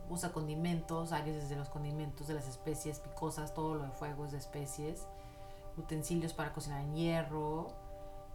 Usa 0.10 0.34
condimentos, 0.34 1.14
áreas 1.14 1.38
desde 1.38 1.56
los 1.56 1.70
condimentos 1.70 2.28
de 2.28 2.34
las 2.34 2.50
especies 2.50 3.00
picosas, 3.00 3.54
todo 3.54 3.76
lo 3.76 3.84
de 3.84 3.92
fuego 3.92 4.28
de 4.28 4.38
especies. 4.38 5.08
Utensilios 5.78 6.34
para 6.34 6.52
cocinar 6.52 6.82
en 6.82 6.96
hierro, 6.96 7.70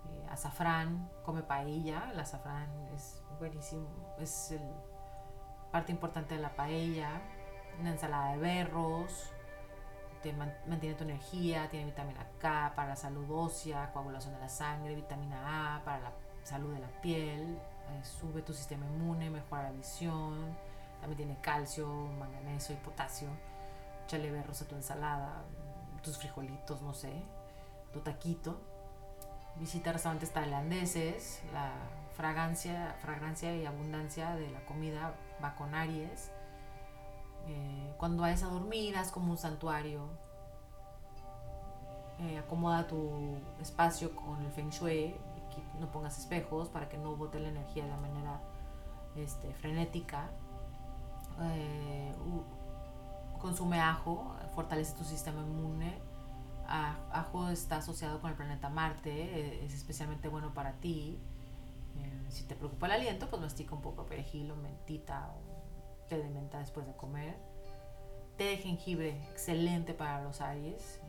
eh, 0.06 0.26
azafrán, 0.30 1.10
come 1.22 1.42
paella, 1.42 2.08
el 2.10 2.18
azafrán 2.18 2.70
es 2.94 3.22
buenísimo, 3.38 3.86
es 4.18 4.52
el, 4.52 4.62
parte 5.70 5.92
importante 5.92 6.36
de 6.36 6.40
la 6.40 6.56
paella, 6.56 7.20
una 7.78 7.90
ensalada 7.90 8.32
de 8.32 8.38
berros, 8.38 9.33
te 10.24 10.32
mantiene 10.32 10.94
tu 10.94 11.04
energía, 11.04 11.68
tiene 11.68 11.84
vitamina 11.84 12.26
K 12.38 12.72
para 12.74 12.88
la 12.88 12.96
salud 12.96 13.30
ósea, 13.30 13.92
coagulación 13.92 14.32
de 14.32 14.40
la 14.40 14.48
sangre, 14.48 14.94
vitamina 14.94 15.76
A 15.76 15.84
para 15.84 16.00
la 16.00 16.12
salud 16.42 16.72
de 16.72 16.80
la 16.80 16.88
piel, 17.02 17.58
eh, 17.90 18.04
sube 18.04 18.40
tu 18.40 18.54
sistema 18.54 18.86
inmune, 18.86 19.28
mejora 19.28 19.64
la 19.64 19.72
visión, 19.72 20.56
también 21.00 21.16
tiene 21.18 21.40
calcio, 21.42 21.86
manganeso 22.18 22.72
y 22.72 22.76
potasio. 22.76 23.28
Échale 24.04 24.30
berros 24.30 24.62
a 24.62 24.66
tu 24.66 24.74
ensalada, 24.74 25.42
tus 26.02 26.16
frijolitos, 26.16 26.80
no 26.80 26.94
sé, 26.94 27.12
tu 27.92 28.00
taquito. 28.00 28.58
Visita 29.56 29.92
restaurantes 29.92 30.32
tailandeses, 30.32 31.42
la 31.52 31.70
fragancia, 32.16 32.96
fragancia 33.00 33.54
y 33.54 33.66
abundancia 33.66 34.34
de 34.36 34.50
la 34.50 34.64
comida 34.64 35.14
va 35.42 35.54
con 35.54 35.74
Aries. 35.74 36.30
Eh, 37.46 37.94
cuando 37.98 38.22
vayas 38.22 38.42
a 38.42 38.48
dormir, 38.48 38.96
haz 38.96 39.10
como 39.10 39.30
un 39.30 39.38
santuario. 39.38 40.08
Eh, 42.20 42.38
acomoda 42.38 42.86
tu 42.86 43.36
espacio 43.60 44.14
con 44.14 44.42
el 44.42 44.50
feng 44.52 44.70
shui. 44.70 45.14
No 45.78 45.90
pongas 45.90 46.18
espejos 46.18 46.68
para 46.68 46.88
que 46.88 46.98
no 46.98 47.16
bote 47.16 47.38
la 47.38 47.48
energía 47.48 47.86
de 47.86 47.96
manera 47.96 48.40
este, 49.16 49.52
frenética. 49.54 50.30
Eh, 51.40 52.12
consume 53.40 53.80
ajo, 53.80 54.34
fortalece 54.54 54.96
tu 54.96 55.04
sistema 55.04 55.42
inmune. 55.42 55.98
Ajo 56.66 57.50
está 57.50 57.76
asociado 57.76 58.20
con 58.20 58.30
el 58.30 58.36
planeta 58.36 58.70
Marte, 58.70 59.10
eh, 59.10 59.64
es 59.64 59.74
especialmente 59.74 60.28
bueno 60.28 60.54
para 60.54 60.72
ti. 60.72 61.18
Eh, 61.96 62.26
si 62.30 62.44
te 62.44 62.54
preocupa 62.54 62.86
el 62.86 62.92
aliento, 62.92 63.28
pues 63.28 63.42
mastica 63.42 63.74
un 63.74 63.82
poco 63.82 64.06
perejil 64.06 64.50
o 64.50 64.56
mentita 64.56 65.30
té 66.08 66.18
de 66.18 66.28
menta 66.28 66.58
después 66.58 66.86
de 66.86 66.92
comer. 66.94 67.36
Té 68.36 68.44
de 68.44 68.56
jengibre, 68.56 69.10
excelente 69.30 69.94
para 69.94 70.22
los 70.22 70.40
Aries. 70.40 71.00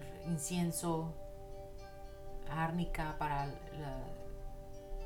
Eh, 0.00 0.24
incienso, 0.26 1.14
árnica 2.50 3.16
para 3.18 3.46
la 3.46 4.02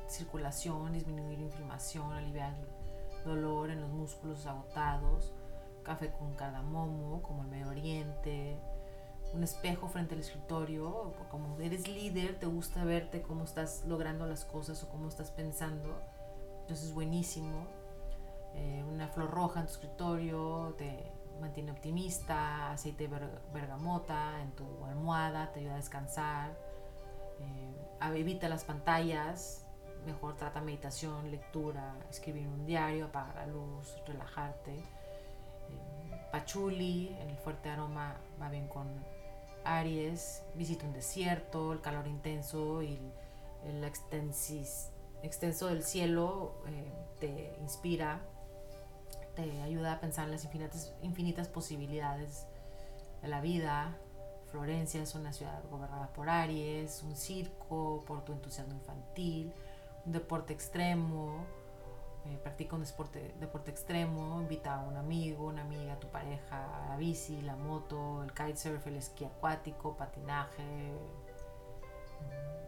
circulación, 0.07 0.93
disminuir 0.93 1.39
inflamación, 1.39 2.11
aliviar 2.13 2.55
dolor 3.25 3.69
en 3.69 3.81
los 3.81 3.89
músculos 3.89 4.45
agotados, 4.45 5.33
café 5.83 6.11
con 6.11 6.33
cardamomo, 6.35 7.21
como 7.21 7.43
el 7.43 7.49
Medio 7.49 7.69
Oriente, 7.69 8.57
un 9.33 9.43
espejo 9.43 9.87
frente 9.87 10.13
al 10.13 10.21
escritorio, 10.21 11.13
como 11.31 11.59
eres 11.59 11.87
líder, 11.87 12.39
te 12.39 12.45
gusta 12.45 12.83
verte 12.83 13.21
cómo 13.21 13.43
estás 13.43 13.83
logrando 13.87 14.25
las 14.27 14.45
cosas 14.45 14.83
o 14.83 14.89
cómo 14.89 15.07
estás 15.07 15.31
pensando, 15.31 15.99
entonces 16.63 16.87
es 16.87 16.93
buenísimo. 16.93 17.67
Eh, 18.55 18.83
una 18.89 19.07
flor 19.07 19.31
roja 19.31 19.59
en 19.59 19.65
tu 19.65 19.73
escritorio 19.73 20.75
te 20.77 21.11
mantiene 21.41 21.71
optimista, 21.71 22.71
aceite 22.71 23.09
bergamota 23.53 24.41
en 24.41 24.51
tu 24.51 24.85
almohada 24.85 25.51
te 25.51 25.59
ayuda 25.59 25.73
a 25.73 25.77
descansar, 25.77 26.51
eh, 27.39 28.15
evita 28.15 28.47
las 28.47 28.63
pantallas, 28.63 29.65
mejor 30.05 30.35
trata 30.35 30.61
meditación, 30.61 31.31
lectura, 31.31 31.95
escribir 32.09 32.47
un 32.47 32.65
diario, 32.65 33.05
apagar 33.05 33.35
la 33.35 33.47
luz, 33.47 33.97
relajarte. 34.05 34.73
Eh, 34.73 36.27
pachuli, 36.31 37.15
el 37.19 37.35
fuerte 37.37 37.69
aroma 37.69 38.15
va 38.41 38.49
bien 38.49 38.67
con 38.67 38.87
Aries, 39.65 40.43
visita 40.55 40.85
un 40.85 40.93
desierto, 40.93 41.73
el 41.73 41.81
calor 41.81 42.07
intenso 42.07 42.81
y 42.81 42.99
el, 43.65 44.33
extenso 45.23 45.67
del 45.67 45.83
cielo 45.83 46.61
eh, 46.67 46.91
te 47.19 47.55
inspira, 47.61 48.21
te 49.35 49.61
ayuda 49.61 49.93
a 49.93 49.99
pensar 49.99 50.25
en 50.25 50.31
las 50.31 50.43
infinitas, 50.43 50.93
infinitas 51.01 51.47
posibilidades 51.47 52.45
de 53.21 53.27
la 53.29 53.41
vida. 53.41 53.97
Florencia 54.51 55.01
es 55.01 55.15
una 55.15 55.33
ciudad 55.33 55.63
gobernada 55.71 56.13
por 56.13 56.29
Aries, 56.29 57.01
un 57.01 57.15
circo 57.15 58.03
por 58.05 58.23
tu 58.23 58.33
entusiasmo 58.33 58.73
infantil, 58.73 59.51
un 60.05 60.11
deporte 60.11 60.53
extremo, 60.53 61.43
eh, 62.25 62.37
practica 62.41 62.75
un 62.75 62.83
deporte, 62.83 63.33
deporte 63.39 63.71
extremo, 63.71 64.39
invita 64.39 64.75
a 64.75 64.83
un 64.83 64.95
amigo, 64.95 65.47
una 65.47 65.63
amiga, 65.63 65.99
tu 65.99 66.07
pareja, 66.09 66.85
a 66.85 66.89
la 66.89 66.97
bici, 66.97 67.41
la 67.41 67.55
moto, 67.55 68.21
el 68.23 68.31
kitesurf, 68.31 68.85
el 68.87 68.97
esquí 68.97 69.25
acuático, 69.25 69.97
patinaje, 69.97 70.93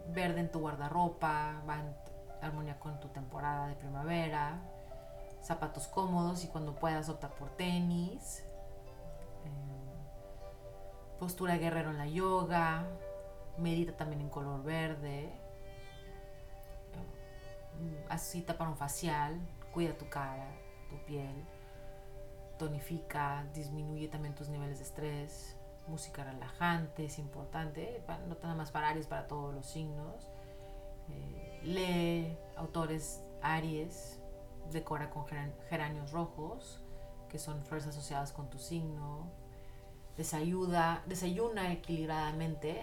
verde 0.08 0.40
en 0.40 0.52
tu 0.52 0.60
guardarropa, 0.60 1.62
va 1.70 1.80
en 1.80 2.15
armonía 2.46 2.80
con 2.80 3.00
tu 3.00 3.10
temporada 3.10 3.68
de 3.68 3.76
primavera, 3.76 4.62
zapatos 5.42 5.88
cómodos 5.88 6.44
y 6.44 6.48
cuando 6.48 6.76
puedas 6.76 7.10
opta 7.10 7.30
por 7.30 7.50
tenis, 7.50 8.44
eh, 9.46 11.20
postura 11.20 11.58
guerrero 11.58 11.92
en 11.92 11.98
la 11.98 12.08
yoga, 12.08 12.86
medita 13.58 13.96
también 13.96 14.22
en 14.22 14.30
color 14.30 14.64
verde, 14.64 15.32
así 18.10 18.42
para 18.42 18.70
un 18.70 18.78
facial, 18.78 19.40
cuida 19.74 19.98
tu 19.98 20.10
cara, 20.10 20.48
tu 20.90 20.98
piel, 21.06 21.46
tonifica, 22.58 23.46
disminuye 23.54 24.08
también 24.08 24.34
tus 24.36 24.50
niveles 24.50 24.80
de 24.80 24.86
estrés, 24.86 25.58
música 25.88 26.24
relajante 26.24 27.06
es 27.06 27.20
importante, 27.20 28.04
no 28.28 28.36
nada 28.42 28.56
más 28.56 28.72
para 28.72 28.90
Aries, 28.90 29.08
para 29.08 29.28
todos 29.28 29.54
los 29.54 29.66
signos. 29.66 30.30
Eh, 31.10 31.45
lee 31.66 32.38
autores 32.56 33.22
Aries, 33.42 34.20
decora 34.72 35.10
con 35.10 35.26
geranios 35.70 36.12
rojos, 36.12 36.82
que 37.30 37.40
son 37.40 37.64
flores 37.66 37.88
asociadas 37.88 38.32
con 38.32 38.50
tu 38.50 38.60
signo. 38.60 39.32
desayuda, 40.18 41.04
desayuna 41.08 41.74
equilibradamente. 41.74 42.82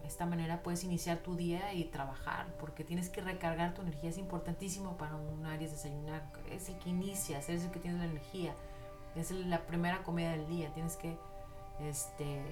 De 0.00 0.08
esta 0.08 0.26
manera 0.26 0.62
puedes 0.62 0.82
iniciar 0.82 1.18
tu 1.18 1.36
día 1.36 1.74
y 1.74 1.84
trabajar, 1.84 2.46
porque 2.58 2.82
tienes 2.82 3.08
que 3.08 3.20
recargar 3.20 3.74
tu 3.74 3.82
energía. 3.82 4.10
Es 4.10 4.18
importantísimo 4.18 4.96
para 4.96 5.14
un 5.14 5.46
Aries 5.46 5.70
desayunar. 5.70 6.32
Es 6.50 6.68
el 6.68 6.78
que 6.78 6.90
inicias, 6.90 7.48
es 7.48 7.64
el 7.64 7.70
que 7.70 7.78
tienes 7.78 8.00
la 8.00 8.06
energía. 8.06 8.54
Es 9.14 9.30
la 9.30 9.60
primera 9.66 10.02
comida 10.02 10.30
del 10.32 10.46
día. 10.48 10.72
Tienes 10.72 10.96
que 10.96 11.16
este, 11.80 12.42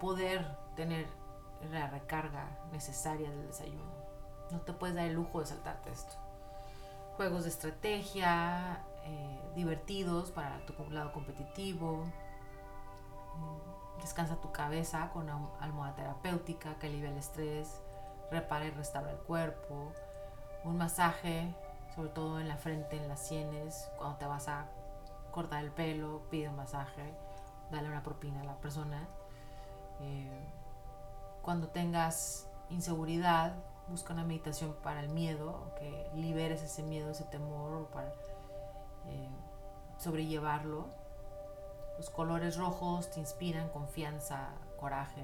poder 0.00 0.44
tener 0.76 1.06
la 1.70 1.88
recarga 1.88 2.48
necesaria 2.72 3.30
del 3.30 3.46
desayuno. 3.46 3.92
No 4.50 4.60
te 4.60 4.72
puedes 4.72 4.94
dar 4.94 5.06
el 5.06 5.14
lujo 5.14 5.40
de 5.40 5.46
saltarte 5.46 5.90
esto. 5.90 6.14
Juegos 7.16 7.44
de 7.44 7.50
estrategia, 7.50 8.84
eh, 9.04 9.40
divertidos 9.54 10.30
para 10.30 10.64
tu 10.66 10.74
lado 10.90 11.12
competitivo. 11.12 12.04
Mm, 13.36 14.00
descansa 14.00 14.36
tu 14.36 14.52
cabeza 14.52 15.10
con 15.12 15.28
almohada 15.60 15.94
terapéutica 15.94 16.78
que 16.78 16.86
alivia 16.88 17.10
el 17.10 17.18
estrés, 17.18 17.80
repara 18.30 18.66
y 18.66 18.70
restaura 18.70 19.10
el 19.10 19.18
cuerpo. 19.18 19.92
Un 20.64 20.76
masaje, 20.76 21.54
sobre 21.94 22.10
todo 22.10 22.40
en 22.40 22.48
la 22.48 22.56
frente, 22.56 22.96
en 22.96 23.08
las 23.08 23.26
sienes. 23.26 23.90
Cuando 23.96 24.16
te 24.16 24.26
vas 24.26 24.48
a 24.48 24.66
cortar 25.30 25.64
el 25.64 25.70
pelo, 25.70 26.22
pide 26.30 26.48
un 26.48 26.56
masaje, 26.56 27.14
dale 27.70 27.88
una 27.88 28.02
propina 28.02 28.40
a 28.40 28.44
la 28.44 28.56
persona. 28.56 29.06
Eh, 30.00 30.63
cuando 31.44 31.68
tengas 31.68 32.48
inseguridad, 32.70 33.54
busca 33.88 34.14
una 34.14 34.24
meditación 34.24 34.74
para 34.82 35.00
el 35.00 35.10
miedo, 35.10 35.72
que 35.78 36.10
liberes 36.14 36.62
ese 36.62 36.82
miedo, 36.82 37.10
ese 37.10 37.24
temor, 37.24 37.88
para 37.88 38.08
eh, 39.06 39.28
sobrellevarlo. 39.98 40.86
Los 41.98 42.08
colores 42.10 42.56
rojos 42.56 43.10
te 43.10 43.20
inspiran 43.20 43.68
confianza, 43.68 44.48
coraje. 44.78 45.22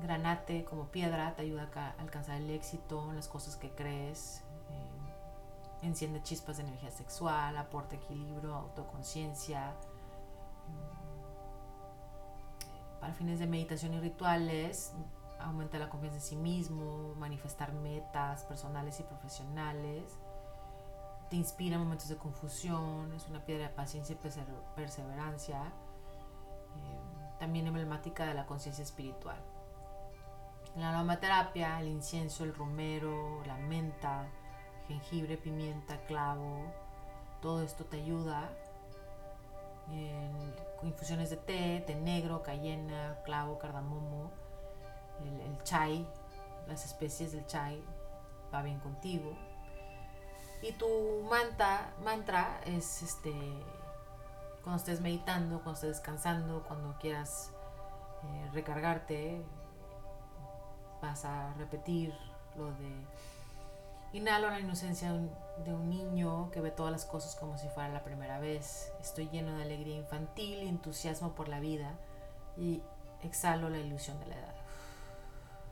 Granate 0.00 0.64
como 0.64 0.86
piedra 0.86 1.34
te 1.34 1.42
ayuda 1.42 1.68
a 1.74 2.00
alcanzar 2.00 2.36
el 2.36 2.50
éxito 2.50 3.10
en 3.10 3.16
las 3.16 3.26
cosas 3.26 3.56
que 3.56 3.70
crees. 3.70 4.44
Eh, 4.70 5.86
enciende 5.86 6.22
chispas 6.22 6.58
de 6.58 6.62
energía 6.62 6.92
sexual, 6.92 7.56
aporta 7.56 7.96
equilibrio, 7.96 8.54
autoconciencia 8.54 9.74
para 13.00 13.12
fines 13.14 13.38
de 13.38 13.46
meditación 13.46 13.94
y 13.94 14.00
rituales, 14.00 14.92
aumenta 15.38 15.78
la 15.78 15.88
confianza 15.88 16.18
en 16.18 16.24
sí 16.24 16.36
mismo, 16.36 17.14
manifestar 17.16 17.72
metas 17.72 18.44
personales 18.44 18.98
y 19.00 19.02
profesionales, 19.04 20.18
te 21.30 21.36
inspira 21.36 21.76
en 21.76 21.82
momentos 21.82 22.08
de 22.08 22.16
confusión, 22.16 23.12
es 23.14 23.28
una 23.28 23.44
piedra 23.44 23.68
de 23.68 23.74
paciencia 23.74 24.14
y 24.14 24.18
perseverancia, 24.74 25.62
eh, 25.64 27.38
también 27.38 27.66
emblemática 27.66 28.26
de 28.26 28.34
la 28.34 28.46
conciencia 28.46 28.82
espiritual. 28.82 29.38
La 30.76 30.90
aromaterapia, 30.90 31.80
el 31.80 31.88
incienso, 31.88 32.44
el 32.44 32.54
romero, 32.54 33.42
la 33.46 33.56
menta, 33.56 34.26
jengibre, 34.86 35.36
pimienta, 35.36 36.00
clavo, 36.06 36.72
todo 37.40 37.62
esto 37.62 37.84
te 37.84 37.98
ayuda 37.98 38.50
infusiones 40.82 41.30
de 41.30 41.36
té, 41.36 41.82
té 41.86 41.94
negro, 41.94 42.42
cayena, 42.42 43.18
clavo, 43.24 43.58
cardamomo, 43.58 44.30
el, 45.24 45.62
chai, 45.64 46.06
las 46.66 46.84
especies 46.84 47.32
del 47.32 47.46
chai 47.46 47.82
va 48.52 48.62
bien 48.62 48.78
contigo. 48.80 49.36
Y 50.62 50.72
tu 50.72 50.88
manta, 51.28 51.92
mantra 52.02 52.60
es 52.64 53.02
este 53.02 53.32
cuando 54.62 54.78
estés 54.78 55.00
meditando, 55.00 55.56
cuando 55.62 55.74
estés 55.74 55.96
descansando, 55.96 56.62
cuando 56.64 56.98
quieras 56.98 57.52
eh, 58.24 58.50
recargarte, 58.52 59.42
vas 61.00 61.24
a 61.24 61.54
repetir 61.54 62.12
lo 62.56 62.72
de 62.72 63.06
Inhalo 64.12 64.48
la 64.48 64.58
inocencia 64.58 65.12
de 65.64 65.74
un 65.74 65.90
niño 65.90 66.50
que 66.50 66.60
ve 66.60 66.70
todas 66.70 66.92
las 66.92 67.04
cosas 67.04 67.34
como 67.34 67.58
si 67.58 67.68
fuera 67.68 67.88
la 67.88 68.04
primera 68.04 68.38
vez. 68.38 68.92
Estoy 69.00 69.28
lleno 69.28 69.56
de 69.56 69.62
alegría 69.62 69.96
infantil 69.96 70.62
y 70.62 70.68
entusiasmo 70.68 71.34
por 71.34 71.48
la 71.48 71.60
vida 71.60 71.94
y 72.56 72.82
exhalo 73.22 73.68
la 73.68 73.78
ilusión 73.78 74.18
de 74.20 74.26
la 74.26 74.36
edad. 74.36 74.54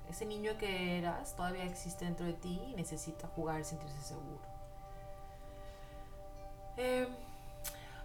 Ese 0.09 0.25
niño 0.25 0.57
que 0.59 0.99
eras 0.99 1.35
todavía 1.35 1.65
existe 1.65 2.05
dentro 2.05 2.27
de 2.27 2.35
ti 2.35 2.61
y 2.69 2.75
necesita 2.75 3.29
jugar 3.29 3.65
sentirse 3.65 4.01
seguro. 4.01 4.41
Em, 6.77 7.09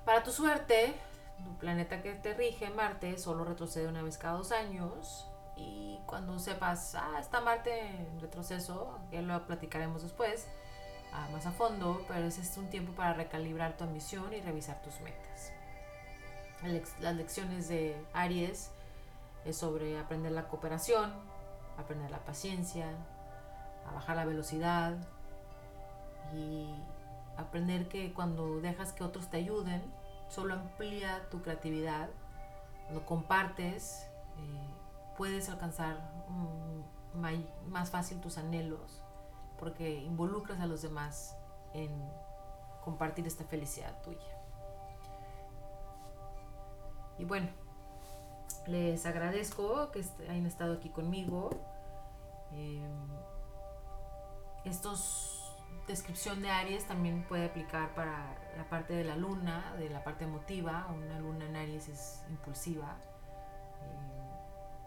para 0.05 0.23
tu 0.23 0.31
suerte, 0.31 0.95
tu 1.37 1.57
planeta 1.57 2.01
que 2.01 2.13
te 2.13 2.33
rige, 2.33 2.69
Marte, 2.69 3.17
solo 3.17 3.43
retrocede 3.43 3.87
una 3.87 4.01
vez 4.01 4.17
cada 4.17 4.37
dos 4.37 4.51
años 4.51 5.27
y 5.55 5.99
cuando 6.05 6.39
sepas, 6.39 6.95
ah, 6.95 7.17
está 7.19 7.41
Marte 7.41 7.87
en 7.87 8.19
retroceso, 8.19 8.97
ya 9.11 9.21
lo 9.21 9.45
platicaremos 9.45 10.01
después, 10.01 10.47
ah, 11.13 11.27
más 11.31 11.45
a 11.45 11.51
fondo, 11.51 12.03
pero 12.07 12.25
ese 12.25 12.41
es 12.41 12.57
un 12.57 12.69
tiempo 12.69 12.93
para 12.93 13.13
recalibrar 13.13 13.77
tu 13.77 13.83
ambición 13.83 14.33
y 14.33 14.41
revisar 14.41 14.81
tus 14.81 14.99
metas. 15.01 15.51
Las 16.99 17.15
lecciones 17.15 17.67
de 17.67 17.99
Aries 18.13 18.71
es 19.45 19.57
sobre 19.57 19.99
aprender 19.99 20.31
la 20.31 20.47
cooperación, 20.47 21.11
aprender 21.77 22.11
la 22.11 22.19
paciencia, 22.19 22.87
a 23.87 23.93
bajar 23.93 24.15
la 24.15 24.25
velocidad 24.25 24.95
y 26.33 26.69
aprender 27.37 27.87
que 27.87 28.13
cuando 28.13 28.61
dejas 28.61 28.93
que 28.93 29.03
otros 29.03 29.29
te 29.29 29.37
ayuden, 29.37 29.81
solo 30.29 30.53
amplía 30.53 31.27
tu 31.31 31.41
creatividad, 31.41 32.09
cuando 32.83 33.05
compartes, 33.05 34.07
eh, 34.37 34.69
puedes 35.17 35.49
alcanzar 35.49 35.97
más 37.67 37.89
fácil 37.89 38.21
tus 38.21 38.37
anhelos 38.37 39.00
porque 39.61 40.01
involucras 40.01 40.59
a 40.59 40.65
los 40.65 40.81
demás 40.81 41.37
en 41.73 41.89
compartir 42.83 43.25
esta 43.25 43.45
felicidad 43.45 44.01
tuya. 44.01 44.37
Y 47.17 47.23
bueno, 47.23 47.47
les 48.67 49.05
agradezco 49.05 49.91
que 49.91 50.03
hayan 50.27 50.45
estado 50.45 50.73
aquí 50.73 50.89
conmigo. 50.89 51.51
Eh, 52.51 52.85
estos 54.65 55.37
descripción 55.87 56.41
de 56.41 56.49
Aries 56.49 56.85
también 56.85 57.23
puede 57.29 57.45
aplicar 57.45 57.95
para 57.95 58.35
la 58.57 58.67
parte 58.67 58.93
de 58.93 59.05
la 59.05 59.15
luna, 59.15 59.73
de 59.77 59.89
la 59.89 60.03
parte 60.03 60.25
emotiva. 60.25 60.87
Una 60.93 61.19
luna 61.19 61.45
en 61.45 61.55
Aries 61.55 61.87
es 61.87 62.23
impulsiva 62.29 62.97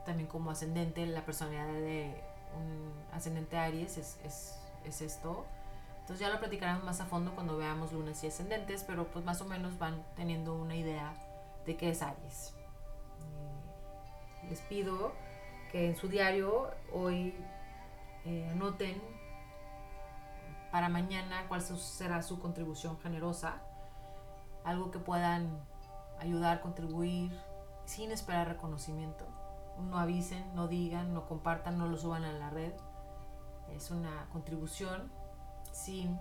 también 0.04 0.28
como 0.28 0.50
ascendente, 0.50 1.04
la 1.06 1.24
personalidad 1.24 1.66
de 1.66 2.22
un 2.56 2.92
ascendente 3.12 3.56
Aries 3.56 3.98
es, 3.98 4.18
es, 4.24 4.60
es 4.84 5.00
esto. 5.00 5.46
Entonces 6.00 6.20
ya 6.20 6.32
lo 6.32 6.38
platicaremos 6.38 6.84
más 6.84 7.00
a 7.00 7.06
fondo 7.06 7.34
cuando 7.34 7.56
veamos 7.56 7.92
lunas 7.92 8.22
y 8.24 8.26
ascendentes, 8.26 8.84
pero 8.84 9.06
pues 9.08 9.24
más 9.24 9.40
o 9.40 9.46
menos 9.46 9.78
van 9.78 10.04
teniendo 10.16 10.54
una 10.54 10.76
idea 10.76 11.14
de 11.64 11.76
qué 11.76 11.90
es 11.90 12.02
Aries. 12.02 12.54
Eh, 13.20 14.48
les 14.50 14.60
pido 14.60 15.12
que 15.72 15.88
en 15.88 15.96
su 15.96 16.08
diario 16.08 16.70
hoy 16.92 17.34
eh, 18.26 18.48
anoten 18.50 19.00
para 20.70 20.88
mañana 20.88 21.46
cuál 21.48 21.62
será 21.62 22.22
su 22.22 22.38
contribución 22.38 22.98
generosa, 23.00 23.62
algo 24.64 24.90
que 24.90 24.98
puedan 24.98 25.64
ayudar, 26.18 26.60
contribuir 26.60 27.38
sin 27.86 28.10
esperar 28.10 28.48
reconocimiento 28.48 29.26
no 29.78 29.98
avisen, 29.98 30.44
no 30.54 30.68
digan, 30.68 31.14
no 31.14 31.26
compartan, 31.26 31.78
no 31.78 31.86
lo 31.88 31.96
suban 31.96 32.24
a 32.24 32.32
la 32.32 32.50
red. 32.50 32.72
Es 33.72 33.90
una 33.90 34.28
contribución 34.32 35.10
sin 35.72 36.18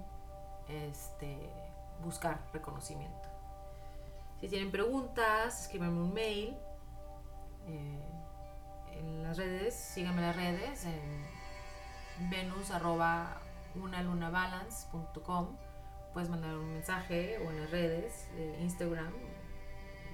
este, 0.68 1.38
buscar 2.04 2.42
reconocimiento. 2.54 3.30
Si 4.40 4.48
tienen 4.50 4.72
preguntas, 4.72 5.64
escríbanme 5.64 6.02
un 6.02 6.14
mail. 6.14 6.58
Eh, 7.68 8.10
en 8.92 9.24
las 9.24 9.38
redes, 9.38 9.74
síganme 9.74 10.22
en 10.22 10.28
las 10.28 10.36
redes 10.36 10.86
en 10.86 12.30
venus 12.30 12.72
arroba 12.72 13.42
unalunabalance.com 13.76 15.58
puedes 16.14 16.30
mandar 16.30 16.56
un 16.56 16.74
mensaje 16.74 17.40
o 17.40 17.50
en 17.50 17.62
las 17.62 17.72
redes 17.72 18.28
de 18.36 18.60
Instagram 18.62 19.12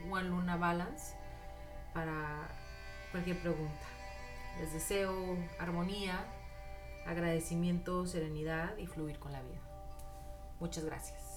one 0.10 0.30
luna 0.30 0.56
balance 0.56 1.16
para 1.94 2.48
cualquier 3.12 3.38
pregunta. 3.40 3.86
Les 4.60 4.72
deseo 4.72 5.38
armonía, 5.60 6.26
agradecimiento, 7.10 8.06
serenidad 8.06 8.78
y 8.78 8.86
fluir 8.88 9.20
con 9.20 9.32
la 9.32 9.42
vida. 9.42 9.62
Muchas 10.60 10.86
gracias. 10.86 11.29